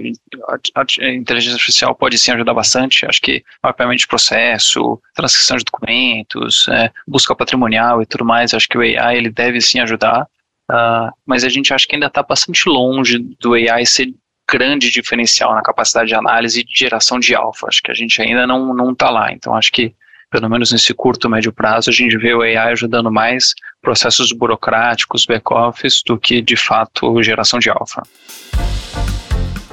a, 0.75 0.83
inteligência 1.11 1.55
artificial 1.55 1.95
pode 1.95 2.19
sim 2.19 2.33
ajudar 2.33 2.53
bastante. 2.53 3.07
Acho 3.07 3.21
que 3.21 3.43
mapeamento 3.63 4.01
de 4.01 4.09
processo, 4.09 5.01
transcrição 5.15 5.57
de 5.57 5.65
documentos, 5.65 6.69
é, 6.69 6.91
busca 7.09 7.35
patrimonial 7.35 8.03
e 8.03 8.07
tudo 8.07 8.25
mais, 8.25 8.53
acho 8.53 8.69
que 8.69 8.77
o 8.77 8.83
AI 8.83 9.17
ele 9.17 9.31
deve 9.31 9.61
sim 9.61 9.81
ajudar. 9.81 10.27
Uh, 10.71 11.13
mas 11.27 11.45
a 11.45 11.49
gente 11.49 11.75
acha 11.75 11.87
que 11.87 11.95
ainda 11.95 12.07
está 12.07 12.23
bastante 12.23 12.67
longe 12.69 13.19
do 13.41 13.55
AI 13.55 13.85
ser 13.85 14.15
grande 14.51 14.91
diferencial 14.91 15.55
na 15.55 15.63
capacidade 15.63 16.09
de 16.09 16.15
análise 16.15 16.61
e 16.61 16.65
de 16.65 16.75
geração 16.75 17.19
de 17.19 17.35
alfa. 17.35 17.69
Acho 17.69 17.83
que 17.83 17.91
a 17.91 17.95
gente 17.95 18.21
ainda 18.21 18.47
não 18.47 18.93
está 18.93 19.11
lá. 19.11 19.33
Então 19.33 19.55
acho 19.55 19.73
que 19.73 19.95
pelo 20.31 20.49
menos 20.49 20.73
nesse 20.73 20.95
curto 20.95 21.29
médio 21.29 21.53
prazo 21.53 21.91
a 21.91 21.93
gente 21.93 22.17
vê 22.17 22.33
o 22.35 22.41
AI 22.41 22.57
ajudando 22.57 23.13
mais 23.13 23.55
processos 23.83 24.33
burocráticos, 24.33 25.27
back-office 25.27 26.03
do 26.07 26.19
que 26.19 26.41
de 26.41 26.57
fato 26.57 27.23
geração 27.23 27.59
de 27.59 27.69
alfa. 27.69 28.03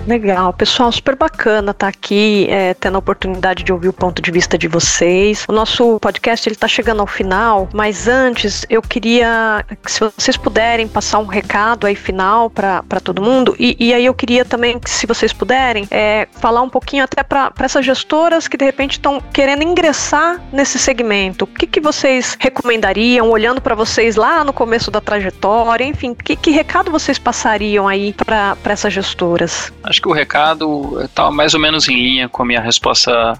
Legal, 0.09 0.51
pessoal, 0.53 0.91
super 0.91 1.15
bacana 1.15 1.69
estar 1.69 1.85
tá 1.85 1.87
aqui, 1.87 2.47
é, 2.49 2.73
tendo 2.73 2.95
a 2.95 2.97
oportunidade 2.97 3.63
de 3.63 3.71
ouvir 3.71 3.89
o 3.89 3.93
ponto 3.93 4.23
de 4.23 4.31
vista 4.31 4.57
de 4.57 4.67
vocês. 4.67 5.45
O 5.47 5.51
nosso 5.53 5.99
podcast 5.99 6.49
ele 6.49 6.55
está 6.55 6.67
chegando 6.67 7.01
ao 7.01 7.05
final, 7.05 7.69
mas 7.71 8.07
antes 8.07 8.65
eu 8.71 8.81
queria, 8.81 9.63
se 9.85 9.99
vocês 9.99 10.35
puderem 10.35 10.87
passar 10.87 11.19
um 11.19 11.27
recado 11.27 11.85
aí 11.85 11.93
final 11.93 12.49
para 12.49 12.99
todo 13.03 13.21
mundo, 13.21 13.55
e, 13.59 13.77
e, 13.79 13.93
aí 13.93 14.03
eu 14.03 14.13
queria 14.15 14.43
também 14.43 14.79
que, 14.79 14.89
se 14.89 15.05
vocês 15.05 15.31
puderem, 15.31 15.87
é, 15.91 16.27
falar 16.31 16.63
um 16.63 16.69
pouquinho 16.69 17.03
até 17.03 17.21
para 17.21 17.53
essas 17.59 17.85
gestoras 17.85 18.47
que 18.47 18.57
de 18.57 18.65
repente 18.65 18.93
estão 18.93 19.21
querendo 19.31 19.61
ingressar 19.61 20.41
nesse 20.51 20.79
segmento. 20.79 21.45
O 21.45 21.47
que, 21.47 21.67
que 21.67 21.79
vocês 21.79 22.35
recomendariam, 22.39 23.29
olhando 23.29 23.61
para 23.61 23.75
vocês 23.75 24.15
lá 24.15 24.43
no 24.43 24.53
começo 24.53 24.89
da 24.89 24.99
trajetória, 24.99 25.85
enfim, 25.85 26.15
que, 26.15 26.35
que 26.35 26.49
recado 26.49 26.89
vocês 26.89 27.19
passariam 27.19 27.87
aí 27.87 28.11
para 28.13 28.57
essas 28.65 28.91
gestoras? 28.91 29.71
Acho 29.83 29.98
acho 29.99 30.01
que 30.01 30.07
o 30.07 30.13
recado 30.13 31.03
está 31.03 31.29
mais 31.29 31.53
ou 31.53 31.59
menos 31.59 31.89
em 31.89 31.95
linha 31.95 32.29
com 32.29 32.41
a 32.41 32.45
minha 32.45 32.61
resposta 32.61 33.33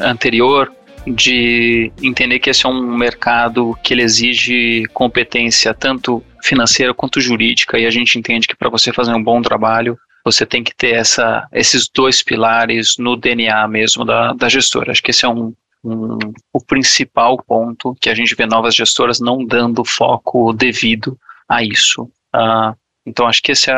anterior 0.00 0.72
de 1.06 1.92
entender 2.00 2.38
que 2.38 2.48
esse 2.48 2.64
é 2.64 2.68
um 2.68 2.96
mercado 2.96 3.76
que 3.82 3.92
ele 3.92 4.02
exige 4.02 4.84
competência 4.94 5.74
tanto 5.74 6.22
financeira 6.42 6.94
quanto 6.94 7.20
jurídica 7.20 7.78
e 7.78 7.84
a 7.84 7.90
gente 7.90 8.18
entende 8.18 8.46
que 8.46 8.56
para 8.56 8.70
você 8.70 8.92
fazer 8.92 9.12
um 9.12 9.22
bom 9.22 9.42
trabalho 9.42 9.98
você 10.24 10.46
tem 10.46 10.62
que 10.62 10.74
ter 10.74 10.94
essa, 10.94 11.46
esses 11.52 11.88
dois 11.92 12.22
pilares 12.22 12.94
no 12.96 13.16
DNA 13.16 13.68
mesmo 13.68 14.04
da, 14.04 14.32
da 14.32 14.48
gestora. 14.48 14.92
Acho 14.92 15.02
que 15.02 15.10
esse 15.10 15.26
é 15.26 15.28
um, 15.28 15.52
um, 15.84 16.18
o 16.50 16.64
principal 16.64 17.36
ponto 17.42 17.94
que 18.00 18.08
a 18.08 18.14
gente 18.14 18.34
vê 18.34 18.46
novas 18.46 18.74
gestoras 18.74 19.20
não 19.20 19.44
dando 19.44 19.84
foco 19.84 20.52
devido 20.54 21.18
a 21.46 21.62
isso. 21.62 22.04
Uh, 22.34 22.74
então, 23.06 23.26
acho 23.26 23.42
que 23.42 23.52
esse 23.52 23.70
é 23.70 23.74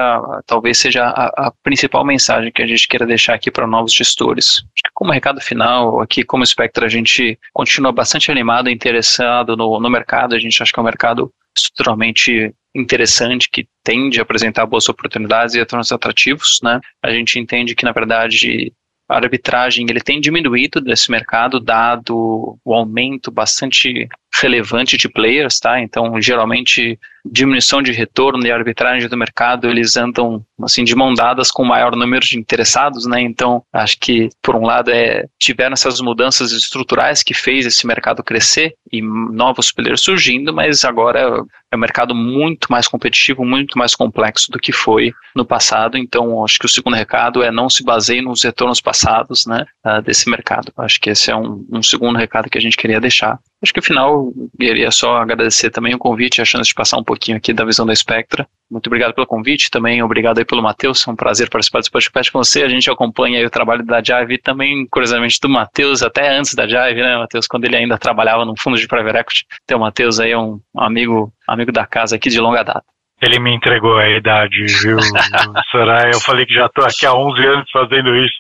talvez 0.47 0.79
seja 0.79 1.05
a, 1.05 1.49
a, 1.49 1.53
principal 1.63 2.05
mensagem 2.05 2.53
que 2.53 2.63
a 2.63 2.67
gente 2.67 2.87
queira 2.87 3.05
deixar 3.05 3.35
aqui 3.35 3.51
para 3.51 3.67
novos 3.67 3.93
gestores. 3.93 4.59
Acho 4.59 4.83
que 4.85 4.91
como 4.95 5.13
recado 5.13 5.41
final, 5.41 6.01
aqui 6.01 6.23
como 6.23 6.47
Spectra, 6.47 6.87
a 6.87 6.89
gente 6.89 7.39
continua 7.53 7.91
bastante 7.91 8.31
animado 8.31 8.69
e 8.69 8.73
interessado 8.73 9.57
no, 9.57 9.81
no 9.81 9.91
mercado. 9.91 10.35
A 10.35 10.39
gente 10.39 10.63
acha 10.63 10.73
que 10.73 10.79
é 10.79 10.83
um 10.83 10.87
mercado 10.87 11.33
estruturalmente 11.57 12.55
interessante, 12.75 13.49
que 13.51 13.67
tende 13.83 14.21
a 14.21 14.23
apresentar 14.23 14.67
boas 14.67 14.89
oportunidades 14.89 15.55
e 15.55 15.59
retornos 15.59 15.91
atrativos. 15.91 16.61
Né? 16.63 16.81
A 17.03 17.11
gente 17.11 17.39
entende 17.39 17.75
que, 17.75 17.85
na 17.85 17.93
verdade, 17.93 18.73
a 19.09 19.17
arbitragem 19.17 19.87
ele 19.89 20.01
tem 20.01 20.21
diminuído 20.21 20.81
desse 20.81 21.11
mercado, 21.11 21.59
dado 21.59 22.59
o 22.65 22.75
aumento 22.75 23.31
bastante 23.31 24.09
relevante 24.41 24.97
de 24.97 25.09
players, 25.09 25.59
tá? 25.59 25.81
Então, 25.81 26.21
geralmente, 26.21 26.99
diminuição 27.25 27.83
de 27.83 27.93
retorno 27.93 28.47
e 28.47 28.51
arbitragem 28.51 29.09
do 29.09 29.17
mercado, 29.17 29.69
eles 29.69 29.97
andam, 29.97 30.45
assim, 30.63 30.85
de 30.85 30.95
mão 30.95 31.15
dadas 31.15 31.51
com 31.51 31.63
o 31.63 31.67
maior 31.67 31.95
número 31.97 32.25
de 32.25 32.39
interessados, 32.39 33.07
né? 33.07 33.21
Então, 33.21 33.63
acho 33.73 33.99
que, 33.99 34.29
por 34.43 34.55
um 34.55 34.65
lado, 34.65 34.91
é, 34.91 35.27
tiveram 35.39 35.73
essas 35.73 36.01
mudanças 36.01 36.53
estruturais 36.53 37.23
que 37.23 37.35
fez 37.35 37.67
esse 37.67 37.87
mercado 37.87 38.23
crescer 38.23 38.75
e 38.93 39.03
novos 39.03 39.73
players 39.73 40.01
surgindo, 40.01 40.53
mas 40.53 40.85
agora 40.85 41.45
é 41.73 41.77
um 41.77 41.81
mercado 41.81 42.15
muito 42.15 42.71
mais 42.71 42.87
competitivo, 42.87 43.45
muito 43.45 43.79
mais 43.79 43.95
complexo 43.95 44.51
do 44.51 44.59
que 44.59 44.73
foi 44.73 45.13
no 45.35 45.45
passado. 45.45 45.97
Então, 45.97 46.45
acho 46.45 46.59
que 46.59 46.67
o 46.67 46.69
segundo 46.69 46.95
recado 46.95 47.43
é 47.43 47.51
não 47.51 47.69
se 47.69 47.85
baseie 47.85 48.23
nos 48.23 48.43
retornos 48.43 48.81
passados, 48.81 49.47
né, 49.47 49.65
uh, 49.85 50.01
desse 50.03 50.31
mercado. 50.31 50.73
Acho 50.77 51.01
que 51.01 51.11
esse 51.11 51.31
é 51.31 51.37
um, 51.37 51.67
um 51.71 51.83
segundo 51.83 52.19
recado 52.19 52.49
que 52.49 52.59
a 52.59 52.61
gente 52.61 52.77
queria 52.77 53.01
deixar. 53.01 53.39
Acho 53.63 53.73
que, 53.73 53.81
afinal, 53.81 54.33
queria 54.59 54.91
só 54.91 55.17
agradecer 55.17 55.71
também 55.71 55.95
o 55.95 55.99
convite 55.99 56.43
a 56.43 56.45
chance 56.45 56.69
de 56.69 56.75
passar 56.75 56.99
um 56.99 57.05
pouquinho 57.05 57.39
aqui 57.39 57.55
da 57.55 57.65
visão 57.65 57.87
da 57.87 57.95
Spectra. 57.95 58.47
Muito 58.71 58.89
obrigado 58.89 59.15
pelo 59.15 59.27
convite, 59.27 59.71
também 59.71 60.03
obrigado 60.03 60.39
aí 60.39 60.45
pelo 60.45 60.63
Matheus, 60.63 61.07
é 61.07 61.11
um 61.11 61.17
prazer 61.17 61.49
participar 61.49 61.79
desse 61.79 61.91
podcast 61.91 62.31
com 62.31 62.39
você. 62.39 62.63
A 62.63 62.69
gente 62.69 62.91
acompanha 62.91 63.47
o 63.47 63.51
trabalho 63.51 63.85
da 63.85 64.03
Jive 64.03 64.35
e 64.35 64.39
também, 64.39 64.87
curiosamente, 64.91 65.41
do 65.41 65.49
Matheus, 65.49 66.03
até 66.03 66.37
antes 66.37 66.55
da 66.55 66.67
Jive, 66.67 67.01
né, 67.01 67.17
Matheus, 67.17 67.47
quando 67.47 67.65
ele 67.65 67.77
ainda 67.77 67.97
trabalhava 67.97 68.45
no 68.45 68.55
fundo 68.59 68.77
de 68.77 68.87
private 68.87 69.19
equity. 69.19 69.47
Então, 69.65 69.79
o 69.79 69.81
Matheus 69.83 70.21
aí 70.21 70.33
é 70.33 70.39
um 70.39 70.61
amigo, 70.77 71.33
amigo 71.49 71.73
da 71.73 71.87
casa 71.87 72.17
aqui 72.17 72.29
de 72.29 72.41
longa 72.41 72.63
data. 72.63 72.96
Ele 73.23 73.39
me 73.39 73.55
entregou 73.55 73.97
a 73.97 74.09
idade, 74.11 74.67
viu, 74.83 74.99
Soraya? 75.73 76.11
Eu 76.13 76.21
falei 76.21 76.45
que 76.45 76.53
já 76.53 76.67
estou 76.67 76.85
aqui 76.85 77.07
há 77.07 77.15
11 77.15 77.47
anos 77.47 77.71
fazendo 77.71 78.15
isso, 78.15 78.39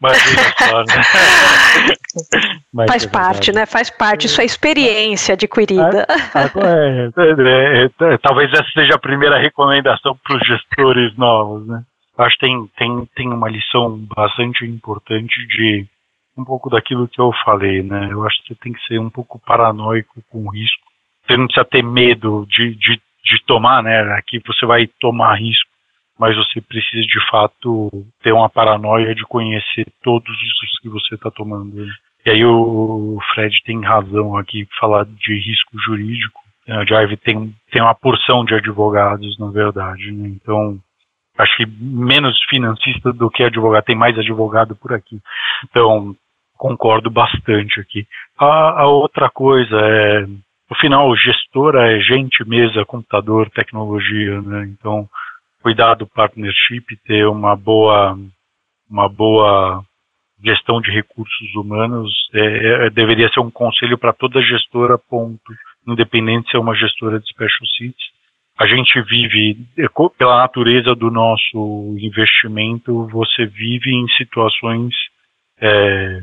mas 0.00 0.16
só, 0.58 0.78
né? 0.80 1.94
Mas 2.72 2.88
Faz 2.88 3.04
é 3.04 3.08
parte, 3.08 3.52
né? 3.52 3.66
Faz 3.66 3.90
parte. 3.90 4.26
Isso 4.26 4.40
é 4.40 4.44
experiência 4.44 5.34
adquirida. 5.34 6.06
Ah, 6.08 6.48
é, 6.56 7.10
é, 7.26 8.12
é, 8.14 8.18
talvez 8.18 8.52
essa 8.52 8.68
seja 8.72 8.94
a 8.94 8.98
primeira 8.98 9.38
recomendação 9.38 10.16
para 10.22 10.36
os 10.36 10.46
gestores 10.46 11.16
novos, 11.16 11.66
né? 11.66 11.82
Acho 12.18 12.36
que 12.36 12.46
tem, 12.46 12.70
tem, 12.78 13.08
tem 13.16 13.28
uma 13.28 13.48
lição 13.48 13.98
bastante 14.16 14.64
importante 14.64 15.34
de 15.48 15.86
um 16.36 16.44
pouco 16.44 16.70
daquilo 16.70 17.08
que 17.08 17.20
eu 17.20 17.32
falei, 17.44 17.82
né? 17.82 18.08
Eu 18.10 18.24
acho 18.24 18.40
que 18.42 18.48
você 18.48 18.60
tem 18.60 18.72
que 18.72 18.84
ser 18.86 18.98
um 18.98 19.10
pouco 19.10 19.40
paranoico 19.44 20.22
com 20.30 20.44
o 20.44 20.50
risco. 20.50 20.82
Você 21.26 21.36
não 21.36 21.46
precisa 21.46 21.64
ter 21.64 21.82
medo 21.82 22.46
de, 22.48 22.74
de 22.76 23.00
de 23.24 23.42
tomar, 23.46 23.82
né? 23.82 24.00
Aqui 24.14 24.40
você 24.46 24.66
vai 24.66 24.86
tomar 25.00 25.34
risco, 25.36 25.70
mas 26.18 26.36
você 26.36 26.60
precisa 26.60 27.02
de 27.02 27.30
fato 27.30 27.90
ter 28.22 28.32
uma 28.32 28.48
paranoia 28.48 29.14
de 29.14 29.24
conhecer 29.24 29.86
todos 30.02 30.28
os 30.28 30.62
riscos 30.62 30.80
que 30.80 30.88
você 30.88 31.14
está 31.14 31.30
tomando. 31.30 31.74
Né? 31.74 31.92
E 32.26 32.30
aí 32.30 32.44
o 32.44 33.18
Fred 33.34 33.54
tem 33.64 33.82
razão 33.82 34.36
aqui 34.36 34.66
falar 34.78 35.04
de 35.04 35.34
risco 35.34 35.78
jurídico. 35.78 36.40
A 36.68 36.84
Jive 36.84 37.16
tem, 37.18 37.54
tem 37.70 37.82
uma 37.82 37.94
porção 37.94 38.44
de 38.44 38.54
advogados, 38.54 39.38
na 39.38 39.50
verdade. 39.50 40.10
Né? 40.10 40.28
Então, 40.28 40.78
acho 41.38 41.56
que 41.56 41.66
menos 41.66 42.38
financista 42.48 43.12
do 43.12 43.30
que 43.30 43.42
advogado, 43.42 43.84
tem 43.84 43.96
mais 43.96 44.18
advogado 44.18 44.74
por 44.76 44.92
aqui. 44.92 45.20
Então, 45.64 46.16
concordo 46.56 47.10
bastante 47.10 47.80
aqui. 47.80 48.06
A, 48.38 48.82
a 48.82 48.86
outra 48.86 49.28
coisa 49.28 49.76
é, 49.76 50.26
no 50.70 50.76
final, 50.76 51.14
gestora 51.16 51.92
é 51.92 52.00
gente, 52.00 52.44
mesa, 52.48 52.84
computador, 52.84 53.50
tecnologia, 53.50 54.40
né? 54.42 54.64
Então, 54.64 55.08
cuidar 55.62 55.94
do 55.94 56.06
partnership, 56.06 56.96
ter 57.06 57.26
uma 57.26 57.54
boa, 57.56 58.18
uma 58.90 59.08
boa 59.08 59.84
gestão 60.42 60.80
de 60.80 60.90
recursos 60.90 61.54
humanos 61.54 62.12
é, 62.34 62.86
é, 62.86 62.90
deveria 62.90 63.28
ser 63.30 63.40
um 63.40 63.50
conselho 63.50 63.96
para 63.96 64.12
toda 64.12 64.42
gestora, 64.42 64.98
ponto, 64.98 65.40
independente 65.86 66.50
se 66.50 66.56
é 66.56 66.60
uma 66.60 66.74
gestora 66.74 67.18
de 67.18 67.28
special 67.28 67.66
seats 67.76 68.14
a 68.56 68.66
gente 68.66 69.00
vive, 69.02 69.66
pela 70.16 70.38
natureza 70.38 70.94
do 70.94 71.10
nosso 71.10 71.96
investimento, 71.98 73.06
você 73.08 73.46
vive 73.46 73.90
em 73.90 74.08
situações 74.16 74.94
é, 75.60 76.22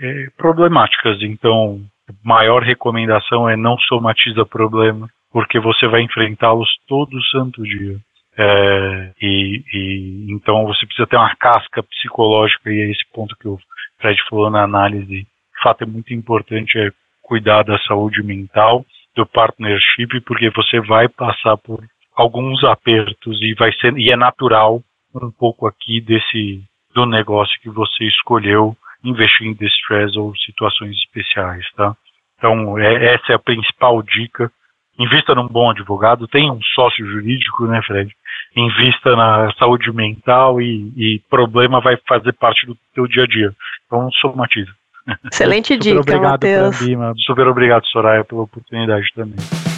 é, 0.00 0.30
problemáticas. 0.36 1.20
Então, 1.22 1.82
maior 2.24 2.62
recomendação 2.62 3.48
é 3.48 3.56
não 3.56 3.78
somatiza 3.78 4.44
problema, 4.44 5.08
porque 5.30 5.58
você 5.58 5.86
vai 5.86 6.02
enfrentá-los 6.02 6.68
todo 6.86 7.22
santo 7.24 7.62
dia. 7.62 7.98
É, 8.36 9.12
e, 9.20 9.62
e, 9.72 10.26
então 10.32 10.64
você 10.66 10.86
precisa 10.86 11.06
ter 11.06 11.16
uma 11.16 11.34
casca 11.36 11.82
psicológica 11.82 12.70
e 12.70 12.80
é 12.80 12.90
esse 12.90 13.04
ponto 13.12 13.36
que 13.36 13.46
o 13.46 13.58
Fred 14.00 14.20
falou 14.28 14.50
na 14.50 14.62
análise. 14.62 15.06
De 15.06 15.62
fato 15.62 15.82
é 15.82 15.86
muito 15.86 16.14
importante 16.14 16.78
é 16.78 16.90
cuidar 17.22 17.62
da 17.62 17.78
saúde 17.80 18.22
mental 18.22 18.84
do 19.14 19.26
partnership, 19.26 20.20
porque 20.22 20.50
você 20.50 20.80
vai 20.80 21.08
passar 21.08 21.56
por 21.58 21.84
alguns 22.16 22.64
apertos 22.64 23.40
e 23.42 23.54
vai 23.54 23.72
ser 23.74 23.96
e 23.98 24.10
é 24.10 24.16
natural 24.16 24.82
um 25.14 25.30
pouco 25.30 25.66
aqui 25.66 26.00
desse 26.00 26.62
do 26.94 27.06
negócio 27.06 27.58
que 27.60 27.70
você 27.70 28.04
escolheu 28.04 28.76
investir 29.04 29.46
em 29.46 29.54
distress 29.54 30.16
ou 30.16 30.34
situações 30.36 30.96
especiais, 30.96 31.66
tá? 31.72 31.96
Então 32.42 32.76
é, 32.76 33.14
essa 33.14 33.30
é 33.30 33.34
a 33.36 33.38
principal 33.38 34.02
dica. 34.02 34.50
Invista 34.98 35.32
num 35.34 35.46
bom 35.46 35.70
advogado, 35.70 36.26
tenha 36.26 36.52
um 36.52 36.60
sócio 36.74 37.06
jurídico, 37.06 37.66
né, 37.66 37.80
Fred? 37.86 38.12
Invista 38.56 39.16
na 39.16 39.50
saúde 39.58 39.90
mental 39.92 40.60
e, 40.60 40.92
e 40.96 41.22
problema 41.30 41.80
vai 41.80 41.96
fazer 42.06 42.32
parte 42.32 42.66
do 42.66 42.76
teu 42.92 43.06
dia 43.06 43.22
a 43.22 43.26
dia. 43.26 43.52
Então 43.86 44.10
somatiza. 44.20 44.70
Excelente 45.32 45.76
dica, 45.76 46.00
obrigado, 46.00 46.30
Matheus. 46.32 46.76
Super 47.24 47.46
obrigado, 47.46 47.86
Soraya, 47.86 48.24
pela 48.24 48.42
oportunidade 48.42 49.06
também. 49.14 49.71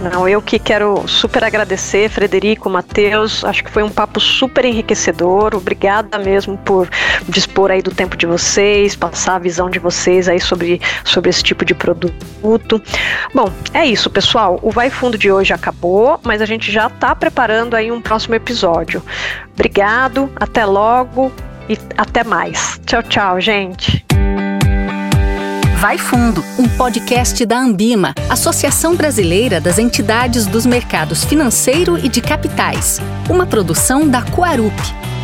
Não, 0.00 0.26
eu 0.26 0.40
que 0.40 0.58
quero 0.58 1.06
super 1.06 1.44
agradecer, 1.44 2.08
Frederico, 2.08 2.70
Matheus. 2.70 3.44
Acho 3.44 3.62
que 3.62 3.70
foi 3.70 3.82
um 3.82 3.90
papo 3.90 4.18
super 4.18 4.64
enriquecedor. 4.64 5.54
Obrigada 5.54 6.18
mesmo 6.18 6.56
por 6.56 6.88
dispor 7.28 7.70
aí 7.70 7.82
do 7.82 7.90
tempo 7.90 8.16
de 8.16 8.24
vocês, 8.24 8.96
passar 8.96 9.36
a 9.36 9.38
visão 9.38 9.68
de 9.68 9.78
vocês 9.78 10.26
aí 10.26 10.40
sobre, 10.40 10.80
sobre 11.04 11.28
esse 11.28 11.42
tipo 11.42 11.66
de 11.66 11.74
produto. 11.74 12.82
Bom, 13.34 13.52
é 13.74 13.84
isso, 13.84 14.08
pessoal. 14.08 14.58
O 14.62 14.70
Vai 14.70 14.88
Fundo 14.88 15.18
de 15.18 15.30
hoje 15.30 15.52
acabou, 15.52 16.18
mas 16.24 16.40
a 16.40 16.46
gente 16.46 16.72
já 16.72 16.86
está 16.86 17.14
preparando 17.14 17.74
aí 17.74 17.92
um 17.92 18.00
próximo 18.00 18.34
episódio. 18.34 19.02
Obrigado, 19.52 20.32
até 20.36 20.64
logo 20.64 21.30
e 21.68 21.76
até 21.98 22.24
mais. 22.24 22.80
Tchau, 22.86 23.02
tchau, 23.02 23.40
gente. 23.40 24.09
Vai 25.80 25.96
Fundo, 25.96 26.44
um 26.58 26.68
podcast 26.68 27.46
da 27.46 27.58
Ambima, 27.58 28.12
Associação 28.28 28.94
Brasileira 28.94 29.62
das 29.62 29.78
Entidades 29.78 30.44
dos 30.44 30.66
Mercados 30.66 31.24
Financeiro 31.24 31.96
e 31.96 32.06
de 32.06 32.20
Capitais. 32.20 33.00
Uma 33.30 33.46
produção 33.46 34.06
da 34.06 34.20
Coarup. 34.20 34.78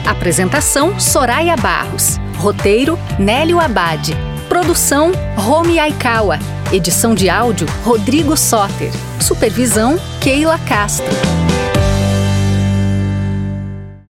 Apresentação: 0.06 0.98
Soraya 0.98 1.58
Barros. 1.58 2.16
Roteiro: 2.38 2.98
Nélio 3.18 3.60
Abade. 3.60 4.16
Produção: 4.48 5.12
Rome 5.36 5.78
Aikawa. 5.78 6.38
Edição 6.72 7.14
de 7.14 7.28
áudio: 7.28 7.68
Rodrigo 7.84 8.34
Soter. 8.34 8.90
Supervisão: 9.20 10.00
Keila 10.22 10.58
Castro. 10.60 11.04